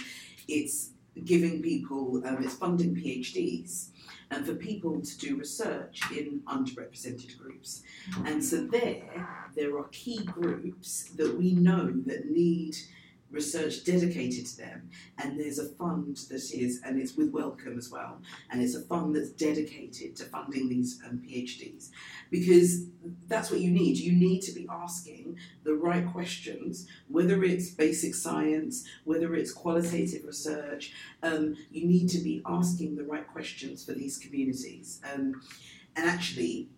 it's 0.49 0.91
giving 1.25 1.63
people 1.63 2.23
um, 2.27 2.43
it's 2.43 2.55
funding 2.55 2.95
PhDs. 2.95 3.89
And 4.31 4.45
for 4.45 4.55
people 4.55 5.01
to 5.01 5.19
do 5.19 5.37
research 5.37 6.01
in 6.11 6.41
underrepresented 6.47 7.39
groups, 7.39 7.83
and 8.25 8.43
so 8.43 8.67
there, 8.67 9.29
there 9.55 9.79
are 9.79 9.85
key 9.93 10.25
groups 10.25 11.11
that 11.17 11.37
we 11.37 11.53
know 11.53 11.93
that 12.07 12.31
need 12.31 12.77
research 13.35 13.85
dedicated 13.85 14.47
to 14.47 14.57
them, 14.57 14.91
and 15.19 15.39
there's 15.39 15.59
a 15.59 15.69
fund 15.71 16.17
that 16.31 16.51
is, 16.55 16.81
and 16.85 17.01
it's 17.01 17.17
with 17.17 17.31
Wellcome 17.33 17.77
as 17.77 17.91
well, 17.91 18.23
and 18.51 18.63
it's 18.63 18.75
a 18.75 18.83
fund 18.83 19.15
that's 19.15 19.31
dedicated 19.31 20.17
to 20.17 20.25
funding 20.25 20.69
these 20.69 21.01
um, 21.07 21.21
PhDs, 21.27 21.91
because 22.31 22.87
that's 23.27 23.51
what 23.51 23.61
you 23.61 23.71
need. 23.71 23.99
You 23.99 24.13
need 24.13 24.41
to 24.43 24.53
be 24.53 24.67
asking 24.71 25.37
the 25.65 25.75
right 25.75 26.07
questions, 26.11 26.87
whether 27.09 27.43
it's 27.45 27.71
basic 27.71 28.15
science, 28.15 28.85
whether 29.05 29.35
it's 29.35 29.53
qualitative 29.53 30.25
research. 30.25 30.93
Um, 31.23 31.57
you 31.71 31.87
need 31.87 32.09
to 32.11 32.19
be 32.19 32.43
asking 32.47 32.97
the 32.97 33.05
right 33.05 33.27
questions 33.27 33.85
for 33.85 33.93
these 33.93 34.17
communities, 34.19 35.01
um, 35.13 35.43
and 35.97 36.09
actually, 36.09 36.69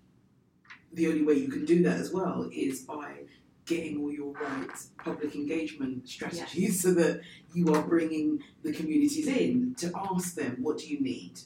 the 0.93 1.09
only 1.09 1.23
way 1.23 1.35
you 1.35 1.49
can 1.49 1.65
do 1.65 1.83
that 1.83 1.99
as 2.01 2.13
well 2.13 2.49
is 2.53 2.81
by 2.81 3.21
getting 3.67 4.01
all 4.01 4.13
your 4.13 4.33
right 4.33 4.69
public 5.05 5.35
engagement 5.35 6.09
strategies 6.09 6.81
so 6.81 6.95
that 6.95 7.21
you 7.53 7.75
are 7.75 7.83
bringing 7.83 8.41
the 8.63 8.73
communities 8.73 9.27
in 9.27 9.75
to 9.75 9.91
ask 9.95 10.35
them 10.35 10.57
what 10.61 10.79
do 10.79 10.87
you 10.89 11.01
need? 11.01 11.41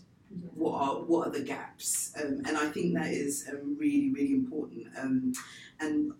What 0.54 0.74
are 0.74 0.94
what 1.00 1.28
are 1.28 1.30
the 1.30 1.42
gaps? 1.42 2.12
Um, 2.22 2.42
and 2.46 2.56
i 2.56 2.68
think 2.68 2.94
that 2.94 3.08
is 3.08 3.48
um, 3.50 3.76
really 3.78 4.10
really 4.10 4.32
important 4.32 4.86
um, 4.98 5.32
and 5.80 6.12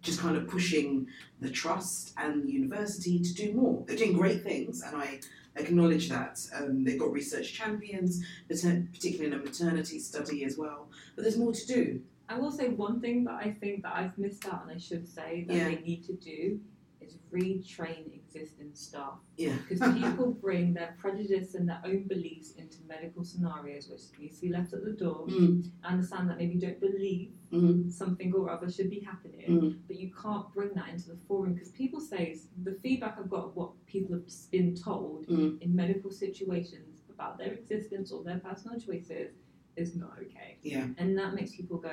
just 0.00 0.20
kind 0.20 0.36
of 0.36 0.48
pushing 0.48 1.06
the 1.40 1.50
trust 1.50 2.14
and 2.16 2.46
the 2.46 2.52
university 2.52 3.18
to 3.18 3.34
do 3.34 3.52
more. 3.52 3.84
They're 3.86 3.96
doing 3.96 4.16
great 4.16 4.42
things 4.42 4.82
and 4.82 4.96
i 4.96 5.20
acknowledge 5.56 6.08
that 6.08 6.38
um, 6.54 6.84
they've 6.84 6.98
got 6.98 7.12
research 7.12 7.52
champions 7.52 8.24
particularly 8.48 9.26
in 9.26 9.32
a 9.32 9.42
maternity 9.42 9.98
study 9.98 10.44
as 10.44 10.56
well 10.56 10.88
but 11.16 11.22
there's 11.22 11.36
more 11.36 11.52
to 11.52 11.66
do 11.66 12.00
I 12.28 12.38
will 12.38 12.50
say 12.50 12.68
one 12.68 13.00
thing 13.00 13.24
that 13.24 13.34
I 13.34 13.50
think 13.60 13.82
that 13.82 13.94
I've 13.94 14.16
missed 14.18 14.46
out 14.46 14.62
and 14.62 14.70
I 14.70 14.78
should 14.78 15.08
say 15.08 15.44
that 15.48 15.54
Yeah. 15.54 15.64
they 15.68 15.80
need 15.80 16.04
to 16.04 16.14
do 16.14 16.60
is 17.00 17.16
retrain 17.32 18.12
existing 18.12 18.74
staff. 18.74 19.18
yeah 19.36 19.56
Because 19.68 19.94
people 19.94 20.32
bring 20.32 20.74
their 20.74 20.94
prejudice 20.98 21.54
and 21.54 21.68
their 21.68 21.80
own 21.84 22.04
beliefs 22.04 22.52
into 22.52 22.78
medical 22.86 23.24
scenarios, 23.24 23.88
which 23.88 24.02
needs 24.18 24.36
to 24.40 24.46
be 24.46 24.52
left 24.52 24.72
at 24.72 24.84
the 24.84 24.92
door. 24.92 25.26
Mm, 25.26 25.70
I 25.84 25.92
understand 25.92 26.28
that 26.28 26.38
maybe 26.38 26.54
you 26.54 26.60
don't 26.60 26.80
believe 26.80 27.32
mm, 27.52 27.90
something 27.90 28.32
or 28.34 28.50
other 28.50 28.70
should 28.70 28.90
be 28.90 29.00
happening, 29.00 29.46
mm, 29.48 29.78
but 29.86 29.96
you 29.98 30.10
can't 30.22 30.52
bring 30.52 30.70
that 30.74 30.88
into 30.88 31.08
the 31.08 31.16
forum 31.26 31.54
because 31.54 31.70
people 31.70 32.00
say 32.00 32.36
the 32.64 32.72
feedback 32.82 33.16
I've 33.18 33.30
got 33.30 33.44
of 33.44 33.56
what 33.56 33.70
people 33.86 34.14
have 34.14 34.24
been 34.50 34.74
told 34.74 35.26
mm. 35.28 35.60
in 35.62 35.74
medical 35.74 36.10
situations 36.10 37.02
about 37.10 37.38
their 37.38 37.52
existence 37.52 38.12
or 38.12 38.22
their 38.22 38.38
personal 38.38 38.78
choices 38.78 39.32
is 39.78 39.94
not 39.96 40.14
okay. 40.20 40.58
yeah 40.62 40.86
And 40.98 41.16
that 41.18 41.34
makes 41.34 41.52
people 41.54 41.78
go, 41.78 41.92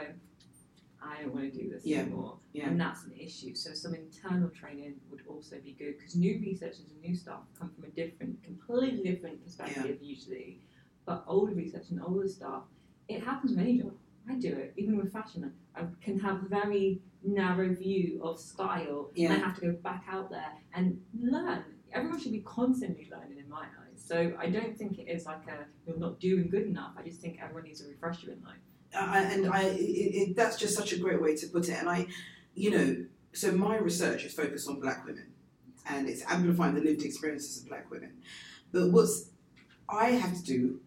I 1.02 1.21
don't 1.21 1.34
want 1.34 1.54
to 1.54 1.60
do 1.63 1.69
this 1.69 1.86
Yeah. 1.86 2.00
anymore. 2.00 2.38
Yeah. 2.54 2.67
And 2.67 2.80
that's 2.80 3.04
an 3.06 3.12
issue. 3.12 3.54
So 3.54 3.74
some 3.74 3.93
internal 3.93 4.50
training 4.50 4.95
would 5.12 5.21
also 5.28 5.58
be 5.63 5.74
good 5.74 5.98
because 5.98 6.15
new 6.15 6.39
researchers 6.39 6.86
and 6.91 7.00
new 7.02 7.15
staff 7.15 7.41
come 7.60 7.69
from 7.69 7.84
a 7.84 7.89
different, 7.89 8.41
completely 8.43 9.04
different 9.04 9.43
perspective 9.43 10.00
usually. 10.02 10.62
But 11.06 11.24
older 11.28 11.54
research 11.54 11.89
and 11.91 12.02
older 12.02 12.28
staff, 12.28 12.63
it 13.08 13.24
happens 13.24 13.52
with 13.52 13.60
any 13.60 13.78
job. 13.80 13.93
I 14.28 14.34
do 14.36 14.48
it, 14.56 14.74
even 14.78 14.98
with 14.98 15.13
fashion. 15.13 15.54
I 15.76 15.84
can 16.02 16.17
have 16.19 16.43
a 16.43 16.48
very 16.48 17.02
narrow 17.24 17.71
view 17.76 18.19
of 18.24 18.39
style 18.39 19.12
and 19.15 19.32
I 19.32 19.36
have 19.36 19.56
to 19.60 19.62
go 19.67 19.71
back 19.74 20.06
out 20.10 20.32
there 20.32 20.52
and 20.74 21.00
learn. 21.19 21.63
Everyone 21.93 22.19
should 22.19 22.32
be 22.32 22.39
constantly 22.41 23.08
learning 23.12 23.38
in 23.38 23.48
my 23.48 23.62
eyes. 23.65 23.85
So 24.05 24.33
I 24.39 24.49
don't 24.49 24.77
think 24.77 24.99
it 24.99 25.09
is 25.09 25.25
like 25.25 25.47
a 25.47 25.65
you're 25.87 25.97
not 25.97 26.19
doing 26.19 26.47
good 26.47 26.67
enough. 26.67 26.91
I 26.95 27.01
just 27.01 27.19
think 27.19 27.39
everyone 27.41 27.63
needs 27.63 27.81
a 27.81 27.87
refresher 27.87 28.31
in 28.31 28.41
life. 28.43 28.57
I, 28.95 29.23
and 29.23 29.47
I, 29.51 29.63
it, 29.63 29.79
it, 29.79 30.35
that's 30.35 30.57
just 30.57 30.75
such 30.75 30.93
a 30.93 30.97
great 30.97 31.19
way 31.21 31.35
to 31.35 31.47
put 31.47 31.67
it. 31.67 31.73
And 31.73 31.89
I, 31.89 32.05
you 32.53 32.69
know, 32.71 33.05
so 33.33 33.51
my 33.51 33.77
research 33.77 34.23
is 34.23 34.33
focused 34.33 34.69
on 34.69 34.79
black 34.79 35.05
women, 35.05 35.33
and 35.87 36.07
it's 36.07 36.23
amplifying 36.27 36.75
the 36.75 36.81
lived 36.81 37.03
experiences 37.03 37.61
of 37.63 37.67
black 37.67 37.89
women. 37.89 38.13
But 38.71 38.91
what's 38.91 39.29
I 39.89 40.11
have 40.11 40.37
to 40.37 40.43
do 40.43 40.79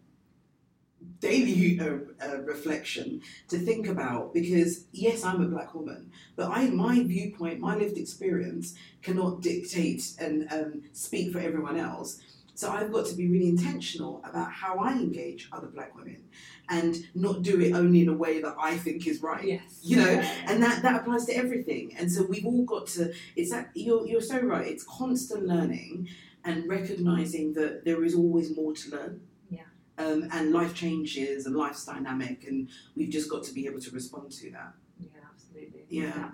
daily 1.21 1.81
uh, 1.81 1.99
uh, 2.25 2.39
reflection 2.43 3.21
to 3.49 3.59
think 3.59 3.87
about 3.89 4.33
because 4.33 4.85
yes, 4.93 5.25
I'm 5.25 5.43
a 5.43 5.49
black 5.49 5.75
woman, 5.75 6.13
but 6.37 6.51
I 6.51 6.69
my 6.69 7.03
viewpoint, 7.03 7.59
my 7.59 7.77
lived 7.77 7.99
experience 7.99 8.75
cannot 9.03 9.41
dictate 9.41 10.15
and 10.21 10.47
um, 10.53 10.83
speak 10.93 11.33
for 11.33 11.41
everyone 11.41 11.77
else. 11.77 12.21
So 12.59 12.73
I've 12.73 12.91
got 12.91 13.07
to 13.07 13.15
be 13.15 13.29
really 13.29 13.49
intentional 13.49 14.21
about 14.29 14.51
how 14.51 14.79
I 14.79 14.91
engage 14.91 15.49
other 15.53 15.69
black 15.69 15.95
women 15.95 16.25
and 16.69 16.97
not 17.15 17.43
do 17.43 17.61
it 17.61 17.73
only 17.73 18.01
in 18.01 18.09
a 18.09 18.17
way 18.17 18.43
that 18.43 18.57
I 18.61 18.77
think 18.77 19.07
is 19.07 19.23
right. 19.23 19.45
Yes. 19.45 19.79
You 19.81 19.99
know, 19.99 20.09
and 20.49 20.61
that, 20.61 20.83
that 20.83 21.01
applies 21.01 21.25
to 21.27 21.37
everything. 21.37 21.95
And 21.97 22.11
so 22.11 22.25
we've 22.25 22.45
all 22.45 22.65
got 22.65 22.89
to, 22.89 23.15
it's 23.37 23.53
that, 23.53 23.71
you're, 23.75 24.05
you're 24.09 24.21
so 24.21 24.41
right, 24.41 24.67
it's 24.67 24.83
constant 24.83 25.47
learning 25.47 26.09
and 26.45 26.69
recognizing 26.69 27.53
that 27.53 27.85
there 27.85 28.03
is 28.03 28.17
always 28.17 28.57
more 28.57 28.73
to 28.73 28.91
learn. 28.91 29.21
Yeah. 29.51 29.61
Um, 29.97 30.29
and 30.33 30.53
life 30.53 30.75
changes 30.75 31.47
and 31.47 31.55
life's 31.55 31.85
dynamic, 31.85 32.43
and 32.49 32.71
we've 32.97 33.11
just 33.11 33.31
got 33.31 33.45
to 33.45 33.53
be 33.53 33.69
able 33.69 33.79
to 33.83 33.91
respond 33.93 34.33
to 34.33 34.51
that. 34.51 34.73
Yeah, 34.99 35.11
absolutely. 35.33 35.85
Yeah. 35.91 36.31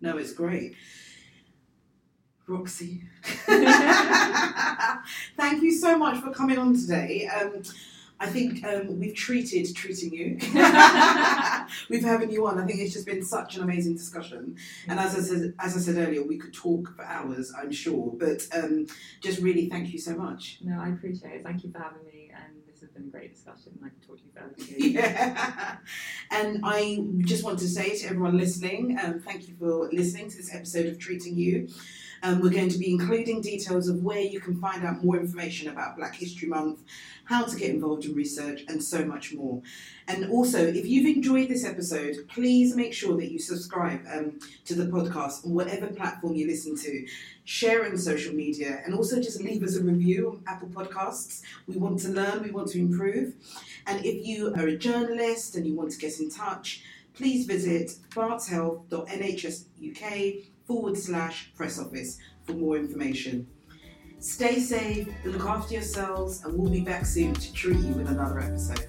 No, 0.00 0.18
it's 0.18 0.32
great. 0.32 0.74
Roxy, 2.48 3.02
thank 5.36 5.62
you 5.62 5.70
so 5.70 5.98
much 5.98 6.18
for 6.22 6.30
coming 6.30 6.58
on 6.58 6.74
today. 6.74 7.26
Um, 7.28 7.62
I 8.20 8.26
think 8.26 8.64
um, 8.64 8.98
we've 8.98 9.14
treated 9.14 9.74
treating 9.76 10.12
you. 10.12 10.38
we've 11.88 12.02
having 12.02 12.32
you 12.32 12.46
on. 12.48 12.58
I 12.58 12.66
think 12.66 12.80
it's 12.80 12.92
just 12.92 13.06
been 13.06 13.22
such 13.24 13.56
an 13.56 13.62
amazing 13.62 13.94
discussion. 13.94 14.56
And 14.88 14.98
as 14.98 15.14
I 15.14 15.20
said, 15.20 15.54
as 15.60 15.76
I 15.76 15.80
said 15.80 15.96
earlier, 15.96 16.24
we 16.24 16.36
could 16.36 16.52
talk 16.52 16.96
for 16.96 17.04
hours, 17.04 17.52
I'm 17.56 17.70
sure. 17.70 18.12
But 18.18 18.46
um, 18.52 18.86
just 19.20 19.40
really 19.40 19.68
thank 19.68 19.92
you 19.92 20.00
so 20.00 20.16
much. 20.16 20.58
No, 20.62 20.80
I 20.80 20.88
appreciate 20.88 21.32
it. 21.34 21.44
Thank 21.44 21.62
you 21.62 21.70
for 21.70 21.78
having 21.78 22.04
me, 22.06 22.32
and 22.34 22.54
this 22.66 22.80
has 22.80 22.90
been 22.90 23.04
a 23.04 23.10
great 23.10 23.34
discussion. 23.34 23.78
I 23.84 23.90
can 23.90 24.00
talk 24.00 24.16
to 24.16 24.24
you 24.24 24.32
further. 24.34 24.54
too. 24.80 24.90
Yeah. 24.90 25.76
And 26.32 26.60
I 26.64 27.04
just 27.20 27.44
want 27.44 27.60
to 27.60 27.68
say 27.68 27.96
to 27.98 28.06
everyone 28.06 28.36
listening, 28.36 28.98
um, 29.00 29.20
thank 29.20 29.48
you 29.48 29.54
for 29.60 29.88
listening 29.92 30.28
to 30.30 30.36
this 30.36 30.52
episode 30.52 30.86
of 30.86 30.98
Treating 30.98 31.38
You. 31.38 31.68
Um, 32.22 32.40
we're 32.40 32.50
going 32.50 32.68
to 32.70 32.78
be 32.78 32.90
including 32.90 33.40
details 33.40 33.88
of 33.88 34.02
where 34.02 34.20
you 34.20 34.40
can 34.40 34.60
find 34.60 34.84
out 34.84 35.04
more 35.04 35.18
information 35.18 35.68
about 35.68 35.96
Black 35.96 36.16
History 36.16 36.48
Month, 36.48 36.80
how 37.24 37.44
to 37.44 37.56
get 37.56 37.70
involved 37.70 38.04
in 38.04 38.14
research, 38.14 38.64
and 38.68 38.82
so 38.82 39.04
much 39.04 39.34
more. 39.34 39.62
And 40.06 40.30
also, 40.30 40.58
if 40.58 40.86
you've 40.86 41.16
enjoyed 41.16 41.48
this 41.48 41.64
episode, 41.64 42.16
please 42.28 42.74
make 42.74 42.92
sure 42.92 43.16
that 43.16 43.30
you 43.30 43.38
subscribe 43.38 44.00
um, 44.12 44.38
to 44.64 44.74
the 44.74 44.86
podcast 44.86 45.44
on 45.44 45.54
whatever 45.54 45.88
platform 45.88 46.34
you 46.34 46.46
listen 46.46 46.76
to. 46.76 47.06
Share 47.44 47.84
on 47.84 47.96
social 47.96 48.34
media, 48.34 48.80
and 48.84 48.94
also 48.94 49.20
just 49.20 49.42
leave 49.42 49.62
us 49.62 49.76
a 49.76 49.82
review 49.82 50.30
on 50.30 50.42
Apple 50.46 50.68
Podcasts. 50.68 51.42
We 51.66 51.76
want 51.76 52.00
to 52.00 52.08
learn, 52.08 52.42
we 52.42 52.50
want 52.50 52.68
to 52.68 52.78
improve. 52.78 53.34
And 53.86 54.04
if 54.04 54.26
you 54.26 54.54
are 54.54 54.66
a 54.66 54.76
journalist 54.76 55.56
and 55.56 55.66
you 55.66 55.74
want 55.74 55.92
to 55.92 55.98
get 55.98 56.20
in 56.20 56.30
touch, 56.30 56.82
please 57.14 57.46
visit 57.46 57.96
bartshealth.nhsuk 58.10 60.57
forward 60.68 60.98
slash 60.98 61.50
press 61.56 61.80
office 61.80 62.18
for 62.44 62.52
more 62.52 62.76
information. 62.76 63.48
Stay 64.20 64.60
safe, 64.60 65.08
look 65.24 65.44
after 65.46 65.74
yourselves, 65.74 66.44
and 66.44 66.56
we'll 66.56 66.70
be 66.70 66.82
back 66.82 67.06
soon 67.06 67.32
to 67.34 67.52
treat 67.54 67.78
you 67.78 67.94
with 67.94 68.08
another 68.08 68.38
episode. 68.38 68.86